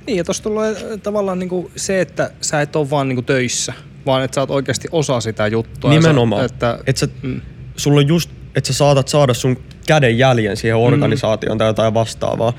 Niin, 0.06 0.18
ja 0.18 0.24
tuossa 0.24 0.42
tulee 0.42 0.70
äh, 0.70 1.00
tavallaan 1.02 1.38
niinku 1.38 1.70
se, 1.76 2.00
että 2.00 2.30
sä 2.40 2.60
et 2.60 2.76
ole 2.76 2.90
vaan 2.90 3.08
niinku 3.08 3.22
töissä, 3.22 3.72
vaan 4.06 4.24
että 4.24 4.34
sä 4.34 4.40
oot 4.40 4.50
oikeasti 4.50 4.88
osa 4.92 5.20
sitä 5.20 5.46
juttua. 5.46 5.92
ja 5.92 6.00
Nimenomaan. 6.00 6.48
Sä, 6.48 6.54
että, 6.54 6.78
Et 6.86 6.96
sä, 6.96 7.08
mm. 7.22 7.40
sulla 7.76 8.00
on 8.00 8.08
just, 8.08 8.30
että 8.54 8.66
sä 8.66 8.72
saatat 8.72 9.08
saada 9.08 9.34
sun 9.34 9.58
käden 9.86 10.18
jäljen 10.18 10.56
siihen 10.56 10.76
organisaatioon 10.76 11.56
mm. 11.56 11.58
tai 11.58 11.68
jotain 11.68 11.94
vastaavaa. 11.94 12.52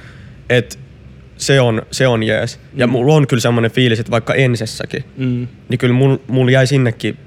Et 0.49 0.79
se 1.37 1.61
on, 1.61 1.81
se 1.91 2.07
on 2.07 2.23
jees. 2.23 2.57
Mm. 2.73 2.79
Ja 2.79 2.87
mulla 2.87 3.13
on 3.13 3.27
kyllä 3.27 3.41
semmoinen 3.41 3.71
fiilis, 3.71 3.99
että 3.99 4.11
vaikka 4.11 4.33
ensessäkin, 4.33 5.03
Mm. 5.17 5.47
niin 5.69 5.77
kyllä 5.77 5.93
mulla 5.93 6.19
mul 6.27 6.47
jäi 6.49 6.67
sinnekin 6.67 7.17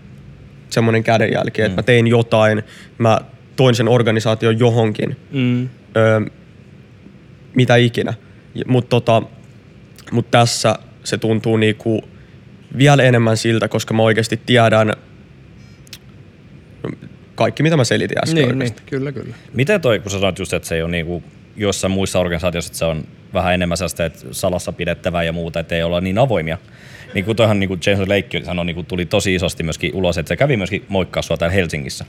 semmoinen 0.70 1.04
kädenjälki, 1.04 1.62
että 1.62 1.76
mä 1.76 1.82
tein 1.82 2.06
jotain, 2.06 2.62
mä 2.98 3.18
toin 3.56 3.74
sen 3.74 3.88
organisaation 3.88 4.58
johonkin, 4.58 5.16
Mm. 5.32 5.68
öö, 5.96 6.20
mitä 7.54 7.76
ikinä. 7.76 8.14
Mutta 8.66 8.88
tota, 8.88 9.22
mut 10.12 10.30
tässä 10.30 10.78
se 11.04 11.18
tuntuu 11.18 11.56
niinku 11.56 12.04
vielä 12.78 13.02
enemmän 13.02 13.36
siltä, 13.36 13.68
koska 13.68 13.94
mä 13.94 14.02
oikeasti 14.02 14.40
tiedän 14.46 14.92
kaikki, 17.36 17.62
mitä 17.62 17.76
mä 17.76 17.84
selitin 17.84 18.18
äsken 18.22 18.48
Niin, 18.48 18.58
niin, 18.58 18.74
kyllä, 18.86 19.12
kyllä. 19.12 19.34
Miten 19.54 19.80
toi, 19.80 19.98
kun 19.98 20.10
sä 20.10 20.18
sanoit 20.18 20.38
just, 20.38 20.52
että 20.52 20.68
se 20.68 20.74
ei 20.74 20.82
ole 20.82 20.90
niinku 20.90 21.22
jossain 21.56 21.90
muissa 21.90 22.18
organisaatioissa, 22.18 22.68
että 22.68 22.78
se 22.78 22.84
on 22.84 23.04
vähän 23.34 23.54
enemmän 23.54 23.76
sellaista, 23.76 24.04
että 24.04 24.26
salassa 24.30 24.72
pidettävää 24.72 25.22
ja 25.22 25.32
muuta, 25.32 25.60
että 25.60 25.74
ei 25.74 25.82
olla 25.82 26.00
niin 26.00 26.18
avoimia. 26.18 26.58
Niin 27.14 27.24
kuin 27.24 27.36
toihan 27.36 27.60
niin 27.60 27.68
kuin 27.68 27.80
Jason 27.86 28.08
Lake 28.08 28.44
sanoi, 28.44 28.64
niin 28.64 28.74
kuin 28.74 28.86
tuli 28.86 29.06
tosi 29.06 29.34
isosti 29.34 29.62
myöskin 29.62 29.94
ulos, 29.94 30.18
että 30.18 30.28
se 30.28 30.36
kävi 30.36 30.56
myöskin 30.56 30.84
moikkaa 30.88 31.22
sua 31.22 31.36
täällä 31.36 31.54
Helsingissä. 31.54 32.04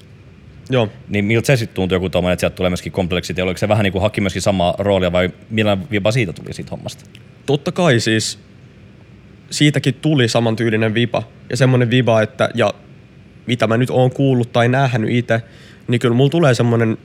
Joo. 0.70 0.90
Niin 1.10 1.26
miltä 1.26 1.48
se 1.48 1.56
sitten 1.56 1.76
tuntui 1.76 1.96
joku 1.96 2.10
tommonen, 2.10 2.34
että 2.34 2.40
sieltä 2.40 2.56
tulee 2.56 2.70
myöskin 2.70 2.92
kompleksiti, 2.92 3.42
oliko 3.42 3.58
se 3.58 3.68
vähän 3.68 3.84
niin 3.84 3.94
kuin 3.94 4.02
haki 4.02 4.22
myöskin 4.22 4.42
samaa 4.42 4.76
roolia 4.78 5.12
vai 5.12 5.30
millä 5.50 5.78
vipa 5.92 6.12
siitä 6.12 6.34
tuli 6.34 6.54
siitä 6.54 6.72
hommasta? 6.72 7.06
Totta 7.46 7.72
kai 7.72 8.00
siis 8.00 8.40
siitäkin 9.50 9.94
tuli 9.94 10.28
samantyylinen 10.28 10.94
vipa. 10.94 11.24
Ja 11.50 11.58
semmoinen 11.58 11.90
viba, 11.90 12.22
että 12.22 12.50
ja 12.54 12.74
mitä 13.48 13.68
mä 13.68 13.78
nyt 13.78 13.90
oon 13.90 14.12
kuullut 14.12 14.52
tai 14.52 14.70
nähnyt 14.70 15.10
itse, 15.12 15.42
niin 15.88 16.00
kyllä 16.00 16.16
mulla 16.16 16.30
tulee 16.30 16.54
semmoinen 16.54 16.98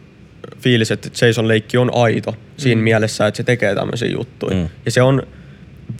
fiilis, 0.61 0.91
että 0.91 1.27
Jason 1.27 1.49
Leikki 1.49 1.79
on 1.79 1.91
aito 1.95 2.37
siinä 2.57 2.81
mm. 2.81 2.85
mielessä, 2.85 3.27
että 3.27 3.37
se 3.37 3.43
tekee 3.43 3.75
tämmöisiä 3.75 4.09
juttuja. 4.09 4.57
Mm. 4.57 4.69
Ja 4.85 4.91
se 4.91 5.03
on 5.03 5.23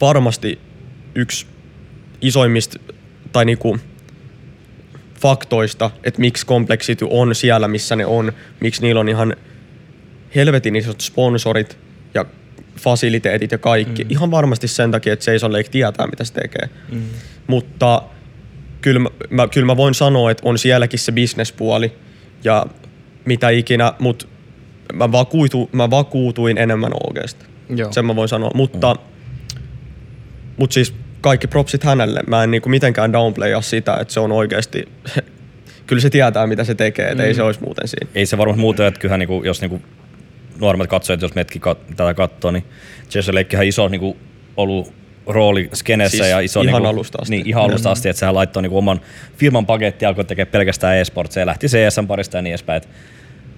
varmasti 0.01 0.59
yksi 1.15 1.45
isoimmista 2.21 2.79
tai 3.31 3.45
niinku 3.45 3.77
faktoista, 5.21 5.91
että 6.03 6.21
miksi 6.21 6.45
Complexity 6.45 7.07
on 7.09 7.35
siellä, 7.35 7.67
missä 7.67 7.95
ne 7.95 8.05
on, 8.05 8.33
miksi 8.59 8.81
niillä 8.81 9.01
on 9.01 9.09
ihan 9.09 9.35
helvetin 10.35 10.75
isot 10.75 11.01
sponsorit 11.01 11.77
ja 12.13 12.25
fasiliteetit 12.79 13.51
ja 13.51 13.57
kaikki. 13.57 14.03
Mm. 14.03 14.11
Ihan 14.11 14.31
varmasti 14.31 14.67
sen 14.67 14.91
takia, 14.91 15.13
että 15.13 15.31
Jason 15.31 15.53
Lake 15.53 15.69
tietää, 15.69 16.07
mitä 16.07 16.23
se 16.23 16.33
tekee. 16.33 16.69
Mm. 16.91 17.03
Mutta 17.47 18.01
kyllä 18.83 18.99
mä, 18.99 19.09
mä, 19.29 19.47
kyllä 19.47 19.65
mä 19.65 19.77
voin 19.77 19.93
sanoa, 19.93 20.31
että 20.31 20.43
on 20.45 20.57
sielläkin 20.57 20.99
se 20.99 21.11
bisnespuoli 21.11 21.91
ja 22.43 22.65
mitä 23.25 23.49
ikinä, 23.49 23.93
mutta 23.99 24.27
mä, 24.93 25.11
vakuutu, 25.11 25.69
mä 25.71 25.89
vakuutuin 25.89 26.57
enemmän 26.57 26.91
OGsta. 26.93 27.45
Joo. 27.75 27.91
Sen 27.91 28.05
mä 28.05 28.15
voin 28.15 28.29
sanoa. 28.29 28.51
Mutta, 28.53 28.93
mm. 28.93 28.99
mutta 30.57 30.73
siis 30.73 30.93
kaikki 31.21 31.47
propsit 31.47 31.83
hänelle. 31.83 32.19
Mä 32.27 32.43
en 32.43 32.51
niinku 32.51 32.69
mitenkään 32.69 33.13
downplaya 33.13 33.61
sitä, 33.61 33.97
että 34.01 34.13
se 34.13 34.19
on 34.19 34.31
oikeasti... 34.31 34.85
kyllä 35.87 36.01
se 36.01 36.09
tietää, 36.09 36.47
mitä 36.47 36.63
se 36.63 36.75
tekee, 36.75 37.05
että 37.05 37.23
mm. 37.23 37.27
ei 37.27 37.33
se 37.33 37.43
olisi 37.43 37.63
muuten 37.63 37.87
siinä. 37.87 38.11
Ei 38.15 38.25
se 38.25 38.37
varmasti 38.37 38.61
muuten, 38.61 38.85
että 38.85 38.99
kyllähän 38.99 39.19
niinku, 39.19 39.43
jos 39.43 39.61
niinku 39.61 39.81
nuoremmat 40.59 40.89
katsojat, 40.89 41.21
jos 41.21 41.35
metkin 41.35 41.61
kat- 41.61 41.95
tätä 41.95 42.13
katsoo, 42.13 42.51
niin 42.51 42.65
Jason 43.13 43.35
Leikkihän 43.35 43.67
iso 43.67 43.87
niinku 43.87 44.17
ollut 44.57 44.93
rooli 45.27 45.69
skenessä 45.73 46.17
Siis 46.17 46.29
ja 46.29 46.39
iso 46.39 46.61
ihan 46.61 46.73
niinku, 46.73 46.87
alusta 46.87 47.17
asti. 47.21 47.35
Niin, 47.35 47.47
ihan 47.47 47.63
alusta 47.63 47.91
asti, 47.91 48.09
että 48.09 48.19
sehän 48.19 48.35
laittoi 48.35 48.61
niinku 48.61 48.77
oman 48.77 49.01
firman 49.37 49.65
paketti 49.65 50.05
ja 50.05 50.09
alkoi 50.09 50.25
tekemään 50.25 50.51
pelkästään 50.51 50.97
e-sportsia 50.97 51.41
ja 51.41 51.45
lähti 51.45 51.67
CSN 51.67 52.07
parista 52.07 52.37
ja 52.37 52.41
niin 52.41 52.51
edespäin. 52.51 52.77
Et, 52.77 52.89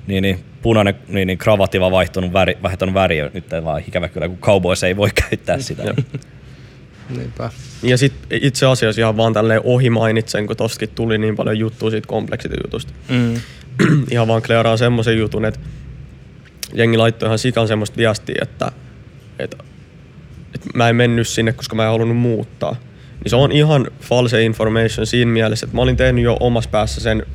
niin, 0.07 0.21
niin, 0.21 0.39
punainen 0.61 0.95
niin, 1.07 1.27
niin 1.27 1.37
kravatti 1.37 1.79
vaan 1.79 1.91
vaihtunut 1.91 2.33
väri, 2.33 2.57
vaihtanut 2.63 2.95
väriä 2.95 3.29
nyt 3.33 3.45
vaan 3.63 3.83
ikävä 3.87 4.09
kyllä, 4.09 4.27
kun 4.27 4.37
Cowboys 4.37 4.83
ei 4.83 4.97
voi 4.97 5.09
käyttää 5.29 5.59
sitä. 5.59 5.83
Niinpä. 7.17 7.49
Ja 7.83 7.97
sit 7.97 8.13
itse 8.31 8.65
asiassa 8.65 9.01
ihan 9.01 9.17
vaan 9.17 9.33
tälleen 9.33 9.61
ohi 9.63 9.89
mainitsen, 9.89 10.47
kun 10.47 10.55
tostakin 10.55 10.89
tuli 10.89 11.17
niin 11.17 11.35
paljon 11.35 11.59
juttua 11.59 11.91
siitä 11.91 12.07
Complexity-jutusta. 12.07 12.93
Mm. 13.09 13.41
ihan 14.11 14.27
vaan 14.27 14.41
klearaan 14.41 14.77
semmoisen 14.77 15.17
jutun, 15.17 15.45
että 15.45 15.59
jengi 16.73 16.97
laittoi 16.97 17.27
ihan 17.27 17.39
sikan 17.39 17.67
semmoista 17.67 17.97
viestiä, 17.97 18.35
että, 18.41 18.71
että, 19.39 19.57
että 20.55 20.69
mä 20.73 20.89
en 20.89 20.95
mennyt 20.95 21.27
sinne, 21.27 21.53
koska 21.53 21.75
mä 21.75 21.83
en 21.83 21.89
halunnut 21.89 22.17
muuttaa. 22.17 22.75
Niin 23.23 23.29
se 23.29 23.35
on 23.35 23.51
ihan 23.51 23.87
false 24.01 24.43
information 24.43 25.07
siinä 25.07 25.31
mielessä, 25.31 25.65
että 25.65 25.75
mä 25.75 25.81
olin 25.81 25.97
tehnyt 25.97 26.23
jo 26.23 26.37
omassa 26.39 26.69
päässä 26.69 27.01
sen 27.01 27.25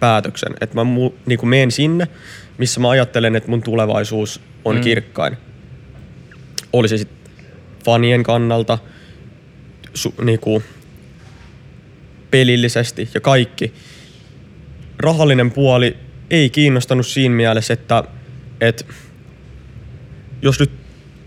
päätöksen, 0.00 0.52
että 0.60 0.74
mä 0.74 0.84
mu, 0.84 1.10
niin 1.26 1.48
menen 1.48 1.70
sinne, 1.70 2.08
missä 2.58 2.80
mä 2.80 2.90
ajattelen, 2.90 3.36
että 3.36 3.50
mun 3.50 3.62
tulevaisuus 3.62 4.40
on 4.64 4.76
mm. 4.76 4.80
kirkkain. 4.80 5.36
Olisi 6.72 6.98
sitten 6.98 7.34
fanien 7.84 8.22
kannalta, 8.22 8.78
su, 9.94 10.14
niinku, 10.24 10.62
pelillisesti 12.30 13.08
ja 13.14 13.20
kaikki. 13.20 13.74
Rahallinen 14.98 15.50
puoli 15.50 15.96
ei 16.30 16.50
kiinnostanut 16.50 17.06
siinä 17.06 17.34
mielessä, 17.34 17.74
että, 17.74 18.04
että 18.60 18.84
jos 20.42 20.60
nyt 20.60 20.79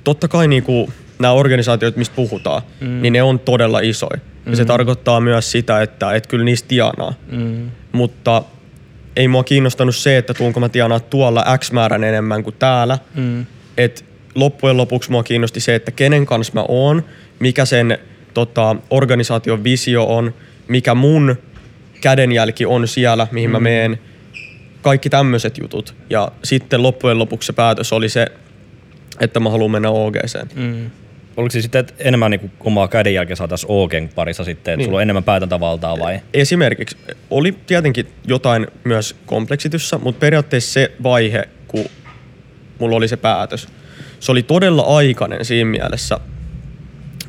totta 0.03 0.27
kai 0.27 0.47
niinku, 0.47 0.89
nämä 1.19 1.33
organisaatiot, 1.33 1.95
mistä 1.95 2.15
puhutaan, 2.15 2.61
mm. 2.81 3.01
niin 3.01 3.13
ne 3.13 3.23
on 3.23 3.39
todella 3.39 3.79
isoja. 3.79 4.17
Mm. 4.17 4.51
Ja 4.51 4.55
se 4.55 4.65
tarkoittaa 4.65 5.19
myös 5.19 5.51
sitä, 5.51 5.81
että, 5.81 6.13
että 6.13 6.29
kyllä 6.29 6.45
niistä 6.45 6.67
tienaa. 6.67 7.13
Mm. 7.31 7.71
Mutta 7.91 8.43
ei 9.15 9.27
mua 9.27 9.43
kiinnostanut 9.43 9.95
se, 9.95 10.17
että 10.17 10.33
tuunko 10.33 10.59
mä 10.59 10.69
tienaa 10.69 10.99
tuolla 10.99 11.57
X 11.57 11.71
määrän 11.71 12.03
enemmän 12.03 12.43
kuin 12.43 12.55
täällä. 12.59 12.97
Mm. 13.15 13.45
Et 13.77 14.05
loppujen 14.35 14.77
lopuksi 14.77 15.11
mua 15.11 15.23
kiinnosti 15.23 15.59
se, 15.59 15.75
että 15.75 15.91
kenen 15.91 16.25
kanssa 16.25 16.53
mä 16.53 16.65
oon, 16.67 17.03
mikä 17.39 17.65
sen 17.65 17.97
tota, 18.33 18.75
organisaation 18.89 19.63
visio 19.63 20.03
on, 20.03 20.33
mikä 20.67 20.95
mun 20.95 21.35
kädenjälki 22.01 22.65
on 22.65 22.87
siellä, 22.87 23.27
mihin 23.31 23.49
mm. 23.49 23.51
mä 23.51 23.59
meen. 23.59 23.99
Kaikki 24.81 25.09
tämmöiset 25.09 25.57
jutut. 25.57 25.95
Ja 26.09 26.31
sitten 26.43 26.83
loppujen 26.83 27.19
lopuksi 27.19 27.47
se 27.47 27.53
päätös 27.53 27.93
oli 27.93 28.09
se, 28.09 28.27
että 29.23 29.39
mä 29.39 29.49
haluan 29.49 29.71
mennä 29.71 29.89
OGCen. 29.89 30.47
Mm. 30.55 30.91
Oliko 31.37 31.51
se 31.51 31.61
sitten, 31.61 31.79
että 31.79 31.93
enemmän 31.99 32.31
niin 32.31 32.51
omaa 32.59 32.87
kädenjälkeä 32.87 33.35
saataisiin 33.35 33.71
Ogen 33.71 34.09
parissa 34.15 34.43
sitten, 34.43 34.71
että 34.73 34.77
Niin. 34.77 34.85
sulla 34.85 34.97
on 34.97 35.01
enemmän 35.01 35.23
päätäntävaltaa 35.23 35.99
vai? 35.99 36.19
Esimerkiksi 36.33 36.97
oli 37.29 37.57
tietenkin 37.67 38.07
jotain 38.27 38.67
myös 38.83 39.15
kompleksityssä, 39.25 39.97
mutta 39.97 40.19
periaatteessa 40.19 40.73
se 40.73 40.91
vaihe, 41.03 41.43
kun 41.67 41.85
mulla 42.79 42.95
oli 42.95 43.07
se 43.07 43.17
päätös, 43.17 43.67
se 44.19 44.31
oli 44.31 44.43
todella 44.43 44.81
aikainen 44.81 45.45
siinä 45.45 45.69
mielessä, 45.69 46.19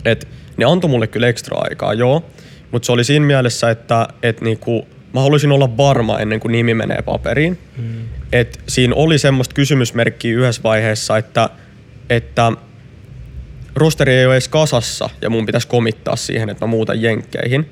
että 0.05 0.26
ne 0.57 0.64
antoi 0.64 0.90
mulle 0.90 1.07
kyllä 1.07 1.28
ekstra 1.28 1.59
aikaa, 1.61 1.95
joo, 1.95 2.24
mutta 2.70 2.86
se 2.86 2.92
oli 2.92 3.05
siinä 3.05 3.26
mielessä, 3.26 3.70
että, 3.70 4.09
että 4.22 4.45
niinku, 4.45 4.88
mä 5.12 5.20
haluaisin 5.20 5.53
olla 5.53 5.76
varma 5.76 6.18
ennen 6.18 6.40
kuin 6.40 6.53
nimi 6.53 6.74
menee 6.74 7.03
paperiin. 7.03 7.59
Mm. 7.76 7.84
Et 8.32 8.61
siinä 8.68 8.95
oli 8.95 9.18
semmoista 9.18 9.55
kysymysmerkkiä 9.55 10.34
yhdessä 10.34 10.62
vaiheessa, 10.62 11.18
että, 11.18 11.51
että 12.11 12.53
rosteri 13.77 14.15
ei 14.15 14.27
ole 14.27 14.35
edes 14.35 14.49
kasassa 14.49 15.11
ja 15.23 15.31
mun 15.31 15.47
pitäisi 15.47 15.69
komittaa 15.69 16.17
siihen, 16.17 16.49
että 16.51 16.67
mä 16.67 16.71
muutan 16.71 17.03
jenkkeihin. 17.03 17.71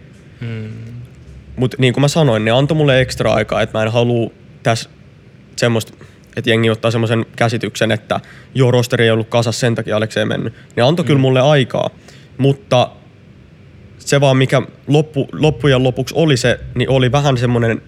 Mutta 1.56 1.76
niin 1.80 1.92
kuin 1.94 2.00
mä 2.00 2.08
sanoin, 2.08 2.44
ne 2.44 2.50
antoi 2.50 2.76
mulle 2.76 3.00
ekstra 3.00 3.34
aikaa, 3.34 3.62
että 3.62 3.78
mä 3.78 3.82
en 3.82 3.92
halua 3.92 4.30
tässä 4.62 4.90
semmoista, 5.56 5.92
että 6.36 6.50
jengi 6.50 6.70
ottaa 6.70 6.90
semmoisen 6.90 7.26
käsityksen, 7.36 7.92
että 7.92 8.20
joo, 8.54 8.70
rosteri 8.70 9.04
ei 9.04 9.10
ollut 9.10 9.28
kasassa, 9.28 9.60
sen 9.60 9.74
takia 9.74 9.96
Aleksi 9.96 10.18
ei 10.20 10.26
mennyt. 10.26 10.54
Ne 10.76 10.82
antoi 10.82 11.04
mm. 11.04 11.06
kyllä 11.06 11.20
mulle 11.20 11.40
aikaa, 11.40 11.90
mutta 12.38 12.90
se 13.98 14.20
vaan 14.20 14.36
mikä 14.36 14.62
loppu, 14.86 15.28
loppujen 15.32 15.82
lopuksi 15.82 16.14
oli 16.18 16.36
se, 16.36 16.60
niin 16.74 16.90
oli 16.90 17.12
vähän 17.12 17.36
semmoinen 17.38 17.82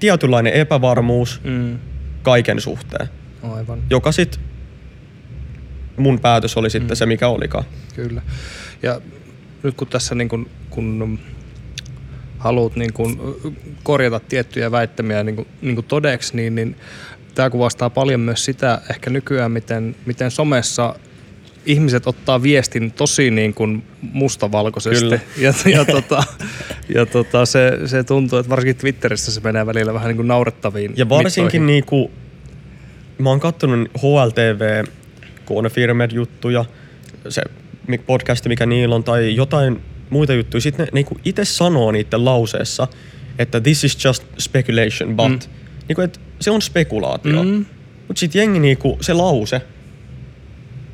tietynlainen 0.00 0.52
epävarmuus 0.52 1.40
Mm, 1.44 1.78
kaiken 2.22 2.60
suhteen, 2.60 3.08
aivan. 3.42 3.82
joka 3.90 4.12
sit 4.12 4.40
mun 5.98 6.20
päätös 6.20 6.56
oli 6.56 6.70
sitten 6.70 6.96
se, 6.96 7.06
mikä 7.06 7.28
olikaan. 7.28 7.64
Kyllä. 7.94 8.22
Ja 8.82 9.00
nyt 9.62 9.74
kun 9.74 9.88
tässä 9.88 10.14
niin 10.14 10.28
kun, 10.28 10.48
kun 10.70 11.18
haluat 12.38 12.76
niin 12.76 12.92
kun 12.92 13.36
korjata 13.82 14.20
tiettyjä 14.20 14.70
väittämiä 14.70 15.24
niin 15.24 15.36
kun, 15.36 15.46
niin 15.62 15.74
kun 15.74 15.84
todeksi, 15.84 16.36
niin, 16.36 16.54
niin 16.54 16.76
tämä 17.34 17.50
kuvastaa 17.50 17.90
paljon 17.90 18.20
myös 18.20 18.44
sitä 18.44 18.80
ehkä 18.90 19.10
nykyään, 19.10 19.52
miten, 19.52 19.96
miten 20.06 20.30
somessa 20.30 20.94
ihmiset 21.66 22.06
ottaa 22.06 22.42
viestin 22.42 22.92
tosi 22.92 23.30
niin 23.30 23.54
kuin 23.54 23.82
mustavalkoisesti. 24.00 25.04
Kyllä. 25.04 25.20
Ja, 25.44 25.52
ja, 25.72 25.84
tota, 25.84 26.24
ja 26.94 27.06
tota, 27.06 27.46
se, 27.46 27.78
se 27.86 28.04
tuntuu, 28.04 28.38
että 28.38 28.50
varsinkin 28.50 28.76
Twitterissä 28.76 29.32
se 29.32 29.40
menee 29.40 29.66
välillä 29.66 29.94
vähän 29.94 30.08
niin 30.08 30.16
kuin 30.16 30.28
naurettaviin 30.28 30.92
Ja 30.96 31.08
varsinkin 31.08 31.62
mittoihin. 31.62 31.66
niinku, 31.66 32.10
mä 33.18 33.30
oon 33.30 33.40
kattonut 33.40 33.88
HLTV 34.02 34.84
Confirmed 35.48 36.10
juttuja, 36.12 36.64
se 37.28 37.42
podcasti 38.06 38.48
mikä 38.48 38.66
niillä 38.66 38.94
on, 38.94 39.04
tai 39.04 39.36
jotain 39.36 39.80
muita 40.10 40.34
juttuja. 40.34 40.60
Sitten 40.60 40.86
ne 40.86 40.90
niinku 40.92 41.16
itse 41.24 41.44
sanoo 41.44 41.92
niiden 41.92 42.24
lauseessa, 42.24 42.88
että 43.38 43.60
this 43.60 43.84
is 43.84 44.04
just 44.04 44.24
speculation, 44.38 45.16
but. 45.16 45.28
Mm. 45.28 45.38
Niinku, 45.88 46.00
et 46.00 46.20
se 46.40 46.50
on 46.50 46.62
spekulaatio. 46.62 47.42
Mm. 47.42 47.64
Mutta 48.08 48.20
sitten 48.20 48.38
jengi 48.38 48.58
niinku, 48.58 48.98
se 49.00 49.12
lause, 49.12 49.60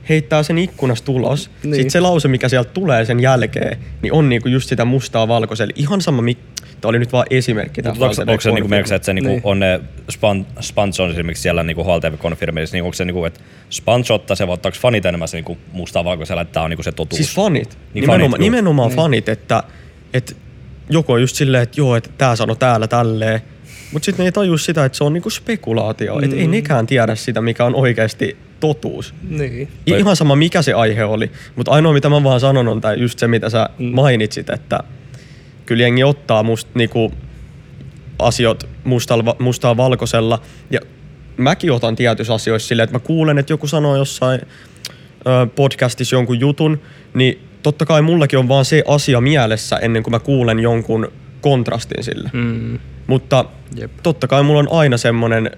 heittää 0.08 0.42
sen 0.42 0.58
ikkunasta 0.58 1.12
ulos. 1.12 1.50
Niin. 1.62 1.74
Sitten 1.74 1.90
se 1.90 2.00
lause, 2.00 2.28
mikä 2.28 2.48
sieltä 2.48 2.70
tulee 2.70 3.04
sen 3.04 3.20
jälkeen, 3.20 3.78
niin 4.02 4.12
on 4.12 4.28
niinku 4.28 4.48
just 4.48 4.68
sitä 4.68 4.84
mustaa 4.84 5.28
valkoisella. 5.28 5.72
Ihan 5.76 6.00
sama, 6.00 6.22
mik... 6.22 6.38
Tämä 6.84 6.90
oli 6.90 6.98
nyt 6.98 7.12
vaan 7.12 7.26
esimerkki. 7.30 7.82
Mutta 7.82 8.04
onko, 8.32 8.40
se 8.40 8.50
niinku 8.50 8.68
merkiksi, 8.68 8.94
että 8.94 9.06
se 9.06 9.14
niinku 9.14 9.30
Niin. 9.30 9.40
on 9.44 9.58
ne 9.58 9.80
span, 10.10 10.46
sponsor 10.60 11.10
esimerkiksi 11.10 11.42
siellä 11.42 11.62
niinku 11.62 11.84
HLTV 11.84 12.16
konfirmissa, 12.18 12.76
niin 12.76 12.84
onko 12.84 12.94
se 12.94 13.04
niinku, 13.04 13.24
että 13.24 13.40
ottaa 14.10 14.36
se, 14.36 14.46
vai 14.46 14.54
ottaako 14.54 14.78
fanit 14.80 15.06
enemmän 15.06 15.28
se 15.28 15.36
niinku 15.36 15.58
mustaa 15.72 16.04
valkoisella, 16.04 16.42
että 16.42 16.52
tämä 16.52 16.64
on 16.64 16.70
niinku 16.70 16.82
se 16.82 16.92
totuus? 16.92 17.16
Siis 17.16 17.34
fanit. 17.34 17.68
Niin 17.68 17.78
Niin 17.94 18.00
nimenomaan 18.00 18.30
fanit, 18.30 18.40
nimenomaan 18.40 18.90
fanit, 18.90 19.28
että, 19.28 19.62
että 20.14 20.32
joku 20.90 21.12
on 21.12 21.20
just 21.20 21.36
silleen, 21.36 21.62
että 21.62 21.80
joo, 21.80 21.96
että 21.96 22.10
tää 22.18 22.36
sano 22.36 22.54
täällä 22.54 22.86
tälleen. 22.86 23.40
Mutta 23.92 24.04
sitten 24.04 24.22
ne 24.24 24.28
ei 24.28 24.32
tajua 24.32 24.58
sitä, 24.58 24.84
että 24.84 24.98
se 24.98 25.04
on 25.04 25.12
niinku 25.12 25.30
spekulaatio. 25.30 26.16
Mm. 26.18 26.24
Että 26.24 26.36
ei 26.36 26.46
nekään 26.46 26.86
tiedä 26.86 27.14
sitä, 27.14 27.40
mikä 27.40 27.64
on 27.64 27.74
oikeasti 27.74 28.36
totuus. 28.60 29.14
Niin. 29.28 29.68
Ihan 29.86 30.16
sama, 30.16 30.36
mikä 30.36 30.62
se 30.62 30.72
aihe 30.72 31.04
oli. 31.04 31.30
Mutta 31.56 31.70
ainoa, 31.70 31.92
mitä 31.92 32.08
mä 32.08 32.24
vaan 32.24 32.40
sanon, 32.40 32.68
on 32.68 32.80
tää 32.80 32.94
just 32.94 33.18
se, 33.18 33.26
mitä 33.26 33.50
sä 33.50 33.68
mm. 33.78 33.86
mainitsit, 33.94 34.50
että 34.50 34.80
kyllä 35.66 35.82
jengi 35.82 36.04
ottaa 36.04 36.42
must, 36.42 36.68
niinku, 36.74 37.12
asiat 38.18 38.68
mustal, 38.84 39.22
mustaa 39.38 39.76
valkoisella. 39.76 40.40
Ja 40.70 40.80
mäkin 41.36 41.72
otan 41.72 41.96
tietyissä 41.96 42.34
asioissa 42.34 42.68
silleen, 42.68 42.84
että 42.84 42.96
mä 42.96 43.00
kuulen, 43.00 43.38
että 43.38 43.52
joku 43.52 43.66
sanoo 43.66 43.96
jossain 43.96 44.40
ö, 44.40 45.46
podcastissa 45.46 46.16
jonkun 46.16 46.40
jutun, 46.40 46.80
niin 47.14 47.48
totta 47.62 47.86
kai 47.86 48.02
mullakin 48.02 48.38
on 48.38 48.48
vaan 48.48 48.64
se 48.64 48.82
asia 48.86 49.20
mielessä 49.20 49.76
ennen 49.76 50.02
kuin 50.02 50.12
mä 50.12 50.18
kuulen 50.18 50.60
jonkun 50.60 51.12
kontrastin 51.40 52.04
sille. 52.04 52.30
Mm. 52.32 52.78
Mutta 53.06 53.44
Jep. 53.76 53.90
totta 54.02 54.26
kai 54.28 54.42
mulla 54.42 54.60
on 54.60 54.68
aina 54.70 54.96
semmoinen 54.96 55.50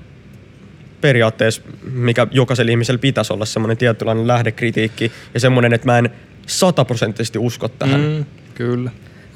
periaatteessa, 1.01 1.63
mikä 1.93 2.27
jokaisella 2.31 2.71
ihmisellä 2.71 2.99
pitäisi 2.99 3.33
olla 3.33 3.45
semmoinen 3.45 3.77
tietynlainen 3.77 4.27
lähdekritiikki 4.27 5.13
ja 5.35 5.41
semmoinen, 5.41 5.73
että 5.73 5.87
mä 5.87 5.99
en 5.99 6.11
sataprosenttisesti 6.47 7.39
usko 7.39 7.69
tähän. 7.69 8.01
Mm. 8.01 8.25
Kyllä. 8.55 8.91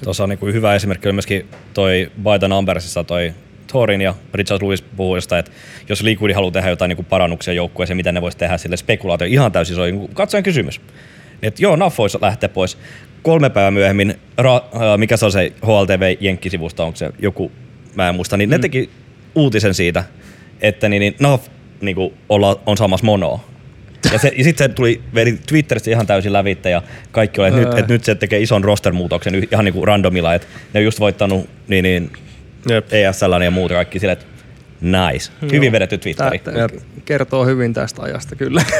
Tuossa 0.05 0.23
on 0.23 0.29
niinku 0.29 0.47
hyvä 0.47 0.75
esimerkki 0.75 1.09
oli 1.09 1.13
myöskin 1.13 1.49
toi 1.75 2.11
By 2.23 2.39
the 2.39 2.49
Numbersissa 2.49 3.05
toi 3.05 3.35
Thorin 3.67 4.01
ja 4.01 4.15
Richard 4.35 4.63
Lewis 4.63 4.83
puhuu 4.83 5.15
jostain, 5.15 5.39
että 5.39 5.51
jos 5.89 6.03
Liquid 6.03 6.35
haluaa 6.35 6.53
tehdä 6.53 6.71
jotain 6.71 6.89
niinku 6.89 7.03
parannuksia 7.03 7.55
joukkueeseen, 7.55 7.97
mitä 7.97 8.13
ne 8.13 8.23
voisi 8.23 8.39
tehdä 8.39 8.59
sille 8.59 8.77
spekulaatio, 8.77 9.27
ihan 9.27 9.53
täysin 9.53 9.77
se 9.77 9.83
on 9.83 9.91
niinku 9.91 10.09
katsojen 10.15 10.45
kysymys. 10.45 10.81
Et 11.43 11.61
joo, 11.61 11.77
Naff 11.77 11.99
voisi 11.99 12.19
lähteä 12.21 12.49
pois. 12.49 12.79
Kolme 13.23 13.51
päivää 13.51 13.71
myöhemmin, 13.71 14.15
ra, 14.39 14.57
äh, 14.57 14.63
mikä 14.97 15.17
se 15.17 15.25
on 15.25 15.33
se 15.33 15.53
HLTV 15.67 16.17
Jenkkisivusta, 16.21 16.85
onko 16.85 16.97
se 16.97 17.11
joku, 17.19 17.53
mä 17.95 18.09
en 18.09 18.15
muista, 18.15 18.37
niin 18.37 18.49
mm. 18.49 18.53
ne 18.53 18.59
teki 18.59 18.91
uutisen 19.35 19.75
siitä, 19.75 20.05
että 20.61 20.89
niin, 20.89 21.01
niin 21.01 21.15
Naff 21.19 21.47
niinku 21.81 22.15
olla, 22.29 22.61
on 22.67 22.77
saamassa 22.77 23.07
monoa. 23.07 23.50
Ja, 24.13 24.19
se, 24.19 24.33
ja 24.37 24.45
sitten 24.45 24.69
se 24.69 24.75
tuli 24.75 25.01
veri 25.15 25.39
Twitteristä 25.47 25.91
ihan 25.91 26.07
täysin 26.07 26.33
lävitte 26.33 26.71
ja 26.71 26.83
kaikki 27.13 27.41
oli, 27.41 27.49
että 27.49 27.61
nyt, 27.61 27.79
et 27.79 27.89
nyt 27.89 28.05
se 28.05 28.15
tekee 28.15 28.41
ison 28.41 28.65
roster-muutoksen 28.65 29.49
ihan 29.53 29.65
niinku 29.65 29.85
randomilla, 29.85 30.35
että 30.35 30.47
ne 30.75 30.79
on 30.79 30.85
just 30.85 31.01
voittanut 31.01 31.49
niin, 31.69 31.83
niin 31.83 32.11
Jep. 32.69 32.93
ESL 32.93 33.41
ja 33.45 33.51
muuta 33.51 33.75
kaikki 33.75 33.99
sille, 33.99 34.13
että 34.13 34.25
nice. 34.81 35.33
Hyvin 35.53 35.73
vedetty 35.73 35.99
Twitteri. 35.99 36.39
Tää 36.39 36.69
kertoo 37.05 37.47
hyvin 37.47 37.75
tästä 37.75 38.03
ajasta, 38.03 38.37
kyllä. 38.37 38.63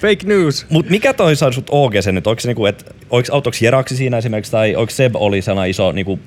Fake 0.00 0.26
news. 0.26 0.66
Mut 0.70 0.90
mikä 0.90 1.12
toi 1.12 1.36
sai 1.36 1.52
sut 1.52 1.66
OG 1.70 1.92
sen 2.00 2.14
nyt? 2.14 2.26
Oliko 2.26 2.40
se 2.40 2.48
niinku, 2.48 2.66
että 2.66 2.84
Jeraksi 3.60 3.96
siinä 3.96 4.18
esimerkiksi 4.18 4.52
tai 4.52 4.76
oliko 4.76 4.90
Seb 4.90 5.16
oli 5.16 5.42
sellainen 5.42 5.70
iso, 5.70 5.92
niinku, 5.92 6.18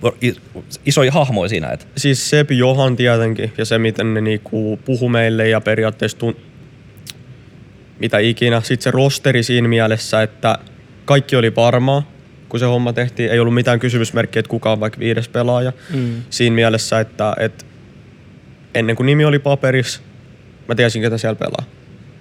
iso 0.85 1.01
hahmo 1.11 1.47
siinä? 1.47 1.69
Et? 1.69 1.87
Siis 1.97 2.29
Seb 2.29 2.51
Johan 2.51 2.95
tietenkin 2.95 3.53
ja 3.57 3.65
se, 3.65 3.77
miten 3.77 4.13
ne 4.13 4.21
niinku 4.21 4.79
puhu 4.85 5.09
meille 5.09 5.49
ja 5.49 5.61
periaatteessa. 5.61 6.17
Mitä 7.99 8.19
ikinä. 8.19 8.61
Sitten 8.61 8.83
se 8.83 8.91
rosteri 8.91 9.43
siinä 9.43 9.67
mielessä, 9.67 10.21
että 10.21 10.57
kaikki 11.05 11.35
oli 11.35 11.55
varmaa, 11.55 12.11
kun 12.49 12.59
se 12.59 12.65
homma 12.65 12.93
tehtiin. 12.93 13.31
Ei 13.31 13.39
ollut 13.39 13.53
mitään 13.53 13.79
kysymysmerkkiä, 13.79 14.39
että 14.39 14.49
kuka 14.49 14.71
on 14.71 14.79
vaikka 14.79 14.99
viides 14.99 15.29
pelaaja. 15.29 15.73
Mm. 15.93 16.23
Siinä 16.29 16.55
mielessä, 16.55 16.99
että, 16.99 17.33
että 17.39 17.65
ennen 18.75 18.95
kuin 18.95 19.05
nimi 19.05 19.25
oli 19.25 19.39
paperissa, 19.39 20.01
mä 20.67 20.75
tiesin, 20.75 21.01
ketä 21.01 21.17
siellä 21.17 21.35
pelaa. 21.35 21.63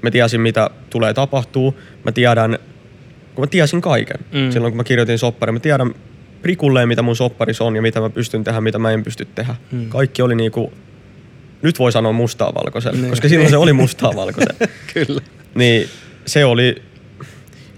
Mä 0.02 0.10
tiesin, 0.10 0.40
mitä 0.40 0.70
tulee 0.90 1.14
tapahtuu. 1.14 1.78
Mä 2.04 2.12
tiedän, 2.12 2.58
kun 3.34 3.42
mä 3.42 3.46
tiesin 3.46 3.80
kaiken. 3.80 4.20
Mm. 4.32 4.50
Silloin, 4.50 4.72
kun 4.72 4.76
mä 4.76 4.84
kirjoitin 4.84 5.18
sopparin, 5.18 5.54
mä 5.54 5.60
tiedän 5.60 5.94
prikulleen, 6.42 6.88
mitä 6.88 7.02
mun 7.02 7.16
sopparissa 7.16 7.64
on 7.64 7.76
ja 7.76 7.82
mitä 7.82 8.00
mä 8.00 8.10
pystyn 8.10 8.44
tehdä, 8.44 8.60
mitä 8.60 8.78
mä 8.78 8.90
en 8.90 9.02
pysty 9.02 9.24
tehdä. 9.34 9.54
Mm. 9.72 9.88
Kaikki 9.88 10.22
oli 10.22 10.34
niinku, 10.34 10.72
nyt 11.62 11.78
voi 11.78 11.92
sanoa 11.92 12.12
mustaa 12.12 12.54
valkoisella, 12.54 12.98
Niin. 13.00 13.10
koska 13.10 13.28
silloin 13.28 13.50
se 13.50 13.56
oli 13.56 13.72
mustaa 13.72 14.14
valkoisella. 14.16 14.66
Kyllä. 14.94 15.20
Niin 15.55 15.88
se 16.26 16.44
oli 16.44 16.82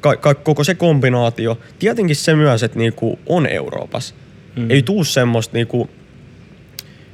ka- 0.01 0.17
ka- 0.17 0.35
koko 0.35 0.65
se 0.65 0.75
kombinaatio. 0.75 1.59
Tietenkin 1.79 2.17
se 2.17 2.35
myös, 2.35 2.63
että 2.63 2.79
niinku 2.79 3.19
on 3.27 3.47
Euroopassa. 3.47 4.15
Mm. 4.57 4.71
Ei 4.71 4.83
tuu 4.83 5.05
semmoista 5.05 5.57
niinku, 5.57 5.91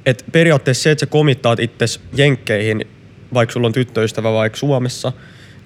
että 0.07 0.25
periaatteessa 0.33 0.83
se, 0.83 0.91
että 0.91 1.01
sä 1.01 1.07
komittaat 1.07 1.61
itses 1.61 2.01
jenkkeihin, 2.17 2.85
vaikka 3.35 3.53
sulla 3.53 3.67
on 3.67 3.73
tyttöystävä 3.73 4.33
vaikka 4.33 4.59
Suomessa, 4.59 5.13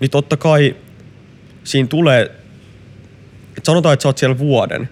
niin 0.01 0.11
totta 0.11 0.36
kai 0.36 0.76
siinä 1.64 1.88
tulee, 1.88 2.22
että 3.49 3.66
sanotaan, 3.66 3.92
että 3.92 4.03
sä 4.03 4.09
oot 4.09 4.18
siellä 4.18 4.38
vuoden, 4.38 4.88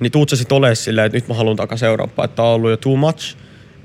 niin 0.00 0.12
tuut 0.12 0.28
sä 0.28 0.36
sit 0.36 0.52
olemaan 0.52 0.76
silleen, 0.76 1.06
että 1.06 1.16
nyt 1.16 1.28
mä 1.28 1.34
haluan 1.34 1.56
takaisin 1.56 1.88
Eurooppaan, 1.88 2.24
että 2.24 2.36
tää 2.36 2.44
on 2.44 2.54
ollut 2.54 2.70
jo 2.70 2.76
too 2.76 2.96
much, 2.96 3.36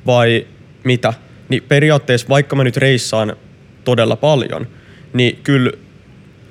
vai 0.05 0.47
mitä? 0.83 1.13
Niin 1.49 1.63
periaatteessa, 1.63 2.29
vaikka 2.29 2.55
mä 2.55 2.63
nyt 2.63 2.77
reissaan 2.77 3.35
todella 3.83 4.15
paljon, 4.15 4.67
niin 5.15 5.39
kyllä 5.43 5.71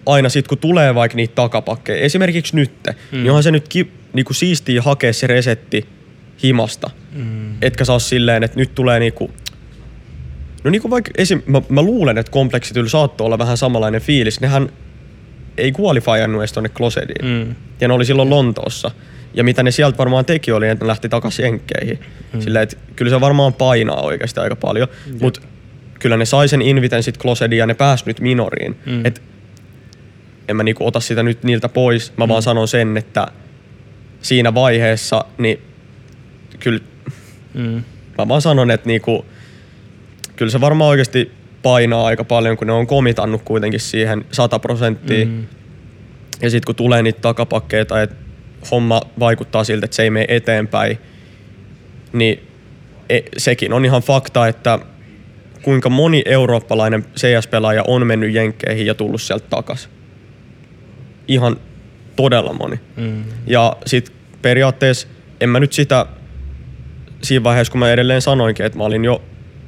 aina 0.07 0.29
sit 0.29 0.49
kun 0.49 0.59
tulee 0.59 0.95
vaikka 0.95 1.17
niitä 1.17 1.35
takapakkeja, 1.35 2.03
esimerkiksi 2.03 2.57
nytte, 2.57 2.95
mm. 3.13 3.19
niin 3.19 3.31
onhan 3.31 3.43
se 3.43 3.51
nyt 3.51 3.69
ki, 3.69 3.93
niinku 4.13 4.33
siistiä 4.33 4.83
hakea 4.83 5.13
se 5.13 5.27
resetti 5.27 5.87
himasta. 6.43 6.91
Mm. 7.13 7.55
Etkä 7.63 7.85
saa 7.85 7.99
silleen, 7.99 8.45
että 8.45 8.61
nyt 8.61 8.75
tulee 8.75 9.01
niinku, 9.01 9.31
no 10.65 10.71
niinku 10.71 10.91
vaikka 10.91 11.11
esim, 11.19 11.43
mä, 11.47 11.63
mä 11.69 11.83
luulen, 11.83 12.19
että 12.19 12.33
kompleksityllä 12.33 12.89
saattoi 12.89 13.25
olla 13.25 13.39
vähän 13.39 13.57
samanlainen 13.57 14.01
fiilis. 14.01 14.41
Nehän 14.41 14.69
ei 15.59 15.73
qualifyannut 15.81 16.41
edes 16.41 16.53
tonne 16.53 16.69
Closediin. 16.69 17.25
Mm. 17.25 17.55
Ja 17.81 17.89
ne 17.89 17.95
oli 17.95 18.05
silloin 18.05 18.31
Lontoossa. 18.31 18.91
Ja 19.35 19.45
mitä 19.45 19.63
ne 19.63 19.71
sieltä 19.71 19.99
varmaan 19.99 20.25
teki 20.25 20.53
oli, 20.53 20.69
että 20.69 20.85
ne 20.85 20.89
lähti 20.89 21.09
takaisin 21.09 21.45
Jenkkeihin. 21.45 21.99
Mm. 22.33 22.41
Silleen, 22.41 22.63
että 22.63 22.77
kyllä 22.97 23.11
se 23.11 23.21
varmaan 23.21 23.53
painaa 23.53 24.03
oikeasti 24.03 24.41
aika 24.41 24.57
paljon. 24.57 24.89
Mutta 25.21 25.41
kyllä 26.05 26.17
ne 26.17 26.25
sai 26.25 26.49
sen 26.49 26.63
inviten 26.63 27.03
sit 27.03 27.19
Closediin 27.19 27.59
ja 27.59 27.67
ne 27.67 27.75
pääsi 27.75 28.05
nyt 28.07 28.21
minoriin. 28.21 28.77
Mm. 28.87 29.07
Et 29.07 29.23
en 30.49 30.57
mä 30.57 30.63
niinku 30.63 30.87
ota 30.87 31.01
sitä 31.01 31.23
nyt 31.23 31.43
niiltä 31.43 31.69
pois. 31.69 32.13
Mä 32.17 32.27
mm. 32.27 32.29
vaan 32.29 32.43
sanon 32.43 32.69
sen, 32.69 32.97
että 32.97 33.27
siinä 34.23 34.55
vaiheessa, 34.55 35.25
niin 35.39 35.61
kyllä 36.61 36.81
Mm. 37.55 37.83
mä 38.19 38.29
vaan 38.29 38.43
sanon, 38.43 38.71
että 38.71 38.87
niinku, 38.87 39.25
kyllä 40.37 40.51
se 40.51 40.61
varmaan 40.61 40.91
oikeasti 40.91 41.33
painaa 41.63 42.07
aika 42.07 42.25
paljon, 42.25 42.57
kun 42.57 42.67
ne 42.67 42.73
on 42.73 42.87
komitannut 42.87 43.43
kuitenkin 43.45 43.81
siihen 43.81 44.25
100 44.33 44.59
prosenttia. 44.59 45.27
Mm. 45.27 45.45
Ja 46.43 46.51
sitten 46.51 46.67
kun 46.67 46.75
tulee 46.75 47.03
niitä 47.03 47.21
takapakkeja 47.21 47.85
tai 47.85 48.03
että 48.03 48.17
homma 48.71 49.01
vaikuttaa 49.19 49.65
siltä, 49.65 49.85
että 49.85 49.95
se 49.97 50.03
ei 50.03 50.11
mene 50.11 50.27
eteenpäin, 50.29 50.99
niin 52.13 52.41
e- 53.09 53.21
sekin 53.37 53.73
on 53.73 53.85
ihan 53.85 54.03
fakta, 54.03 54.49
että 54.49 54.79
kuinka 55.65 55.91
moni 55.91 56.23
eurooppalainen 56.27 57.05
CS-pelaaja 57.17 57.85
on 57.87 58.07
mennyt 58.07 58.35
jenkkeihin 58.35 58.87
ja 58.87 58.95
tullut 58.95 59.23
sieltä 59.23 59.47
takas. 59.51 59.89
Ihan 61.29 61.57
todella 62.17 62.53
moni. 62.53 62.81
Mm. 62.97 63.25
Ja 63.47 63.77
sit 63.87 64.13
periaatteessa 64.43 65.09
en 65.41 65.49
mä 65.49 65.61
nyt 65.61 65.73
sitä 65.73 66.07
siinä 67.23 67.45
vaiheessa, 67.45 67.71
kun 67.71 67.79
mä 67.79 67.91
edelleen 67.91 68.23
sanoinkin, 68.23 68.67
että 68.67 68.79
mä 68.79 68.85
olin 68.85 69.05
jo 69.05 69.23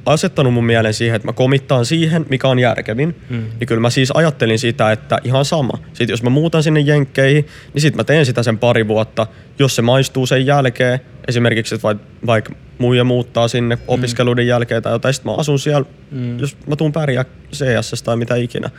asettanut 0.05 0.53
mun 0.53 0.65
mielen 0.65 0.93
siihen, 0.93 1.15
että 1.15 1.27
mä 1.27 1.33
komittaan 1.33 1.85
siihen, 1.85 2.25
mikä 2.29 2.47
on 2.47 2.59
järkevin, 2.59 3.15
mm. 3.29 3.43
niin 3.59 3.67
kyllä 3.67 3.81
mä 3.81 3.89
siis 3.89 4.11
ajattelin 4.11 4.59
sitä, 4.59 4.91
että 4.91 5.19
ihan 5.23 5.45
sama. 5.45 5.77
Sitten 5.87 6.13
jos 6.13 6.23
mä 6.23 6.29
muutan 6.29 6.63
sinne 6.63 6.79
jenkkeihin, 6.79 7.47
niin 7.73 7.81
sitten 7.81 7.97
mä 7.97 8.03
teen 8.03 8.25
sitä 8.25 8.43
sen 8.43 8.57
pari 8.57 8.87
vuotta. 8.87 9.27
Jos 9.59 9.75
se 9.75 9.81
maistuu 9.81 10.25
sen 10.25 10.45
jälkeen, 10.45 10.99
esimerkiksi 11.27 11.75
että 11.75 11.87
vaikka 11.87 12.03
vaik 12.25 12.49
muija 12.77 13.03
muuttaa 13.03 13.47
sinne 13.47 13.75
mm. 13.75 13.81
opiskeluiden 13.87 14.47
jälkeen 14.47 14.83
tai 14.83 14.93
jotain, 14.93 15.13
sitten 15.13 15.31
mä 15.31 15.37
asun 15.37 15.59
siellä, 15.59 15.85
mm. 16.11 16.39
jos 16.39 16.57
mä 16.67 16.75
tuun 16.75 16.91
pärjää 16.91 17.25
CS 17.53 18.03
tai 18.03 18.17
mitä 18.17 18.35
ikinä. 18.35 18.69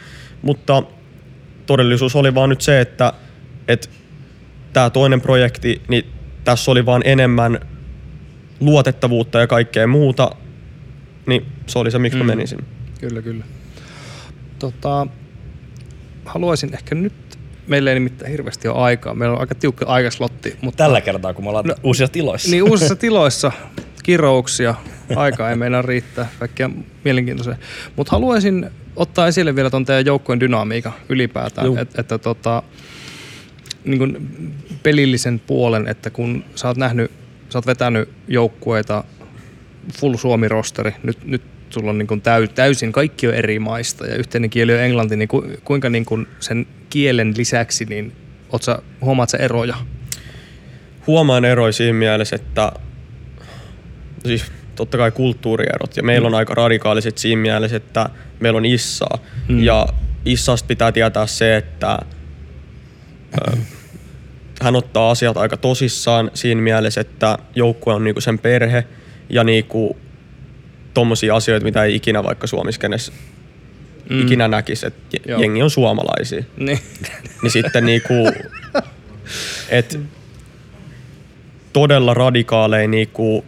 Mutta 0.43 0.83
todellisuus 1.67 2.17
oli 2.17 2.35
vaan 2.35 2.51
nyt 2.51 2.61
se, 2.61 2.81
että, 2.81 3.13
että 3.69 3.89
tämä 4.73 4.91
toinen 4.91 5.21
projekti, 5.21 5.83
niin 5.89 6.05
tässä 6.45 6.71
oli 6.71 6.87
vaan 6.87 7.03
enemmän 7.05 7.61
luotettavuutta 8.61 9.41
ja 9.41 9.47
kaikkea 9.47 9.87
muuta, 9.87 10.31
niin 11.27 11.47
se 11.67 11.79
oli 11.79 11.91
se, 11.91 11.99
miksi 11.99 12.19
mm. 12.19 12.27
mä 12.27 12.33
menin 12.33 12.49
sinne. 12.49 12.65
Kyllä, 13.01 13.23
kyllä. 13.23 13.45
Tota, 14.59 15.07
haluaisin 16.25 16.75
ehkä 16.75 16.95
nyt, 16.95 17.13
meillä 17.69 17.91
ei 17.91 17.95
nimittäin 17.95 18.31
hirveästi 18.31 18.69
ole 18.69 18.79
aikaa, 18.79 19.15
meillä 19.15 19.35
on 19.35 19.41
aika 19.41 19.55
tiukka 19.55 19.87
aikaslotti. 19.87 20.57
Mutta 20.61 20.85
Tällä 20.85 21.01
kertaa, 21.01 21.35
kun 21.35 21.45
me 21.45 21.49
ollaan 21.49 21.65
no, 21.65 21.75
uusissa 21.83 22.13
tiloissa. 22.13 22.51
Niin, 22.51 22.63
uusissa 22.63 22.97
tiloissa, 23.07 23.53
kirouksia, 24.03 24.75
aikaa 25.17 25.51
ei 25.51 25.57
meillä 25.57 25.83
riittää, 25.83 26.29
kaikkia 26.39 26.71
mielenkiintoisia. 27.05 27.57
Mutta 27.97 28.11
haluaisin 28.11 28.71
ottaa 28.97 29.27
esille 29.27 29.57
vielä 29.57 29.71
tuon 29.71 29.85
teidän 29.85 30.07
joukkojen 30.07 30.41
dynamiikan 30.41 30.93
ylipäätään, 31.09 31.79
että, 31.79 32.01
että 32.01 32.19
tota, 32.19 32.63
niin 33.85 33.99
kuin 33.99 34.31
pelillisen 34.83 35.41
puolen, 35.41 35.89
että 35.89 36.11
kun 36.11 36.45
sä 36.55 36.69
oot 36.69 36.77
nähnyt, 36.77 37.11
sä 37.49 37.59
oot 37.59 37.67
vetänyt 37.67 38.09
joukkueita 38.29 39.05
full 40.01 40.17
Suomi-rosteri, 40.17 40.95
nyt, 41.03 41.25
nyt 41.25 41.43
sulla 41.71 41.91
on 41.91 41.99
niin 41.99 42.07
kuin 42.07 42.21
täy, 42.21 42.49
täysin, 42.49 42.93
kaikki 42.93 43.29
on 43.29 43.35
eri 43.35 43.59
maista 43.59 44.07
ja 44.07 44.17
yhteinen 44.17 44.51
kieli 44.51 44.75
on 44.75 44.81
englanti, 44.81 45.17
niin 45.17 45.29
ku, 45.29 45.45
kuinka 45.65 45.91
niin 45.91 46.05
kuin 46.05 46.29
sen 46.41 46.67
kielen 46.91 47.35
lisäksi, 47.37 47.85
niin 47.85 48.13
sä, 48.61 48.79
huomaat 49.01 49.29
sä 49.29 49.39
eroja? 49.39 49.77
Huomaan 51.07 51.45
eroja 51.45 51.73
siinä 51.73 51.99
mielessä, 51.99 52.37
että 52.37 52.73
siis 54.27 54.45
totta 54.75 54.97
kai 54.97 55.11
kulttuurierot 55.11 55.97
ja 55.97 56.03
meillä 56.03 56.29
mm. 56.29 56.35
on 56.35 56.39
aika 56.39 56.55
radikaaliset 56.55 57.19
siinä 57.19 57.43
mielessä, 57.43 57.77
että 57.77 58.11
meillä 58.41 58.57
on 58.57 58.65
Issaa 58.65 59.19
mm. 59.49 59.63
ja 59.63 59.87
Issasta 60.25 60.67
pitää 60.67 60.93
tietää 60.93 61.27
se, 61.27 61.57
että 61.57 61.99
ö, 63.35 63.57
hän 64.63 64.77
ottaa 64.77 65.11
asiat 65.11 65.37
aika 65.37 65.57
tosissaan 65.57 66.31
siinä 66.35 66.61
mielessä, 66.61 67.01
että 67.01 67.39
joukkue 67.55 67.95
on 67.95 68.05
niinku 68.05 68.21
sen 68.21 68.39
perhe 68.39 68.85
ja 69.29 69.45
niinku 69.45 69.97
tommosia 70.99 71.37
asioita, 71.37 71.65
mitä 71.65 71.85
ei 71.85 71.95
ikinä 71.95 72.25
vaikka 72.25 72.47
Suomiskenessä 72.47 73.13
mm. 74.11 74.21
ikinä 74.21 74.49
näkisi, 74.49 74.87
että 74.87 75.17
Joo. 75.27 75.41
jengi 75.41 75.63
on 75.63 75.71
suomalaisia. 75.71 76.45
Niin. 76.57 76.79
niin 77.43 77.51
sitten 77.51 77.87
niinku, 77.87 78.33
et 79.69 80.01
todella 81.73 82.15
radikaaleja 82.15 82.89
niinku 82.89 83.45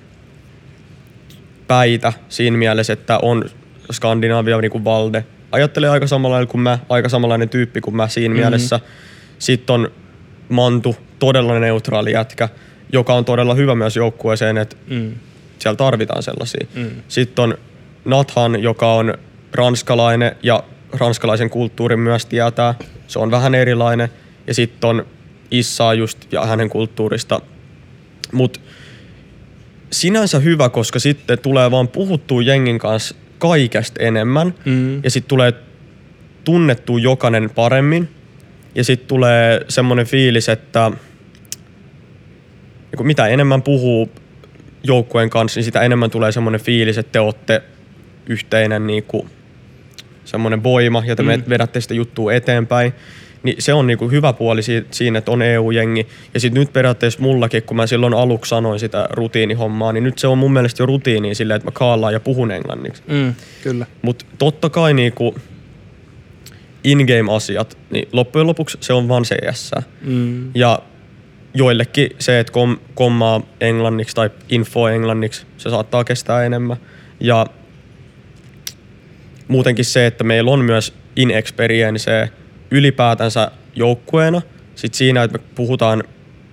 päitä 1.67 2.13
siinä 2.29 2.57
mielessä, 2.57 2.93
että 2.93 3.19
on 3.19 3.45
Skandinavia 3.93 4.61
niinku 4.61 4.85
Valde. 4.85 5.25
Ajattelee 5.53 5.91
aika 5.91 6.07
samanlainen 6.07 6.49
kuin 6.49 6.63
mä, 6.63 6.79
aika 6.89 7.09
samanlainen 7.09 7.49
tyyppi 7.49 7.81
kuin 7.81 7.97
mä 7.97 8.09
siinä 8.09 8.35
mm-hmm. 8.35 8.41
mielessä. 8.41 8.81
Sitten 9.39 9.75
on 9.75 9.91
Mantu, 10.49 10.97
todella 11.19 11.59
neutraali 11.59 12.13
jätkä, 12.13 12.49
joka 12.93 13.15
on 13.15 13.25
todella 13.25 13.55
hyvä 13.55 13.75
myös 13.75 13.97
joukkueeseen, 13.97 14.59
että 14.59 14.77
Mm. 14.87 15.15
Siellä 15.61 15.77
tarvitaan 15.77 16.23
sellaisia. 16.23 16.67
Mm. 16.75 16.91
Sitten 17.09 17.43
on 17.43 17.59
Nathan, 18.05 18.63
joka 18.63 18.95
on 18.95 19.15
ranskalainen 19.53 20.37
ja 20.43 20.63
ranskalaisen 20.99 21.51
kulttuurin 21.51 22.01
myös 22.01 22.27
tietää. 22.27 22.75
Se 23.07 23.19
on 23.19 23.31
vähän 23.31 23.55
erilainen. 23.55 24.09
Ja 24.47 24.55
sitten 24.55 24.91
on 24.91 25.07
Issa 25.51 25.95
just 25.95 26.33
ja 26.33 26.47
hänen 26.47 26.69
kulttuurista. 26.69 27.41
Mutta 28.33 28.61
sinänsä 29.93 30.39
hyvä, 30.39 30.69
koska 30.69 30.99
sitten 30.99 31.39
tulee 31.39 31.71
vaan 31.71 31.89
puhuttua 31.89 32.43
jengin 32.43 32.79
kanssa 32.79 33.15
kaikesta 33.39 34.03
enemmän. 34.03 34.55
Mm. 34.65 35.05
Ja 35.05 35.11
sitten 35.11 35.29
tulee 35.29 35.53
tunnettua 36.45 36.99
jokainen 36.99 37.51
paremmin. 37.51 38.09
Ja 38.75 38.85
sitten 38.85 39.09
tulee 39.09 39.65
semmoinen 39.69 40.07
fiilis, 40.07 40.49
että 40.49 40.91
niin 42.97 43.07
mitä 43.07 43.27
enemmän 43.27 43.63
puhuu 43.63 44.11
joukkueen 44.83 45.31
kanssa, 45.31 45.59
niin 45.59 45.65
sitä 45.65 45.81
enemmän 45.81 46.11
tulee 46.11 46.33
semmoinen 46.33 46.61
fiilis, 46.61 46.99
että 46.99 47.13
te 47.13 47.21
olette 47.21 47.63
yhteinen 48.27 48.87
niin 48.87 49.03
kuin, 49.03 49.31
semmoinen 50.25 50.63
voima 50.63 51.03
ja 51.07 51.17
te 51.17 51.23
mm. 51.23 51.43
vedätte 51.49 51.81
sitä 51.81 51.95
juttua 51.95 52.33
eteenpäin. 52.33 52.93
Niin 53.43 53.57
se 53.59 53.75
on 53.75 53.87
niinku 53.87 54.09
hyvä 54.09 54.33
puoli 54.33 54.63
si- 54.63 54.87
siinä, 54.91 55.19
että 55.19 55.31
on 55.31 55.43
EU-jengi. 55.43 56.07
Ja 56.35 56.41
sitten 56.41 56.61
nyt 56.61 56.73
periaatteessa 56.73 57.21
mullakin, 57.21 57.63
kun 57.63 57.77
mä 57.77 57.87
silloin 57.87 58.15
aluksi 58.15 58.49
sanoin 58.49 58.81
sitä 58.81 59.09
rutiinihommaa, 59.11 59.93
niin 59.93 60.05
nyt 60.05 60.19
se 60.19 60.27
on 60.27 60.39
mun 60.39 60.53
mielestä 60.53 60.83
jo 60.83 60.87
rutiini 60.87 61.35
silleen, 61.35 61.57
että 61.57 61.67
mä 61.67 61.73
kaallaan 61.73 62.13
ja 62.13 62.21
puhun 62.21 62.51
englanniksi. 62.51 63.03
Mm, 63.07 63.35
kyllä. 63.63 63.87
Mutta 64.03 64.25
totta 64.39 64.71
kai 64.71 64.95
niinku 64.95 65.35
in-game-asiat, 66.85 67.79
niin 67.91 68.09
loppujen 68.13 68.47
lopuksi 68.47 68.79
se 68.81 68.93
on 68.93 69.09
vaan 69.09 69.23
CS. 69.23 69.71
Mm. 70.03 70.51
Ja 70.55 70.79
joillekin 71.55 72.11
se, 72.19 72.41
että 72.41 72.53
kom, 72.53 72.79
kommaa 72.95 73.41
englanniksi 73.61 74.15
tai 74.15 74.31
info 74.49 74.89
englanniksi, 74.89 75.47
se 75.57 75.71
saattaa 75.71 76.05
kestää 76.05 76.45
enemmän. 76.45 76.77
Ja 77.21 77.47
muutenkin 79.49 79.85
se, 79.85 80.07
että 80.07 80.25
meillä 80.25 80.51
on 80.51 80.65
myös 80.65 80.95
inexperience 81.17 82.31
ylipäätänsä 82.71 83.51
joukkueena. 83.77 84.43
Sitten 84.75 84.99
siinä, 84.99 85.23
että 85.23 85.39
me 85.39 85.45
puhutaan 85.55 86.05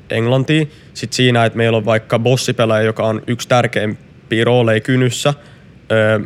englantia. 0.10 0.66
Sitten 0.94 1.16
siinä, 1.16 1.46
että 1.46 1.58
meillä 1.58 1.78
on 1.78 1.86
vaikka 1.86 2.20
bossipelaaja, 2.20 2.86
joka 2.86 3.04
on 3.04 3.22
yksi 3.28 3.48
tärkeimpiä 3.48 4.44
rooleja 4.44 4.80
kynyssä. 4.80 5.34
Öö, 5.92 6.20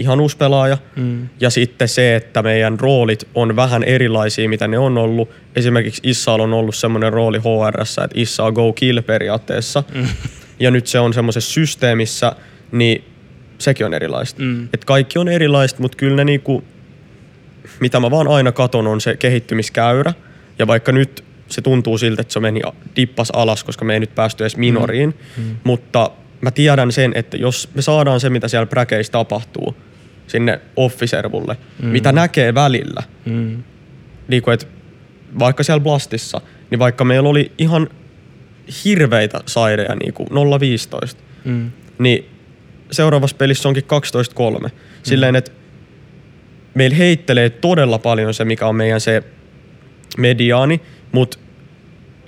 ihan 0.00 0.20
uusi 0.20 0.36
pelaaja. 0.36 0.78
Mm. 0.96 1.28
Ja 1.40 1.50
sitten 1.50 1.88
se, 1.88 2.16
että 2.16 2.42
meidän 2.42 2.80
roolit 2.80 3.28
on 3.34 3.56
vähän 3.56 3.84
erilaisia, 3.84 4.48
mitä 4.48 4.68
ne 4.68 4.78
on 4.78 4.98
ollut. 4.98 5.30
Esimerkiksi 5.56 6.00
Issalla 6.04 6.44
on 6.44 6.52
ollut 6.52 6.74
semmoinen 6.74 7.12
rooli 7.12 7.38
HRS, 7.38 7.98
että 7.98 8.20
Issa 8.20 8.44
on 8.44 8.52
go 8.52 8.72
kill 8.72 9.02
periaatteessa. 9.02 9.82
Mm. 9.94 10.06
Ja 10.60 10.70
nyt 10.70 10.86
se 10.86 10.98
on 10.98 11.14
semmoisessa 11.14 11.52
systeemissä, 11.52 12.32
niin 12.72 13.04
sekin 13.58 13.86
on 13.86 13.94
erilaista. 13.94 14.42
Mm. 14.42 14.68
Et 14.74 14.84
kaikki 14.84 15.18
on 15.18 15.28
erilaista, 15.28 15.82
mutta 15.82 15.96
kyllä 15.96 16.16
ne 16.16 16.24
niinku, 16.24 16.64
mitä 17.80 18.00
mä 18.00 18.10
vaan 18.10 18.28
aina 18.28 18.52
katon, 18.52 18.86
on 18.86 19.00
se 19.00 19.16
kehittymiskäyrä. 19.16 20.12
Ja 20.58 20.66
vaikka 20.66 20.92
nyt 20.92 21.24
se 21.48 21.62
tuntuu 21.62 21.98
siltä, 21.98 22.22
että 22.22 22.32
se 22.32 22.40
meni 22.40 22.60
dippas 22.96 23.30
alas, 23.30 23.64
koska 23.64 23.84
me 23.84 23.94
ei 23.94 24.00
nyt 24.00 24.14
päästy 24.14 24.44
edes 24.44 24.56
minoriin, 24.56 25.14
mm. 25.36 25.56
mutta 25.64 26.10
mä 26.40 26.50
tiedän 26.50 26.92
sen, 26.92 27.12
että 27.14 27.36
jos 27.36 27.68
me 27.74 27.82
saadaan 27.82 28.20
se, 28.20 28.30
mitä 28.30 28.48
siellä 28.48 28.66
präkeissä 28.66 29.12
tapahtuu, 29.12 29.76
sinne 30.30 30.60
officervulle, 30.76 31.56
mm. 31.82 31.88
mitä 31.88 32.12
näkee 32.12 32.54
välillä, 32.54 33.02
Mm. 33.26 33.62
niin 34.28 34.42
kuin, 34.42 34.54
että 34.54 34.66
vaikka 35.38 35.62
siellä 35.62 35.80
Blastissa, 35.80 36.40
niin 36.70 36.78
vaikka 36.78 37.04
meillä 37.04 37.28
oli 37.28 37.52
ihan 37.58 37.88
hirveitä 38.84 39.40
saideja, 39.46 39.94
niin 39.94 40.12
kuin 40.14 40.28
0-15, 40.28 41.16
Mm. 41.44 41.70
niin 41.98 42.24
seuraavassa 42.90 43.36
pelissä 43.36 43.68
onkin 43.68 43.84
12-3. 44.66 44.70
Silleen, 45.02 45.36
että 45.36 45.50
meillä 46.74 46.96
heittelee 46.96 47.50
todella 47.50 47.98
paljon 47.98 48.34
se, 48.34 48.44
mikä 48.44 48.66
on 48.66 48.76
meidän 48.76 49.00
se 49.00 49.22
mediaani, 50.18 50.80
mutta 51.12 51.38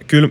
kyllä, 0.07 0.29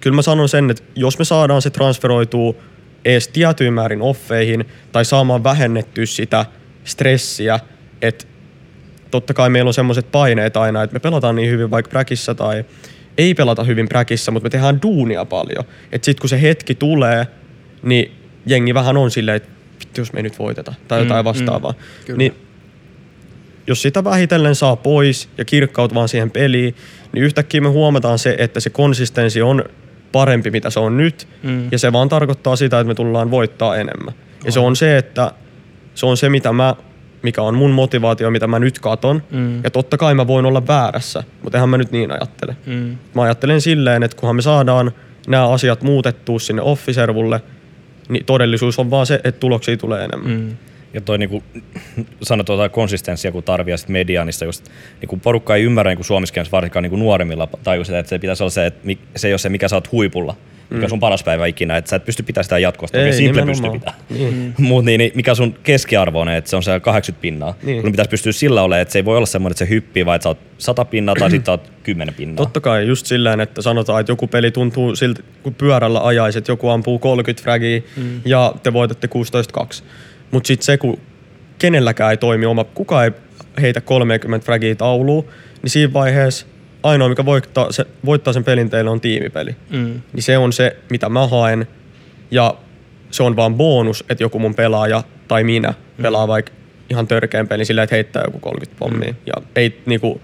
kyllä 0.00 0.16
mä 0.16 0.22
sanon 0.22 0.48
sen, 0.48 0.70
että 0.70 0.82
jos 0.96 1.18
me 1.18 1.24
saadaan 1.24 1.62
se 1.62 1.70
transferoituu 1.70 2.62
edes 3.04 3.28
tietyin 3.28 3.72
määrin 3.72 4.02
offeihin 4.02 4.64
tai 4.92 5.04
saamaan 5.04 5.44
vähennettyä 5.44 6.06
sitä 6.06 6.46
stressiä, 6.84 7.60
että 8.02 8.24
totta 9.10 9.34
kai 9.34 9.50
meillä 9.50 9.68
on 9.68 9.74
semmoiset 9.74 10.12
paineet 10.12 10.56
aina, 10.56 10.82
että 10.82 10.94
me 10.94 11.00
pelataan 11.00 11.36
niin 11.36 11.50
hyvin 11.50 11.70
vaikka 11.70 11.90
präkissä 11.90 12.34
tai 12.34 12.64
ei 13.18 13.34
pelata 13.34 13.64
hyvin 13.64 13.88
präkissä, 13.88 14.30
mutta 14.30 14.44
me 14.46 14.50
tehdään 14.50 14.82
duunia 14.82 15.24
paljon. 15.24 15.64
Että 15.92 16.04
sit 16.04 16.20
kun 16.20 16.28
se 16.28 16.42
hetki 16.42 16.74
tulee, 16.74 17.26
niin 17.82 18.12
jengi 18.46 18.74
vähän 18.74 18.96
on 18.96 19.10
silleen, 19.10 19.36
että 19.36 19.48
vittu 19.80 20.00
jos 20.00 20.12
me 20.12 20.18
ei 20.18 20.22
nyt 20.22 20.38
voiteta 20.38 20.74
tai 20.88 21.00
jotain 21.00 21.24
Mm, 21.24 21.28
vastaavaa. 21.28 21.72
mm, 21.72 22.06
kyllä. 22.06 22.18
niin 22.18 22.34
jos 23.66 23.82
sitä 23.82 24.04
vähitellen 24.04 24.54
saa 24.54 24.76
pois 24.76 25.28
ja 25.38 25.44
kirkkaut 25.44 25.94
vaan 25.94 26.08
siihen 26.08 26.30
peliin, 26.30 26.74
niin 27.12 27.24
yhtäkkiä 27.24 27.60
me 27.60 27.68
huomataan 27.68 28.18
se, 28.18 28.34
että 28.38 28.60
se 28.60 28.70
konsistenssi 28.70 29.42
on 29.42 29.64
parempi, 30.12 30.50
mitä 30.50 30.70
se 30.70 30.80
on 30.80 30.96
nyt. 30.96 31.28
Mm. 31.42 31.68
Ja 31.72 31.78
se 31.78 31.92
vaan 31.92 32.08
tarkoittaa 32.08 32.56
sitä, 32.56 32.80
että 32.80 32.88
me 32.88 32.94
tullaan 32.94 33.30
voittaa 33.30 33.76
enemmän. 33.76 34.14
Ja 34.44 34.52
se 34.52 34.60
on 34.60 34.76
se, 34.76 34.96
että 34.98 35.32
se 35.94 36.06
on 36.06 36.16
se, 36.16 36.28
mitä 36.28 36.52
mä, 36.52 36.74
mikä 37.22 37.42
on 37.42 37.54
mun 37.54 37.70
motivaatio, 37.70 38.30
mitä 38.30 38.46
mä 38.46 38.58
nyt 38.58 38.78
katon. 38.78 39.22
Mm. 39.30 39.64
Ja 39.64 39.70
totta 39.70 39.96
kai 39.96 40.14
mä 40.14 40.26
voin 40.26 40.46
olla 40.46 40.66
väärässä, 40.66 41.22
mutta 41.42 41.58
eihän 41.58 41.68
mä 41.68 41.78
nyt 41.78 41.92
niin 41.92 42.12
ajattele. 42.12 42.56
Mm. 42.66 42.96
Mä 43.14 43.22
ajattelen 43.22 43.60
silleen, 43.60 44.02
että 44.02 44.16
kunhan 44.16 44.36
me 44.36 44.42
saadaan 44.42 44.92
nämä 45.28 45.48
asiat 45.48 45.82
muutettua 45.82 46.38
sinne 46.38 46.62
officervulle, 46.62 47.40
niin 48.08 48.24
todellisuus 48.24 48.78
on 48.78 48.90
vaan 48.90 49.06
se, 49.06 49.20
että 49.24 49.40
tuloksia 49.40 49.76
tulee 49.76 50.04
enemmän. 50.04 50.30
Mm. 50.30 50.56
Ja 50.94 51.00
toi 51.00 51.18
niinku, 51.18 51.42
sanotaan 52.22 52.54
jotain 52.54 52.70
konsistenssia, 52.70 53.32
kun 53.32 53.42
tarvii 53.42 53.72
ja 53.72 53.78
sit 53.78 53.88
mediaanissa 53.88 54.44
just, 54.44 54.64
niinku 55.00 55.16
porukka 55.16 55.56
ei 55.56 55.62
ymmärrä 55.62 55.90
niinku 55.90 56.04
suomessa 56.04 56.44
varsinkaan 56.52 56.82
niinku 56.82 56.96
nuoremmilla 56.96 57.48
tajuu 57.64 57.84
sitä, 57.84 57.98
että 57.98 58.10
se 58.10 58.18
pitäisi 58.18 58.42
olla 58.42 58.50
se, 58.50 58.66
että 58.66 58.88
se 59.16 59.28
ei 59.28 59.32
ole 59.32 59.38
se, 59.38 59.48
mikä 59.48 59.68
sä 59.68 59.76
oot 59.76 59.92
huipulla, 59.92 60.36
mikä 60.70 60.86
on 60.86 60.90
sun 60.90 61.00
paras 61.00 61.22
päivä 61.22 61.46
ikinä, 61.46 61.76
että 61.76 61.88
sä 61.88 61.96
et 61.96 62.04
pysty 62.04 62.22
pitämään 62.22 62.44
sitä 62.44 62.58
jatkuvasti, 62.58 62.98
Ei, 62.98 63.04
ei, 63.04 63.12
Simple 63.12 63.42
pystyy 63.46 63.68
nimenomaan. 63.68 63.96
pitämään. 64.08 64.32
Niin. 64.34 64.54
Mut 64.68 64.84
niin, 64.84 64.98
niin, 64.98 65.12
mikä 65.14 65.32
on 65.32 65.36
sun 65.36 65.54
keskiarvo 65.62 66.20
on, 66.20 66.28
että 66.28 66.50
se 66.50 66.56
on 66.56 66.62
se 66.62 66.80
80 66.80 67.22
pinnaa. 67.22 67.54
Niin. 67.62 67.82
Kun 67.82 67.92
pitäisi 67.92 68.10
pystyä 68.10 68.32
sillä 68.32 68.62
olemaan, 68.62 68.82
että 68.82 68.92
se 68.92 68.98
ei 68.98 69.04
voi 69.04 69.16
olla 69.16 69.26
semmoinen, 69.26 69.52
että 69.52 69.64
se 69.64 69.68
hyppii, 69.68 70.06
vaan 70.06 70.16
että 70.16 70.22
sä 70.22 70.28
oot 70.28 70.38
100 70.58 70.84
pinnaa 70.84 71.14
tai 71.14 71.30
sitten 71.30 71.46
sä 71.46 71.52
oot 71.52 71.72
10 71.82 72.14
pinnaa. 72.14 72.44
Totta 72.44 72.60
kai 72.60 72.86
just 72.86 73.06
sillä 73.06 73.38
että 73.42 73.62
sanotaan, 73.62 74.00
että 74.00 74.12
joku 74.12 74.26
peli 74.26 74.50
tuntuu 74.50 74.96
siltä, 74.96 75.22
kun 75.42 75.54
pyörällä 75.54 76.00
ajaisit, 76.00 76.48
joku 76.48 76.68
ampuu 76.68 76.98
30 76.98 77.42
fragia 77.42 77.80
mm. 77.96 78.20
ja 78.24 78.54
te 78.62 78.72
voitatte 78.72 79.08
16-2. 79.62 79.82
Mutta 80.30 80.46
sitten 80.46 80.64
se, 80.64 80.78
kun 80.78 80.98
kenelläkään 81.58 82.10
ei 82.10 82.16
toimi 82.16 82.46
oma, 82.46 82.64
kukaan 82.64 83.04
ei 83.04 83.10
heitä 83.60 83.80
30 83.80 84.44
fragia 84.44 84.74
tauluun, 84.74 85.24
niin 85.62 85.70
siinä 85.70 85.92
vaiheessa 85.92 86.46
ainoa, 86.82 87.08
mikä 87.08 87.24
voittaa, 87.24 87.72
se, 87.72 87.86
voittaa 88.04 88.32
sen 88.32 88.44
pelin 88.44 88.70
teille 88.70 88.90
on 88.90 89.00
tiimipeli. 89.00 89.56
Mm. 89.70 90.00
Niin 90.12 90.22
se 90.22 90.38
on 90.38 90.52
se, 90.52 90.76
mitä 90.90 91.08
mä 91.08 91.26
haen 91.26 91.66
ja 92.30 92.54
se 93.10 93.22
on 93.22 93.36
vaan 93.36 93.54
bonus, 93.54 94.04
että 94.08 94.24
joku 94.24 94.38
mun 94.38 94.54
pelaaja 94.54 95.02
tai 95.28 95.44
minä 95.44 95.74
pelaa 96.02 96.28
vaikka 96.28 96.52
ihan 96.90 97.06
törkeän 97.06 97.48
pelin 97.48 97.66
sillä, 97.66 97.82
että 97.82 97.96
heittää 97.96 98.22
joku 98.26 98.38
30 98.38 98.78
pommia. 98.78 99.14
Ja 99.26 99.32
ei 99.56 99.80
niinku, 99.86 100.20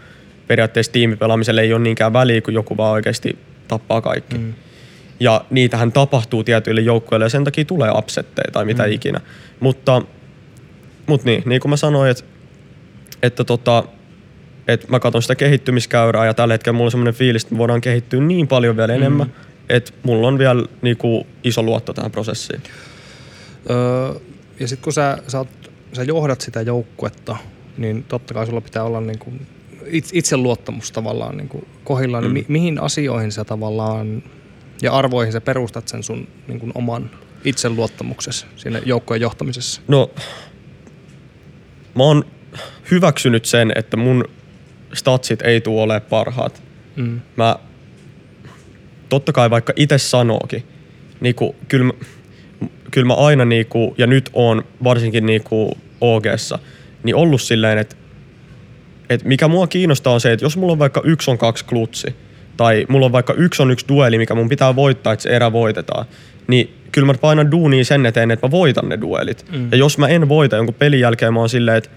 periaatteessa 0.46 0.92
tiimipelaamiselle 0.92 1.60
ei 1.60 1.72
ole 1.72 1.82
niinkään 1.82 2.12
väliä, 2.12 2.40
kun 2.40 2.54
joku 2.54 2.76
vaan 2.76 2.92
oikeasti 2.92 3.38
tappaa 3.68 4.00
kaikki. 4.00 4.38
Mm. 4.38 4.54
Ja 5.20 5.44
niitähän 5.50 5.92
tapahtuu 5.92 6.44
tietyille 6.44 6.80
joukkueille 6.80 7.24
ja 7.24 7.30
sen 7.30 7.44
takia 7.44 7.64
tulee 7.64 7.90
upsetteja 7.94 8.52
tai 8.52 8.64
mitä 8.64 8.86
mm. 8.86 8.92
ikinä. 8.92 9.20
Mutta, 9.60 10.02
mutta 11.06 11.26
niin, 11.26 11.42
niin 11.46 11.60
kuin 11.60 11.70
mä 11.70 11.76
sanoin, 11.76 12.10
että, 12.10 12.24
että 13.22 13.44
tota, 13.44 13.84
että 14.68 14.86
mä 14.90 15.00
katson 15.00 15.22
sitä 15.22 15.34
kehittymiskäyrää 15.34 16.26
ja 16.26 16.34
tällä 16.34 16.54
hetkellä 16.54 16.76
mulla 16.76 16.86
on 16.86 16.90
semmoinen 16.90 17.14
fiilis, 17.14 17.42
että 17.42 17.54
me 17.54 17.58
voidaan 17.58 17.80
kehittyä 17.80 18.20
niin 18.20 18.48
paljon 18.48 18.76
vielä 18.76 18.94
enemmän, 18.94 19.32
että 19.68 19.92
mulla 20.02 20.28
on 20.28 20.38
vielä 20.38 20.64
niinku 20.82 21.26
iso 21.44 21.62
luotto 21.62 21.92
tähän 21.92 22.10
prosessiin. 22.10 22.62
Öö, 23.70 24.20
ja 24.60 24.68
sitten 24.68 24.84
kun 24.84 24.92
sä, 24.92 25.18
sä, 25.28 25.38
oot, 25.38 25.48
sä 25.92 26.02
johdat 26.02 26.40
sitä 26.40 26.62
joukkuetta, 26.62 27.36
niin 27.78 28.04
totta 28.04 28.34
kai 28.34 28.46
sulla 28.46 28.60
pitää 28.60 28.82
olla 28.82 29.00
niin 29.00 29.18
kuin 29.18 29.46
itse, 29.86 30.18
itseluottamus 30.18 30.92
tavallaan 30.92 31.36
niin 31.36 31.48
kuin 31.48 31.66
kohillaan. 31.84 32.24
Mm. 32.24 32.34
Niin 32.34 32.46
mi, 32.48 32.58
mihin 32.58 32.80
asioihin 32.80 33.32
sä 33.32 33.44
tavallaan 33.44 34.22
ja 34.82 34.92
arvoihin 34.92 35.32
sä 35.32 35.40
perustat 35.40 35.88
sen 35.88 36.02
sun 36.02 36.28
niin 36.48 36.60
kuin 36.60 36.72
oman 36.74 37.10
itseluottamuksessa 37.44 38.46
siinä 38.56 38.80
joukkojen 38.84 39.20
johtamisessa? 39.20 39.80
No, 39.88 40.10
mä 41.94 42.02
oon 42.02 42.24
hyväksynyt 42.90 43.44
sen, 43.44 43.72
että 43.76 43.96
mun 43.96 44.24
statsit 44.96 45.42
ei 45.42 45.60
tule 45.60 45.82
ole 45.82 46.00
parhaat. 46.00 46.62
Mm. 46.96 47.20
Mä, 47.36 47.56
totta 49.08 49.32
kai 49.32 49.50
vaikka 49.50 49.72
itse 49.76 49.98
sanookin, 49.98 50.62
niinku, 51.20 51.56
kyllä, 51.68 51.84
mä- 51.84 51.92
kyllä 52.90 53.06
mä 53.06 53.14
aina 53.14 53.44
niinku, 53.44 53.94
ja 53.98 54.06
nyt 54.06 54.30
on 54.32 54.64
varsinkin 54.84 55.26
niinku 55.26 55.78
OGssa, 56.00 56.58
niin 57.02 57.14
ollut 57.16 57.42
silleen, 57.42 57.78
että 57.78 57.96
et 59.10 59.24
mikä 59.24 59.48
mua 59.48 59.66
kiinnostaa 59.66 60.12
on 60.12 60.20
se, 60.20 60.32
että 60.32 60.44
jos 60.44 60.56
mulla 60.56 60.72
on 60.72 60.78
vaikka 60.78 61.00
yksi 61.04 61.30
on 61.30 61.38
kaksi 61.38 61.64
klutsi, 61.64 62.14
tai 62.56 62.86
mulla 62.88 63.06
on 63.06 63.12
vaikka 63.12 63.32
yksi 63.32 63.62
on 63.62 63.70
yksi 63.70 63.88
dueli, 63.88 64.18
mikä 64.18 64.34
mun 64.34 64.48
pitää 64.48 64.76
voittaa, 64.76 65.12
että 65.12 65.22
se 65.22 65.28
erä 65.28 65.52
voitetaan, 65.52 66.06
niin 66.46 66.74
kyllä 66.92 67.06
mä 67.06 67.14
painan 67.20 67.50
duunia 67.50 67.84
sen 67.84 68.06
eteen, 68.06 68.30
että 68.30 68.46
mä 68.46 68.50
voitan 68.50 68.88
ne 68.88 69.00
duelit. 69.00 69.44
Mm. 69.52 69.68
Ja 69.70 69.76
jos 69.76 69.98
mä 69.98 70.08
en 70.08 70.28
voita 70.28 70.56
jonkun 70.56 70.74
pelin 70.74 71.00
jälkeen, 71.00 71.34
mä 71.34 71.40
oon 71.40 71.48
silleen, 71.48 71.76
että 71.76 71.90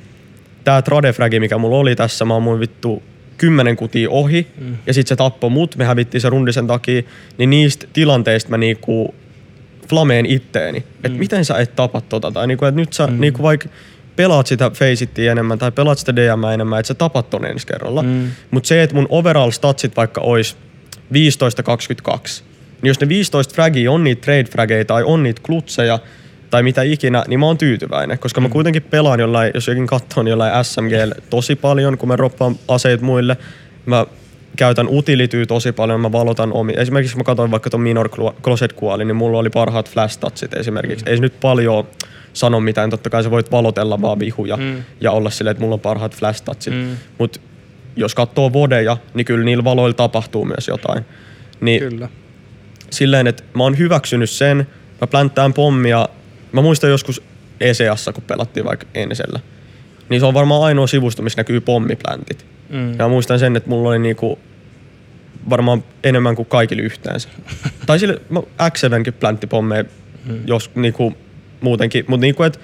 tää 0.63 0.81
tradefragi, 0.81 1.39
mikä 1.39 1.57
mulla 1.57 1.77
oli 1.77 1.95
tässä, 1.95 2.25
mä 2.25 2.33
oon 2.33 2.43
mun 2.43 2.59
vittu 2.59 3.03
kymmenen 3.37 3.75
kutia 3.75 4.09
ohi, 4.09 4.47
mm. 4.61 4.77
ja 4.87 4.93
sit 4.93 5.07
se 5.07 5.15
tappoi 5.15 5.49
mut, 5.49 5.75
me 5.75 5.85
hävittiin 5.85 6.21
se 6.21 6.29
rundi 6.29 6.53
sen 6.53 6.67
takia, 6.67 7.01
niin 7.37 7.49
niistä 7.49 7.87
tilanteista 7.93 8.49
mä 8.49 8.57
niinku 8.57 9.15
flameen 9.89 10.25
itteeni, 10.25 10.77
että 10.77 11.09
Mm. 11.09 11.15
miten 11.15 11.45
sä 11.45 11.57
et 11.57 11.75
tapa 11.75 12.01
tota, 12.01 12.31
tai 12.31 12.47
niinku, 12.47 12.65
että 12.65 12.81
nyt 12.81 12.93
sä 12.93 13.07
mm. 13.07 13.21
niinku 13.21 13.43
vaikka 13.43 13.69
pelaat 14.15 14.47
sitä 14.47 14.69
Faceittiä 14.69 15.31
enemmän 15.31 15.59
tai 15.59 15.71
pelaat 15.71 15.97
sitä 15.97 16.15
DM 16.15 16.43
enemmän, 16.53 16.79
että 16.79 16.87
sä 16.87 16.93
tapat 16.93 17.29
ton 17.29 17.45
ensi 17.45 17.67
kerralla. 17.67 18.03
Mm. 18.03 18.31
Mutta 18.51 18.67
se, 18.67 18.83
että 18.83 18.95
mun 18.95 19.07
overall 19.09 19.51
statsit 19.51 19.97
vaikka 19.97 20.21
ois 20.21 20.57
15-22, 21.13 22.17
niin 22.81 22.87
jos 22.87 22.99
ne 22.99 23.09
15 23.09 23.53
fragia 23.55 23.91
on 23.91 24.03
niitä 24.03 24.21
trade 24.21 24.43
frageja 24.43 24.85
tai 24.85 25.03
on 25.03 25.23
niitä 25.23 25.41
klutseja 25.45 25.99
tai 26.49 26.63
mitä 26.63 26.81
ikinä, 26.81 27.23
niin 27.27 27.39
mä 27.39 27.45
oon 27.45 27.57
tyytyväinen, 27.57 28.19
koska 28.19 28.41
mm. 28.41 28.45
mä 28.45 28.49
kuitenkin 28.49 28.83
pelaan 28.83 29.19
jollain, 29.19 29.51
jos 29.53 29.67
jokin 29.67 29.87
katsoo, 29.87 30.23
niin 30.23 30.29
jollain 30.29 30.65
SMG 30.65 30.91
tosi 31.29 31.55
paljon, 31.55 31.97
kun 31.97 32.09
mä 32.09 32.15
roppaan 32.15 32.55
aseet 32.67 33.01
muille. 33.01 33.37
Mä 33.85 34.05
käytän 34.55 34.87
utilityy 34.89 35.45
tosi 35.45 35.71
paljon, 35.71 36.01
mä 36.01 36.11
valotan 36.11 36.53
omi. 36.53 36.73
Esimerkiksi 36.77 37.17
mä 37.17 37.23
katsoin 37.23 37.51
vaikka 37.51 37.69
ton 37.69 37.81
Minor 37.81 38.09
Clo- 38.09 38.35
Closet 38.41 38.73
Kuali, 38.73 39.05
niin 39.05 39.15
mulla 39.15 39.37
oli 39.37 39.49
parhaat 39.49 39.89
flash 39.89 40.19
touchit 40.19 40.53
esimerkiksi. 40.53 41.05
Mm. 41.05 41.09
Ei 41.09 41.17
se 41.17 41.21
nyt 41.21 41.39
paljon 41.39 41.87
sano 42.33 42.59
mitään, 42.59 42.89
totta 42.89 43.09
kai 43.09 43.23
sä 43.23 43.31
voit 43.31 43.51
valotella 43.51 44.01
vaan 44.01 44.19
vihuja 44.19 44.57
mm. 44.57 44.83
ja 45.01 45.11
olla 45.11 45.29
silleen, 45.29 45.51
että 45.51 45.61
mulla 45.61 45.73
on 45.73 45.79
parhaat 45.79 46.15
flash 46.15 46.43
touchit. 46.43 46.73
Mm. 46.73 46.97
Mut 47.17 47.41
jos 47.95 48.15
katsoo 48.15 48.53
vodeja, 48.53 48.97
niin 49.13 49.25
kyllä 49.25 49.45
niillä 49.45 49.63
valoilla 49.63 49.93
tapahtuu 49.93 50.45
myös 50.45 50.67
jotain. 50.67 51.05
Niin 51.61 51.79
Kyllä. 51.79 52.09
silleen, 52.89 53.27
että 53.27 53.43
mä 53.53 53.63
oon 53.63 53.77
hyväksynyt 53.77 54.29
sen, 54.29 54.67
mä 55.01 55.07
plänttään 55.07 55.53
pommia. 55.53 56.09
Mä 56.51 56.61
muistan 56.61 56.89
joskus 56.89 57.21
ECassa, 57.59 58.13
kun 58.13 58.23
pelattiin 58.23 58.65
vaikka 58.65 58.85
Ensellä. 58.93 59.39
Niin 60.09 60.19
se 60.19 60.25
on 60.25 60.33
varmaan 60.33 60.63
ainoa 60.63 60.87
sivusto, 60.87 61.21
missä 61.21 61.39
näkyy 61.39 61.61
pommipläntit. 61.61 62.45
Mm. 62.69 62.91
Ja 62.91 62.97
mä 62.97 63.07
muistan 63.07 63.39
sen, 63.39 63.55
että 63.55 63.69
mulla 63.69 63.89
oli 63.89 63.99
niinku 63.99 64.39
varmaan 65.49 65.83
enemmän 66.03 66.35
kuin 66.35 66.45
kaikille 66.45 66.81
yhteensä. 66.81 67.29
tai 67.85 67.99
sille, 67.99 68.21
mä 68.29 68.39
X7kin 68.39 69.11
pläntti 69.19 69.47
pommeja, 69.47 69.83
mm. 70.25 70.39
jos 70.45 70.71
niinku 70.75 71.13
muutenkin. 71.61 72.05
Mutta 72.07 72.21
niinku, 72.21 72.43
että 72.43 72.59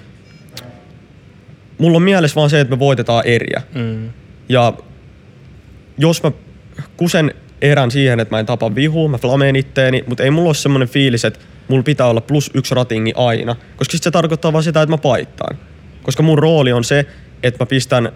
mulla 1.78 1.96
on 1.96 2.02
mielessä 2.02 2.34
vaan 2.34 2.50
se, 2.50 2.60
että 2.60 2.74
me 2.74 2.78
voitetaan 2.78 3.26
eriä. 3.26 3.62
Mm. 3.74 4.10
Ja 4.48 4.72
jos 5.98 6.22
mä 6.22 6.32
kusen 6.96 7.34
erän 7.62 7.90
siihen, 7.90 8.20
että 8.20 8.34
mä 8.34 8.40
en 8.40 8.46
tapa 8.46 8.74
vihua, 8.74 9.08
mä 9.08 9.18
flameen 9.18 9.56
itteeni, 9.56 10.04
mutta 10.06 10.22
ei 10.22 10.30
mulla 10.30 10.48
ole 10.48 10.54
semmoinen 10.54 10.88
fiilis, 10.88 11.24
että 11.24 11.40
mulla 11.68 11.82
pitää 11.82 12.06
olla 12.06 12.20
plus 12.20 12.50
yksi 12.54 12.74
ratingi 12.74 13.12
aina. 13.16 13.56
Koska 13.76 13.92
sit 13.92 14.02
se 14.02 14.10
tarkoittaa 14.10 14.52
vaan 14.52 14.64
sitä, 14.64 14.82
että 14.82 14.92
mä 14.92 14.98
paittaan. 14.98 15.56
Koska 16.02 16.22
mun 16.22 16.38
rooli 16.38 16.72
on 16.72 16.84
se, 16.84 17.06
että 17.42 17.62
mä 17.64 17.66
pistän, 17.66 18.12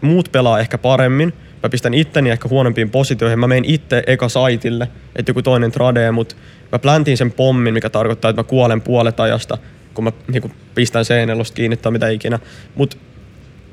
muut 0.00 0.28
pelaa 0.32 0.60
ehkä 0.60 0.78
paremmin, 0.78 1.32
mä 1.62 1.68
pistän 1.68 1.94
itteni 1.94 2.30
ehkä 2.30 2.48
huonompiin 2.48 2.90
positioihin, 2.90 3.38
mä 3.38 3.46
menen 3.46 3.64
itse 3.64 4.02
eka 4.06 4.28
saitille, 4.28 4.88
että 5.16 5.30
joku 5.30 5.42
toinen 5.42 5.72
tradee, 5.72 6.10
mutta 6.10 6.34
mä 6.72 6.78
pläntin 6.78 7.16
sen 7.16 7.32
pommin, 7.32 7.74
mikä 7.74 7.90
tarkoittaa, 7.90 8.28
että 8.28 8.42
mä 8.42 8.48
kuolen 8.48 8.80
puolet 8.80 9.20
ajasta, 9.20 9.58
kun 9.94 10.04
mä 10.04 10.12
niin 10.32 10.52
pistän 10.74 11.04
seinälosta 11.04 11.54
kiinni 11.54 11.76
tai 11.76 11.92
mitä 11.92 12.08
ikinä. 12.08 12.38
Mutta 12.74 12.96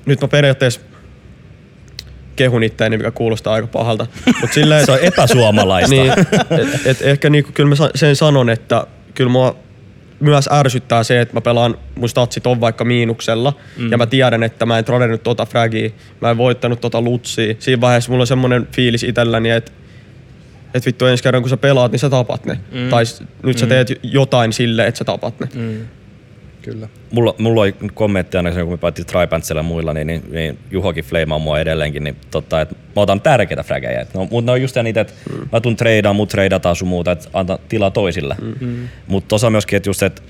nyt 0.06 0.22
mä 0.22 0.28
periaatteessa 0.28 0.82
kehun 2.36 2.64
itteeni, 2.64 2.98
mikä 2.98 3.12
kuulostaa 3.12 3.54
aika 3.54 3.68
pahalta. 3.68 4.08
Mut 4.42 4.54
silleen, 4.60 4.86
Se 4.86 4.92
on 4.92 5.00
epäsuomalaista. 5.02 5.90
niin, 5.96 6.12
et, 6.12 6.86
et 6.86 7.02
ehkä 7.02 7.30
niinku, 7.30 7.52
kyllä 7.54 7.70
mä 7.70 7.76
sen 7.96 8.16
sanon, 8.16 8.50
että 8.50 8.88
kyllä 9.14 9.32
mua 9.32 9.56
myös 10.20 10.50
ärsyttää 10.52 11.04
se, 11.04 11.22
että 11.22 11.34
mä 11.34 11.42
pelaan, 11.42 11.78
mun 11.96 12.10
statsit 12.10 12.48
on 12.48 12.62
vaikka 12.62 12.86
miinuksella, 12.86 13.54
mm. 13.78 13.92
ja 13.92 13.98
mä 13.98 14.06
tiedän, 14.06 14.44
että 14.44 14.66
mä 14.66 14.78
en 14.78 14.86
tradennut 14.86 15.24
tota 15.24 15.46
fragia, 15.46 15.90
mä 16.22 16.32
en 16.32 16.38
voittanut 16.38 16.82
tota 16.82 17.02
lutsia. 17.02 17.56
Siinä 17.60 17.82
vaiheessa 17.82 18.12
mulla 18.12 18.22
on 18.22 18.28
semmonen 18.28 18.68
fiilis 18.76 19.04
itselläni, 19.04 19.50
että 19.50 19.72
et 20.74 20.86
vittu 20.86 21.06
ensi 21.06 21.24
kerran 21.24 21.44
kun 21.44 21.50
sä 21.50 21.58
pelaat, 21.58 21.92
niin 21.92 22.00
sä 22.00 22.10
tapat 22.10 22.46
ne. 22.46 22.60
Mm. 22.72 22.90
Tai 22.90 23.04
nyt 23.44 23.58
sä 23.58 23.68
teet 23.68 24.00
jotain 24.04 24.54
sille, 24.54 24.88
että 24.88 24.98
sä 24.98 25.04
tapat 25.04 25.40
ne. 25.40 25.48
Mm. 25.56 25.88
Kyllä. 26.62 26.88
mulla, 27.12 27.36
mulla 27.38 27.62
oli 27.62 27.76
kommentti 27.94 28.38
aina 28.38 28.52
kun 28.52 28.74
me 28.74 28.78
päättiin 28.78 29.06
Tripantsilla 29.06 29.60
ja 29.60 29.64
muilla, 29.64 29.94
niin, 29.94 30.08
niin, 30.08 30.24
niin 30.32 30.60
Juhokin 30.72 31.04
fleimaa 31.04 31.40
mua 31.40 31.60
edelleenkin, 31.60 32.04
niin 32.04 32.16
totta, 32.32 32.62
että 32.62 32.76
mä 32.96 33.02
otan 33.02 33.22
tärkeitä 33.22 33.64
frägejä. 33.64 34.06
No, 34.14 34.28
mutta 34.32 34.46
ne 34.46 34.52
on 34.52 34.62
just 34.62 34.76
niitä, 34.84 35.02
että 35.02 35.14
mm. 35.30 35.50
mä 35.52 35.62
tuun 35.62 35.76
treidaan, 35.76 36.16
mut 36.16 36.30
treidataan 36.30 36.76
sun 36.76 36.88
muuta, 36.88 37.12
että 37.12 37.30
antaa 37.34 37.60
tilaa 37.70 37.92
toisille. 37.92 38.36
Mm. 38.60 38.88
Mutta 39.08 39.28
tosa 39.28 39.50
myöskin, 39.50 39.78
että 39.78 39.90
just, 39.90 40.04
että 40.04 40.22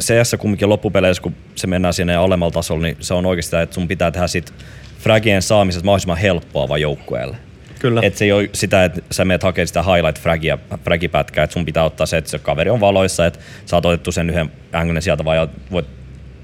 CS 0.00 0.36
kumminkin 0.38 0.68
loppupeleissä, 0.68 1.22
kun 1.22 1.34
se 1.54 1.66
mennään 1.66 1.94
sinne 1.94 2.16
alemmalla 2.16 2.52
tasolla, 2.52 2.82
niin 2.82 2.96
se 3.00 3.14
on 3.14 3.26
oikeasti 3.26 3.46
sitä, 3.46 3.62
että 3.62 3.74
sun 3.74 3.88
pitää 3.88 4.10
tehdä 4.10 4.26
sit 4.26 4.52
fragien 4.98 5.42
saamisesta 5.42 5.84
mahdollisimman 5.84 6.18
helppoa 6.18 6.68
vaan 6.68 6.80
joukkueelle. 6.80 7.36
Kyllä. 7.80 8.00
Et 8.04 8.16
se 8.16 8.24
ei 8.24 8.32
ole 8.32 8.50
sitä, 8.52 8.84
että 8.84 9.00
sä 9.10 9.24
menet 9.24 9.42
hakemaan 9.42 9.66
sitä 9.66 9.82
highlight 9.82 10.22
fragia, 10.22 10.58
fragipätkää, 10.84 11.44
että 11.44 11.54
sun 11.54 11.64
pitää 11.64 11.84
ottaa 11.84 12.06
se, 12.06 12.16
että 12.16 12.30
se 12.30 12.38
kaveri 12.38 12.70
on 12.70 12.80
valoissa, 12.80 13.26
että 13.26 13.38
sä 13.66 13.76
oot 13.76 13.86
otettu 13.86 14.12
sen 14.12 14.30
yhden 14.30 14.50
ängynen 14.74 15.02
sieltä 15.02 15.24
vaan 15.24 15.36
ja 15.36 15.48
voit 15.70 15.86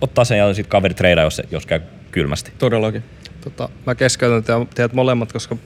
ottaa 0.00 0.24
sen 0.24 0.38
ja 0.38 0.54
sitten 0.54 0.70
kaveri 0.70 0.94
treidaa, 0.94 1.24
jos, 1.24 1.42
jos 1.50 1.66
käy 1.66 1.80
kylmästi. 2.10 2.52
Todellakin. 2.58 3.02
Tota, 3.40 3.68
mä 3.86 3.94
keskeytän 3.94 4.44
te- 4.44 4.66
teidät 4.74 4.92
molemmat, 4.92 5.32
koska 5.32 5.56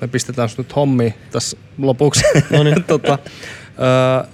me 0.00 0.08
pistetään 0.08 0.48
sut 0.48 0.58
nyt 0.58 0.76
hommiin 0.76 1.14
tässä 1.30 1.56
lopuksi. 1.78 2.24
No 2.50 2.62
niin. 2.62 2.84
tota, 2.86 3.18
Öö, 3.78 4.28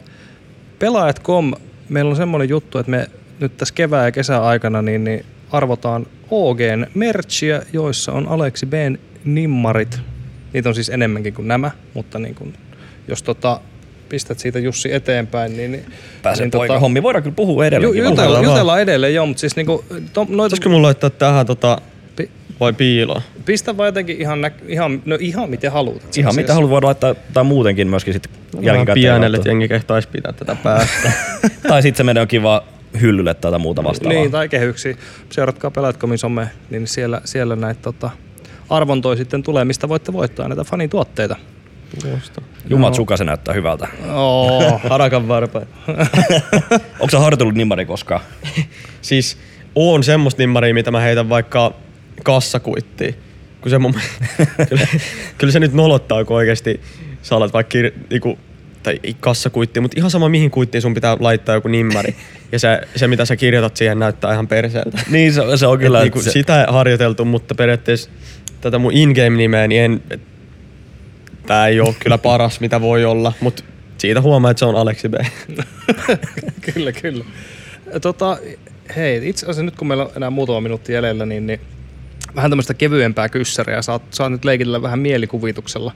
Pelaajat.com, 0.78 1.52
meillä 1.88 2.10
on 2.10 2.16
semmoinen 2.16 2.48
juttu, 2.48 2.78
että 2.78 2.90
me 2.90 3.06
nyt 3.40 3.56
tässä 3.56 3.74
kevään 3.74 4.04
ja 4.04 4.12
kesän 4.12 4.42
aikana 4.42 4.82
niin, 4.82 5.04
niin 5.04 5.24
arvotaan 5.52 6.06
OGn 6.30 6.86
merchia, 6.94 7.62
joissa 7.72 8.12
on 8.12 8.28
Aleksi 8.28 8.66
B:n 8.66 8.98
nimmarit. 9.24 10.00
Niitä 10.54 10.68
on 10.68 10.74
siis 10.74 10.88
enemmänkin 10.88 11.34
kuin 11.34 11.48
nämä, 11.48 11.70
mutta 11.94 12.18
niin 12.18 12.34
kuin, 12.34 12.54
jos 13.08 13.22
tota, 13.22 13.60
pistät 14.08 14.38
siitä 14.38 14.58
Jussi 14.58 14.94
eteenpäin, 14.94 15.56
niin... 15.56 15.72
niin 15.72 15.84
Pääsee 16.22 16.44
niin 16.44 16.50
niin 16.50 16.58
poika 16.58 16.78
hommi. 16.78 17.02
Voidaan 17.02 17.22
kyllä 17.22 17.34
puhua 17.36 17.64
Ju, 17.64 17.66
edelleenkin. 17.66 18.04
jutella, 18.04 18.42
jutellaan 18.42 18.80
edelleen, 18.80 19.14
joo, 19.14 19.26
mutta 19.26 19.40
siis 19.40 19.56
niinku, 19.56 19.84
to, 20.12 20.26
noita, 20.28 20.54
Pitäisikö 20.54 20.68
mun 20.68 20.82
laittaa 20.82 21.10
tähän 21.10 21.46
tota, 21.46 21.78
pi, 22.16 22.30
vai 22.60 22.72
piiloon? 22.72 23.22
pistä 23.44 23.76
vaan 23.76 23.86
jotenkin 23.86 24.20
ihan, 24.20 24.40
nä, 24.40 24.50
ihan, 24.68 25.02
no 25.04 25.16
ihan 25.20 25.50
miten 25.50 25.72
haluat. 25.72 25.96
Ihan 25.96 26.10
asiassa. 26.12 26.40
mitä 26.40 26.54
haluat 26.54 26.70
voida 26.70 26.86
laittaa, 26.86 27.14
tai 27.32 27.44
muutenkin 27.44 27.88
myöskin 27.88 28.12
sitten 28.12 28.32
Vähän 28.52 28.64
jälkikäteen. 28.64 28.94
pienelle, 28.94 29.36
että 29.36 29.48
jengi 29.48 29.68
kehtaisi 29.68 30.08
pitää 30.08 30.32
tätä 30.32 30.56
päästä. 30.62 31.12
tai 31.68 31.82
sitten 31.82 31.96
se 31.96 32.04
menee 32.04 32.22
jokin 32.22 32.42
vaan 32.42 32.60
hyllylle 33.00 33.34
tai 33.34 33.48
jotain 33.48 33.62
muuta 33.62 33.84
vastaavaa. 33.84 34.18
Niin, 34.20 34.30
tai 34.30 34.48
kehyksiä. 34.48 34.96
Seuratkaa 35.30 35.70
Pelaatkomin 35.70 36.18
some, 36.18 36.48
niin 36.70 36.86
siellä, 36.86 37.20
siellä 37.24 37.56
näitä 37.56 37.80
tota, 37.82 38.10
arvontoja 38.70 39.16
sitten 39.16 39.42
tulee, 39.42 39.64
mistä 39.64 39.88
voitte 39.88 40.12
voittaa 40.12 40.48
näitä 40.48 40.64
fanituotteita. 40.64 41.36
Jumat 42.70 42.94
suka 42.94 43.16
se 43.16 43.24
näyttää 43.24 43.54
hyvältä. 43.54 43.88
Oh. 44.14 44.82
Harakan 44.82 45.28
varpain. 45.28 45.66
Onko 47.00 47.10
sä 47.10 47.18
harjoitellut 47.18 47.54
nimmari 47.54 47.86
koskaan? 47.86 48.20
Siis 49.00 49.38
on 49.74 50.04
semmoista 50.04 50.42
nimmaria, 50.42 50.74
mitä 50.74 50.90
mä 50.90 51.00
heitän 51.00 51.28
vaikka 51.28 51.74
kassakuittiin. 52.22 53.14
Kun 53.60 53.70
se 53.70 53.78
mun, 53.78 53.94
kyllä, 54.68 54.86
kyllä, 55.38 55.52
se 55.52 55.60
nyt 55.60 55.72
nolottaa, 55.72 56.24
kun 56.24 56.36
oikeesti 56.36 56.80
sä 57.22 57.36
alat 57.36 57.52
vaikka 57.52 57.68
kir, 57.68 57.90
niinku, 58.10 58.38
tai 58.82 59.00
ei 59.02 59.16
kassakuitti, 59.20 59.80
mutta 59.80 59.94
ihan 59.98 60.10
sama 60.10 60.28
mihin 60.28 60.50
kuittiin 60.50 60.82
sun 60.82 60.94
pitää 60.94 61.16
laittaa 61.20 61.54
joku 61.54 61.68
nimmari. 61.68 62.16
Ja 62.52 62.58
se, 62.58 62.80
se 62.96 63.08
mitä 63.08 63.24
sä 63.24 63.36
kirjoitat 63.36 63.76
siihen 63.76 63.98
näyttää 63.98 64.32
ihan 64.32 64.48
perseeltä. 64.48 64.98
niin, 65.10 65.34
se, 65.34 65.42
se 65.56 65.66
on 65.66 65.78
kyllä. 65.78 65.98
Et 65.98 66.04
niinku, 66.04 66.22
se, 66.22 66.30
Sitä 66.30 66.66
harjoiteltu, 66.70 67.24
mutta 67.24 67.54
periaatteessa 67.54 68.10
tätä 68.64 68.78
mun 68.78 68.92
in-game-nimeä, 68.92 69.68
niin 69.68 69.82
en, 69.82 70.02
et, 70.10 70.20
tää 71.46 71.68
ei 71.68 71.80
ole 71.80 71.94
kyllä 71.98 72.18
paras 72.18 72.60
mitä 72.60 72.80
voi 72.80 73.04
olla, 73.04 73.32
mutta 73.40 73.64
siitä 73.98 74.20
huomaa, 74.20 74.50
että 74.50 74.58
se 74.58 74.64
on 74.64 74.76
Aleksi 74.76 75.08
B. 75.08 75.14
kyllä, 76.74 76.92
kyllä. 76.92 77.24
Tota, 78.00 78.38
hei, 78.96 79.28
itse 79.28 79.46
asiassa 79.46 79.62
nyt 79.62 79.76
kun 79.76 79.88
meillä 79.88 80.04
on 80.04 80.10
enää 80.16 80.30
muutama 80.30 80.60
minuutti 80.60 80.92
jäljellä, 80.92 81.26
niin, 81.26 81.46
niin 81.46 81.60
vähän 82.36 82.50
tämmöistä 82.50 82.74
kevyempää 82.74 83.28
kyssäriä. 83.28 83.82
Saat, 83.82 84.02
saat 84.10 84.32
nyt 84.32 84.44
leikitellä 84.44 84.82
vähän 84.82 84.98
mielikuvituksella. 84.98 85.92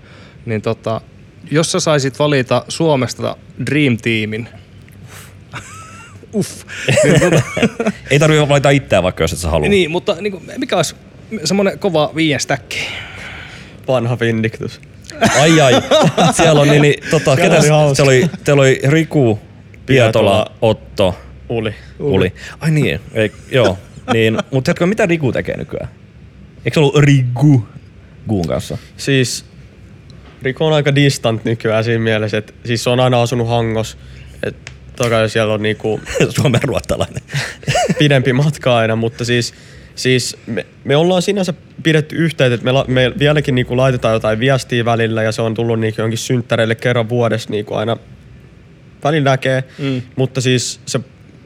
Niin 0.46 0.62
tota, 0.62 1.00
jos 1.50 1.72
sä 1.72 1.80
saisit 1.80 2.18
valita 2.18 2.64
Suomesta 2.68 3.36
Dream 3.66 3.96
Teamin, 3.96 4.48
uff, 6.34 6.64
niin, 7.04 7.20
tota, 7.20 7.42
ei 8.10 8.18
tarvitse 8.18 8.48
valita 8.48 8.70
itseään 8.70 9.02
vaikka 9.02 9.24
jos 9.24 9.32
et 9.32 9.38
sä 9.38 9.50
halua. 9.50 9.68
niin, 9.68 9.90
mutta 9.90 10.16
niin 10.20 10.32
kuin, 10.32 10.44
mikä 10.58 10.76
olisi 10.76 10.94
semmoinen 11.44 11.78
kova 11.78 12.12
viien 12.14 12.40
stäkki? 12.40 12.78
Vanha 13.88 14.20
Vindictus. 14.20 14.80
Ai 15.40 15.60
ai. 15.60 15.72
Siellä 16.32 16.60
on 16.60 16.68
niin, 16.68 16.82
niin 16.82 16.94
tota, 17.10 17.36
Siellä 17.36 17.56
ketä 17.56 17.76
oli 17.76 17.96
se 17.96 18.02
oli, 18.02 18.30
teillä 18.44 18.60
oli 18.60 18.80
Riku, 18.88 19.38
Pietola. 19.86 20.46
Otto, 20.62 21.14
Uli. 21.48 21.74
Uli. 21.98 22.32
Ai 22.60 22.70
niin, 22.70 23.00
ei, 23.12 23.32
joo. 23.50 23.78
Niin, 24.12 24.34
mutta 24.34 24.68
tiedätkö, 24.68 24.86
mitä 24.86 25.06
Riku 25.06 25.32
tekee 25.32 25.56
nykyään? 25.56 25.88
Eikö 26.64 26.74
se 26.74 26.80
ollut 26.80 26.96
Rigu 26.96 27.68
Guun 28.28 28.46
kanssa? 28.46 28.78
Siis 28.96 29.44
Rico 30.42 30.66
on 30.66 30.72
aika 30.72 30.94
distant 30.94 31.44
nykyään 31.44 31.84
siinä 31.84 32.00
mielessä, 32.00 32.38
että 32.38 32.52
siis 32.64 32.84
se 32.84 32.90
on 32.90 33.00
aina 33.00 33.22
asunut 33.22 33.48
Hangos. 33.48 33.98
Et 34.42 34.56
toki 34.96 35.28
siellä 35.28 35.54
on 35.54 35.62
niinku 35.62 36.00
Suomen 36.36 36.62
ruottalainen. 36.62 37.22
pidempi 37.98 38.32
matka 38.32 38.76
aina, 38.76 38.96
mutta 38.96 39.24
siis, 39.24 39.54
siis 39.98 40.36
me, 40.46 40.66
me 40.84 40.96
ollaan 40.96 41.22
sinänsä 41.22 41.54
pidetty 41.82 42.16
yhteyttä, 42.16 42.54
että 42.54 42.64
me, 42.64 42.72
la, 42.72 42.84
me 42.88 43.12
vieläkin 43.18 43.54
niinku 43.54 43.76
laitetaan 43.76 44.14
jotain 44.14 44.40
viestiä 44.40 44.84
välillä 44.84 45.22
ja 45.22 45.32
se 45.32 45.42
on 45.42 45.54
tullut 45.54 45.80
niinku 45.80 46.00
jonkin 46.00 46.18
synttäreille 46.18 46.74
kerran 46.74 47.08
vuodessa 47.08 47.50
niinku 47.50 47.74
aina 47.74 47.96
välillä 49.04 49.30
näkee, 49.30 49.64
mm. 49.78 50.02
mutta 50.16 50.40
siis 50.40 50.80
se 50.86 51.00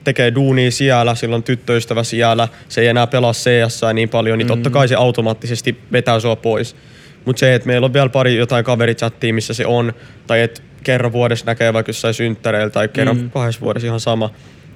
tekee 0.04 0.34
duunia 0.34 0.70
siellä, 0.70 1.14
sillä 1.14 1.36
on 1.36 1.42
tyttöystävä 1.42 2.04
siellä, 2.04 2.48
se 2.68 2.80
ei 2.80 2.86
enää 2.86 3.06
pelaa 3.06 3.32
CS 3.32 3.80
niin 3.94 4.08
paljon, 4.08 4.38
niin 4.38 4.48
totta 4.48 4.70
kai 4.70 4.88
se 4.88 4.94
automaattisesti 4.94 5.78
vetää 5.92 6.20
sua 6.20 6.36
pois. 6.36 6.76
Mutta 7.24 7.40
se, 7.40 7.54
että 7.54 7.66
meillä 7.66 7.84
on 7.84 7.92
vielä 7.92 8.08
pari 8.08 8.36
jotain 8.36 8.64
kaverichattia, 8.64 9.34
missä 9.34 9.54
se 9.54 9.66
on, 9.66 9.92
tai 10.26 10.40
että 10.40 10.62
kerran 10.84 11.12
vuodessa 11.12 11.46
näkee 11.46 11.72
vaikka 11.72 11.90
jossain 11.90 12.14
synttäreillä, 12.14 12.70
tai 12.70 12.88
kerran 12.88 13.16
mm. 13.16 13.30
kahdessa 13.30 13.60
vuodessa 13.60 13.86
ihan 13.86 14.00
sama, 14.00 14.30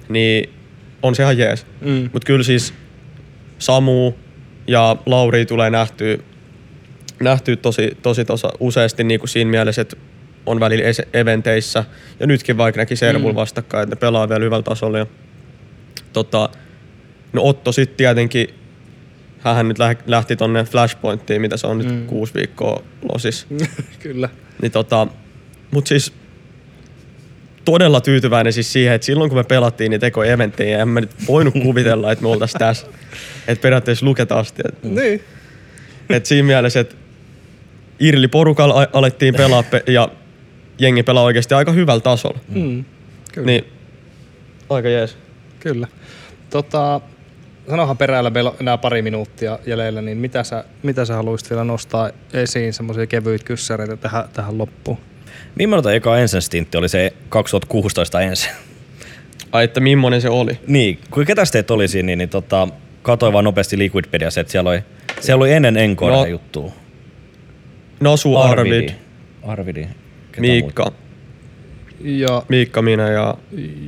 niin 0.09 0.49
on 1.03 1.15
se 1.15 1.23
ihan 1.23 1.37
jees. 1.37 1.65
Mm. 1.81 2.09
Mutta 2.13 2.25
kyllä 2.25 2.43
siis 2.43 2.73
Samu 3.59 4.13
ja 4.67 4.95
Lauri 5.05 5.45
tulee 5.45 5.69
nähtyä, 5.69 6.17
nähtyä 7.21 7.55
tosi, 7.55 7.97
tosi 8.01 8.25
tosa, 8.25 8.49
useasti 8.59 9.03
niin 9.03 9.19
kuin 9.19 9.29
siinä 9.29 9.51
mielessä, 9.51 9.81
että 9.81 9.95
on 10.45 10.59
välillä 10.59 10.83
eventeissä. 11.13 11.83
Ja 12.19 12.27
nytkin 12.27 12.57
vaikka 12.57 12.81
näki 12.81 12.95
Servul 12.95 13.31
Mm. 13.31 13.35
vastakkain, 13.35 13.83
että 13.83 13.95
ne 13.95 13.99
pelaa 13.99 14.29
vielä 14.29 14.43
hyvällä 14.43 14.63
tasolla. 14.63 14.97
Ja, 14.97 15.05
tota, 16.13 16.49
no 17.33 17.41
Otto 17.43 17.71
sitten 17.71 17.97
tietenkin, 17.97 18.47
hän 19.39 19.67
nyt 19.67 19.77
läh- 19.79 20.03
lähti 20.07 20.35
tonne 20.35 20.63
Flashpointtiin, 20.63 21.41
mitä 21.41 21.57
se 21.57 21.67
on 21.67 21.77
nyt 21.77 21.87
Mm. 21.87 22.07
kuusi 22.07 22.33
viikkoa 22.33 22.83
losis. 23.13 23.47
kyllä. 23.99 24.29
Niin 24.61 24.71
tota, 24.71 25.07
mut 25.71 25.87
siis 25.87 26.13
todella 27.71 28.01
tyytyväinen 28.01 28.53
siis 28.53 28.73
siihen, 28.73 28.93
että 28.93 29.05
silloin 29.05 29.29
kun 29.29 29.39
me 29.39 29.43
pelattiin 29.43 29.89
niitä 29.91 30.05
teko 30.05 30.23
eventtejä, 30.23 30.81
en 30.81 30.87
mä 30.87 31.01
nyt 31.01 31.11
voinut 31.27 31.53
kuvitella, 31.63 32.11
että 32.11 32.21
me 32.23 32.29
oltais 32.29 32.53
tässä. 32.53 32.87
Että 33.47 33.61
periaatteessa 33.61 34.05
luket 34.05 34.31
asti. 34.31 34.61
Et, 34.67 34.83
Niin. 34.83 35.21
et 36.09 36.25
siinä 36.25 36.45
mielessä, 36.45 36.79
että 36.79 36.95
Irli 37.99 38.27
porukalla 38.27 38.87
alettiin 38.93 39.35
pelaa 39.35 39.63
pe- 39.63 39.83
ja 39.87 40.09
jengi 40.79 41.03
pelaa 41.03 41.23
oikeasti 41.23 41.53
aika 41.53 41.71
hyvällä 41.71 42.01
tasolla. 42.01 42.39
Mm. 42.49 42.85
Kyllä. 43.33 43.45
Niin, 43.45 43.65
aika 44.69 44.89
jees. 44.89 45.17
Kyllä. 45.59 45.87
Tota, 46.49 47.01
sanohan 47.69 47.97
perällä, 47.97 48.29
meillä 48.29 48.49
on 48.49 48.55
enää 48.61 48.77
pari 48.77 49.01
minuuttia 49.01 49.59
jäljellä, 49.65 50.01
niin 50.01 50.17
mitä 50.17 50.43
sä, 50.43 50.63
mitä 50.83 51.05
sä 51.05 51.15
haluaisit 51.15 51.49
vielä 51.49 51.63
nostaa 51.63 52.09
esiin, 52.33 52.73
semmoisia 52.73 53.07
kevyitä 53.07 53.45
kyssäreitä 53.45 53.95
tähän, 53.97 54.23
tähän 54.33 54.57
loppuun? 54.57 54.97
Millainen 55.57 55.95
eka 55.95 56.17
ensin 56.17 56.41
stintti 56.41 56.77
oli 56.77 56.89
se 56.89 57.13
2016 57.29 58.21
ensin? 58.21 58.51
Ai, 59.51 59.63
että 59.63 59.79
millainen 59.79 60.21
se 60.21 60.29
oli? 60.29 60.59
Niin, 60.67 60.99
kun 61.11 61.25
ketäs 61.25 61.51
teet 61.51 61.71
oli 61.71 61.87
siinä, 61.87 62.05
niin, 62.07 62.17
niin 62.17 62.29
tota, 62.29 62.67
katsoin 63.01 63.33
vaan 63.33 63.45
nopeasti 63.45 63.77
Liquidpediassa, 63.77 64.41
että 64.41 64.51
siellä 64.51 64.69
oli, 64.69 64.79
siellä 65.19 65.41
oli 65.41 65.53
ennen 65.53 65.77
Encore 65.77 66.11
No, 66.11 66.19
no, 66.19 66.25
juttua. 66.25 66.71
Nasu, 67.99 68.37
Arvid, 68.37 68.89
Arvidi. 69.43 69.81
Ketä 70.31 70.41
Miikka, 70.41 70.91
Ja 71.99 72.43
Miikka, 72.49 72.81
minä 72.81 73.11
ja 73.11 73.37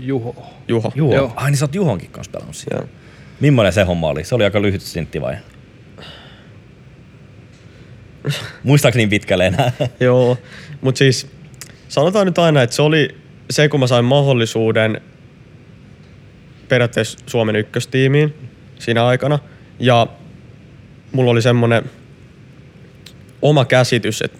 Juho. 0.01 0.35
Juho. 0.67 0.91
Juho. 0.95 1.15
Joo. 1.15 1.33
Ai 1.35 1.49
niin 1.49 1.57
sä 1.57 1.65
oot 1.65 1.75
Juhonkin 1.75 2.09
kanssa 2.11 2.31
pelannut 2.31 2.55
siinä. 2.55 2.77
Joo. 2.77 2.87
Millainen 3.39 3.73
se 3.73 3.83
homma 3.83 4.07
oli? 4.07 4.23
Se 4.23 4.35
oli 4.35 4.43
aika 4.43 4.61
lyhyt 4.61 4.81
stintti 4.81 5.21
vai? 5.21 5.35
Muistaaks 8.63 8.97
niin 8.97 9.09
pitkälle 9.09 9.45
enää? 9.47 9.71
Joo, 9.99 10.37
mutta 10.81 10.99
siis 10.99 11.27
sanotaan 11.89 12.25
nyt 12.25 12.37
aina, 12.37 12.61
että 12.61 12.75
se 12.75 12.81
oli 12.81 13.17
se, 13.49 13.69
kun 13.69 13.79
mä 13.79 13.87
sain 13.87 14.05
mahdollisuuden 14.05 15.01
periaatteessa 16.67 17.17
Suomen 17.25 17.55
ykköstiimiin 17.55 18.33
siinä 18.79 19.05
aikana. 19.05 19.39
Ja 19.79 20.07
mulla 21.11 21.31
oli 21.31 21.41
semmonen 21.41 21.83
oma 23.41 23.65
käsitys, 23.65 24.21
että 24.21 24.37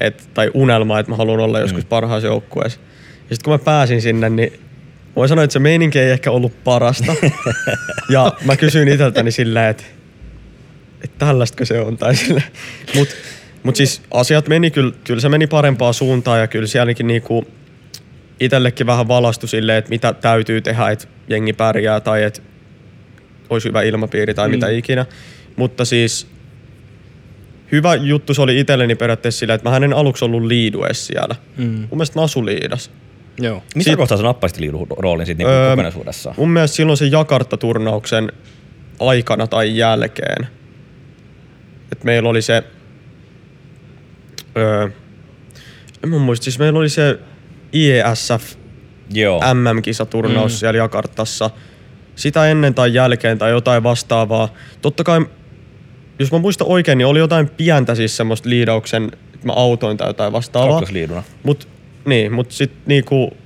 et, 0.00 0.30
tai 0.34 0.50
unelma, 0.54 0.98
että 0.98 1.12
mä 1.12 1.16
haluan 1.16 1.40
olla 1.40 1.60
joskus 1.60 1.84
parhaassa 1.84 2.26
joukkueessa. 2.26 2.80
Ja 3.30 3.36
sitten 3.36 3.44
kun 3.44 3.52
mä 3.54 3.58
pääsin 3.58 4.02
sinne, 4.02 4.30
niin 4.30 4.52
voin 5.16 5.28
sanoa, 5.28 5.44
että 5.44 5.52
se 5.52 5.58
meininki 5.58 5.98
ei 5.98 6.10
ehkä 6.10 6.30
ollut 6.30 6.64
parasta. 6.64 7.14
ja 8.08 8.32
mä 8.44 8.56
kysyin 8.56 8.88
itseltäni 8.88 9.30
silleen, 9.30 9.70
että 9.70 9.84
että 11.04 11.26
tällaistka 11.26 11.64
se 11.64 11.80
on. 11.80 11.98
Tai 11.98 12.16
sille. 12.16 12.42
Mut, 12.94 13.08
mut 13.62 13.76
siis 13.76 14.02
asiat 14.10 14.48
meni 14.48 14.70
kyllä, 14.70 14.92
kyllä 15.04 15.20
se 15.20 15.28
meni 15.28 15.46
parempaa 15.46 15.92
suuntaan 15.92 16.40
ja 16.40 16.46
kyllä 16.46 16.66
sielläkin 16.66 17.06
niinku 17.06 17.46
itsellekin 18.40 18.86
vähän 18.86 19.08
valastu 19.08 19.46
silleen, 19.46 19.78
että 19.78 19.90
mitä 19.90 20.12
täytyy 20.12 20.60
tehdä, 20.60 20.88
että 20.88 21.06
jengi 21.28 21.52
pärjää 21.52 22.00
tai 22.00 22.22
että 22.22 22.40
olisi 23.50 23.68
hyvä 23.68 23.82
ilmapiiri 23.82 24.34
tai 24.34 24.48
mm. 24.48 24.54
mitä 24.54 24.68
ikinä. 24.68 25.06
Mutta 25.56 25.84
siis 25.84 26.26
hyvä 27.72 27.94
juttu 27.94 28.34
se 28.34 28.42
oli 28.42 28.60
itselleni 28.60 28.94
periaatteessa 28.94 29.38
silleen, 29.38 29.54
että 29.54 29.70
mä 29.70 29.76
en 29.76 29.92
aluksi 29.92 30.24
ollut 30.24 30.42
liidu 30.42 30.84
edes 30.84 31.06
siellä. 31.06 31.34
Mm. 31.56 31.64
Mun 31.64 31.88
mielestä 31.90 32.20
Nasu 32.20 32.46
liidas. 32.46 32.90
Joo. 33.40 33.62
Missä 33.74 33.96
kohtaa 33.96 34.16
sä 34.16 34.22
nappasit 34.22 34.58
liidun 34.58 34.86
roolin 34.90 35.26
sit 35.26 35.38
niinku 35.38 35.52
Öö, 35.52 35.70
kokonaisuudessaan? 35.70 36.34
Mun 36.38 36.50
mielestä 36.50 36.76
silloin 36.76 36.96
se 36.96 37.06
Jakarta-turnauksen 37.06 38.32
aikana 39.00 39.46
tai 39.46 39.76
jälkeen. 39.76 40.46
Et 41.92 42.04
meillä 42.04 42.28
oli 42.28 42.42
se... 42.42 42.62
Öö, 44.56 44.88
En 46.02 46.10
muista, 46.10 46.44
siis 46.44 46.58
meillä 46.58 46.78
oli 46.78 46.88
se 46.88 47.18
IESF 47.74 48.54
Joo. 49.12 49.40
MM-kisaturnaus 49.54 50.52
mm. 50.52 50.56
siellä 50.56 50.78
Jakartassa. 50.78 51.50
Sitä 52.16 52.46
ennen 52.46 52.74
tai 52.74 52.94
jälkeen 52.94 53.38
tai 53.38 53.50
jotain 53.50 53.82
vastaavaa. 53.82 54.54
Totta 54.82 55.04
kai, 55.04 55.20
jos 56.18 56.32
mä 56.32 56.38
muistan 56.38 56.66
oikein, 56.66 56.98
niin 56.98 57.06
oli 57.06 57.18
jotain 57.18 57.48
pientä 57.48 57.94
siis 57.94 58.16
semmoista 58.16 58.48
liidauksen, 58.48 59.04
että 59.34 59.46
mä 59.46 59.52
autoin 59.52 59.96
tai 59.96 60.08
jotain 60.08 60.32
vastaavaa. 60.32 60.72
Kakkosliiduna. 60.72 61.22
Mut, 61.42 61.68
niin, 62.04 62.32
mut 62.32 62.50
sit 62.52 62.72
niinku, 62.86 63.36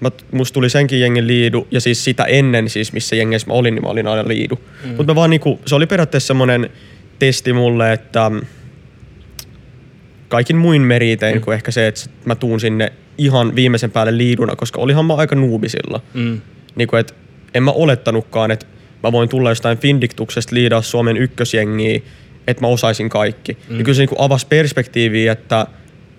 mä, 0.00 0.10
musta 0.32 0.54
tuli 0.54 0.70
senkin 0.70 1.00
jengin 1.00 1.26
liidu, 1.26 1.66
ja 1.70 1.80
siis 1.80 2.04
sitä 2.04 2.24
ennen 2.24 2.68
siis, 2.68 2.92
missä 2.92 3.16
jengeissä 3.16 3.48
mä 3.48 3.54
olin, 3.54 3.74
niin 3.74 3.82
mä 3.82 3.88
olin 3.88 4.06
aina 4.06 4.28
liidu. 4.28 4.60
Mm. 4.84 4.94
Mut 4.96 5.06
mä 5.06 5.14
vaan 5.14 5.30
niinku, 5.30 5.60
se 5.66 5.74
oli 5.74 5.86
periaatteessa 5.86 6.26
semmonen 6.26 6.70
testi 7.18 7.52
mulle, 7.52 7.92
että 7.92 8.30
kaikin 10.28 10.56
muin 10.56 10.82
meritein 10.82 11.36
mm. 11.36 11.40
kuin 11.40 11.54
ehkä 11.54 11.70
se, 11.70 11.86
että 11.86 12.00
mä 12.24 12.34
tuun 12.34 12.60
sinne 12.60 12.92
ihan 13.18 13.54
viimeisen 13.54 13.90
päälle 13.90 14.16
liiduna, 14.16 14.56
koska 14.56 14.80
olihan 14.80 15.04
mä 15.04 15.14
aika 15.14 15.34
nuubisilla. 15.34 16.00
Mm. 16.14 16.40
Niin 16.74 16.88
kuin, 16.88 17.00
et 17.00 17.14
en 17.54 17.62
mä 17.62 17.70
olettanutkaan, 17.70 18.50
että 18.50 18.66
mä 19.02 19.12
voin 19.12 19.28
tulla 19.28 19.50
jostain 19.50 19.78
Findiktuksesta 19.78 20.54
liidaa 20.54 20.82
Suomen 20.82 21.16
ykkösjengiä, 21.16 22.00
että 22.46 22.60
mä 22.60 22.66
osaisin 22.66 23.08
kaikki. 23.08 23.58
Mm. 23.68 23.78
Ja 23.78 23.84
kyllä 23.84 23.96
se 23.96 24.06
niin 24.06 24.16
avasi 24.18 24.46
perspektiiviä, 24.46 25.32
että, 25.32 25.66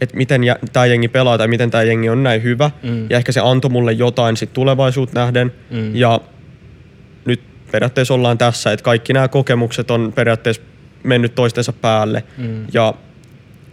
että 0.01 0.17
miten 0.17 0.41
tämä 0.73 0.85
jengi 0.85 1.07
pelaa 1.07 1.37
tai 1.37 1.47
miten 1.47 1.71
tämä 1.71 1.83
jengi 1.83 2.09
on 2.09 2.23
näin 2.23 2.43
hyvä. 2.43 2.71
Mm. 2.83 3.07
Ja 3.09 3.17
ehkä 3.17 3.31
se 3.31 3.39
antoi 3.43 3.71
mulle 3.71 3.91
jotain 3.91 4.37
sit 4.37 4.53
tulevaisuutta 4.53 5.19
nähden. 5.19 5.53
Mm. 5.71 5.95
Ja 5.95 6.21
nyt 7.25 7.41
periaatteessa 7.71 8.13
ollaan 8.13 8.37
tässä, 8.37 8.71
että 8.71 8.83
kaikki 8.83 9.13
nämä 9.13 9.27
kokemukset 9.27 9.91
on 9.91 10.13
periaatteessa 10.15 10.61
mennyt 11.03 11.35
toistensa 11.35 11.73
päälle 11.73 12.23
Mm. 12.37 12.65
ja 12.73 12.93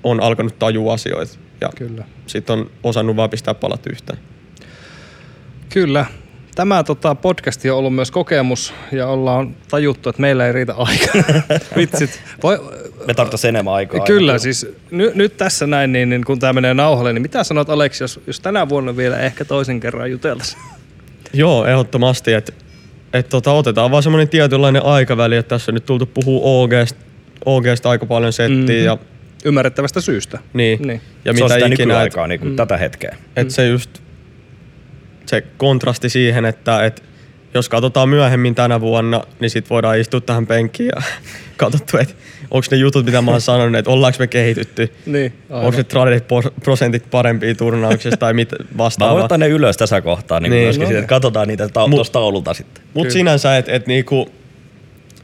on 0.02 0.22
alkanut 0.22 0.58
tajua 0.58 0.94
asioita. 0.94 1.38
Ja 1.60 1.68
Kyllä. 1.76 2.04
sitten 2.26 2.58
on 2.58 2.70
osannut 2.82 3.16
vaan 3.16 3.30
pistää 3.30 3.54
palat 3.54 3.86
yhteen. 3.86 4.18
Kyllä. 5.68 6.06
Tämä 6.54 6.84
tota, 6.84 7.14
podcast 7.14 7.64
on 7.64 7.76
ollut 7.76 7.94
myös 7.94 8.10
kokemus 8.10 8.74
ja 8.92 9.06
ollaan 9.06 9.56
tajuttu, 9.68 10.08
että 10.08 10.22
meillä 10.22 10.46
ei 10.46 10.52
riitä 10.52 10.74
aika. 10.76 11.06
Vitsit. 11.76 12.22
Voi, 12.42 12.58
Me 13.06 13.14
tarvittaisiin 13.14 13.48
enemmän 13.48 13.74
aikaa. 13.74 14.00
Kyllä, 14.06 14.32
aina. 14.32 14.38
siis 14.38 14.66
ny, 14.90 15.12
nyt 15.14 15.36
tässä 15.36 15.66
näin, 15.66 15.92
niin, 15.92 16.08
niin 16.08 16.24
kun 16.24 16.38
tämä 16.38 16.52
menee 16.52 16.74
nauhalle, 16.74 17.12
niin 17.12 17.22
mitä 17.22 17.44
sanot 17.44 17.70
Aleksi, 17.70 18.04
jos, 18.04 18.20
jos 18.26 18.40
tänä 18.40 18.68
vuonna 18.68 18.96
vielä 18.96 19.18
ehkä 19.18 19.44
toisen 19.44 19.80
kerran 19.80 20.10
juteltaisiin? 20.10 20.62
Joo, 21.32 21.66
ehdottomasti. 21.66 22.32
Että 22.32 22.52
et 23.12 23.28
tota, 23.28 23.52
otetaan 23.52 23.90
vaan 23.90 24.02
semmoinen 24.02 24.28
tietynlainen 24.28 24.84
aikaväli, 24.84 25.36
että 25.36 25.48
tässä 25.48 25.70
on 25.70 25.74
nyt 25.74 25.86
tultu 25.86 26.06
puhua 26.06 26.40
OGsta, 26.62 26.98
OGsta 27.44 27.90
aika 27.90 28.06
paljon 28.06 28.32
settiä 28.32 28.56
Mhm. 28.56 28.66
mm-hmm. 28.70 28.84
ja 28.84 28.98
Ymmärrettävästä 29.46 30.00
syystä. 30.00 30.38
niin. 30.52 30.82
Niin. 30.82 31.00
Ja 31.24 31.32
se 31.36 31.44
on 31.44 31.50
sitä 31.50 31.54
mitä 31.54 31.66
ikinä, 31.66 31.72
että 31.72 31.82
nykyaikaa, 32.04 32.26
niin 32.26 32.44
mm. 32.44 32.56
tätä 32.56 32.76
hetkeä. 32.76 33.16
et 33.36 33.50
se 33.50 33.66
just 33.68 33.90
se 35.26 35.40
kontrasti 35.56 36.08
siihen, 36.08 36.44
että 36.44 36.84
et 36.84 37.02
jos 37.54 37.68
katsotaan 37.68 38.08
myöhemmin 38.08 38.54
tänä 38.54 38.80
vuonna, 38.80 39.22
niin 39.40 39.50
sit 39.50 39.70
voidaan 39.70 39.98
istua 39.98 40.20
tähän 40.20 40.46
penkkiin 40.46 40.90
ja 40.96 41.02
katsottu, 41.56 41.96
että 41.98 42.14
onko 42.50 42.66
ne 42.70 42.76
jutut, 42.76 43.04
mitä 43.06 43.22
mä 43.22 43.30
oon 43.30 43.40
sanonut, 43.40 43.74
että 43.78 43.90
ollaanko 43.90 44.16
me 44.18 44.26
kehitytty. 44.26 44.92
Niin. 45.06 45.32
Onko 45.50 45.70
ne 46.04 46.18
por- 46.18 46.50
prosentit 46.64 47.10
parempia 47.10 47.54
turnauksessa 47.54 48.16
tai 48.16 48.34
mit 48.34 48.52
Mä 48.52 48.58
voin 48.58 48.78
vastaavaa. 48.78 49.22
ottaa 49.22 49.38
ne 49.38 49.48
ylös 49.48 49.76
tässä 49.76 50.00
kohtaa, 50.00 50.40
niin, 50.40 50.50
Niin. 50.50 50.62
myöskin 50.62 50.80
No 50.82 50.86
siitä, 50.86 50.96
niin. 50.98 51.04
että 51.04 51.14
katsotaan 51.14 51.48
niitä 51.48 51.68
ta- 51.68 51.86
Mut- 51.86 51.90
tuosta 51.96 52.12
taululta 52.12 52.54
sitten. 52.54 52.84
Mutta 52.94 53.12
sinänsä, 53.12 53.56
että 53.56 53.72
et 53.72 53.86
niinku, 53.86 54.28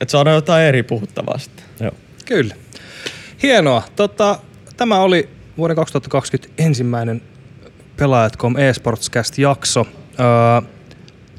et 0.01 0.11
saadaan 0.11 0.35
jotain 0.37 0.65
eri 0.65 0.83
puhuttavaa 0.83 1.39
sitten. 1.39 1.65
Joo. 1.81 1.93
Kyllä. 2.27 2.55
Hienoa. 3.43 3.83
Tota, 3.97 4.39
tämä 4.77 5.01
oli 5.01 5.29
vuoden 5.59 5.77
2020 5.77 6.55
ensimmäinen 6.59 7.23
Pelaajat.com 7.97 8.55
eSportscast-jakso. 8.57 9.87
Öö, 10.21 10.71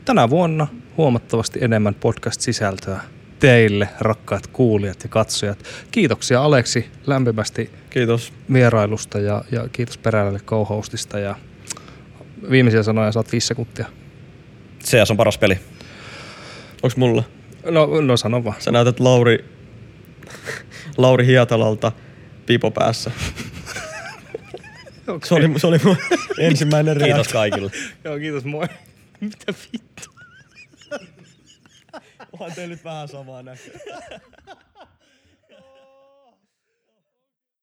tänä 0.05 0.29
vuonna 0.29 0.67
huomattavasti 0.97 1.59
enemmän 1.61 1.95
podcast-sisältöä 1.95 2.99
teille, 3.39 3.89
rakkaat 3.99 4.47
kuulijat 4.47 5.03
ja 5.03 5.09
katsojat. 5.09 5.63
Kiitoksia 5.91 6.43
Aleksi 6.43 6.89
lämpimästi 7.07 7.69
Kiitos. 7.89 8.33
vierailusta 8.53 9.19
ja, 9.19 9.43
ja 9.51 9.67
kiitos 9.71 9.97
Perälälle 9.97 10.39
co-hostista 10.39 11.19
ja 11.19 11.35
viimeisiä 12.49 12.83
sanoja 12.83 13.11
saat 13.11 13.31
viisi 13.31 13.47
sekuntia. 13.47 13.85
CS 14.83 15.11
on 15.11 15.17
paras 15.17 15.37
peli. 15.37 15.59
Onks 16.83 16.97
mulla? 16.97 17.23
No, 17.69 18.01
no 18.01 18.17
sano 18.17 18.43
vaan. 18.43 18.55
Sä 18.59 18.71
näytät 18.71 18.99
Lauri, 18.99 19.45
Lauri 20.97 21.25
Hietalalta 21.25 21.91
pipo 22.45 22.71
päässä. 22.71 23.11
Okay. 25.07 25.19
Se 25.27 25.33
oli, 25.33 25.59
se 25.59 25.67
oli 25.67 25.79
mun 25.83 25.97
ensimmäinen 26.39 26.97
Kiitos 26.97 27.15
reaktio. 27.15 27.33
kaikille. 27.33 27.71
Joo, 28.03 28.19
kiitos 28.19 28.43
moi. 28.43 28.67
Mitä 29.19 29.53
vittu? 29.73 30.09
Onhan 32.31 32.51
teillä 32.55 32.75
nyt 32.75 32.83
vähän 32.83 33.07
samaa 33.07 33.43
näköä. 33.43 33.79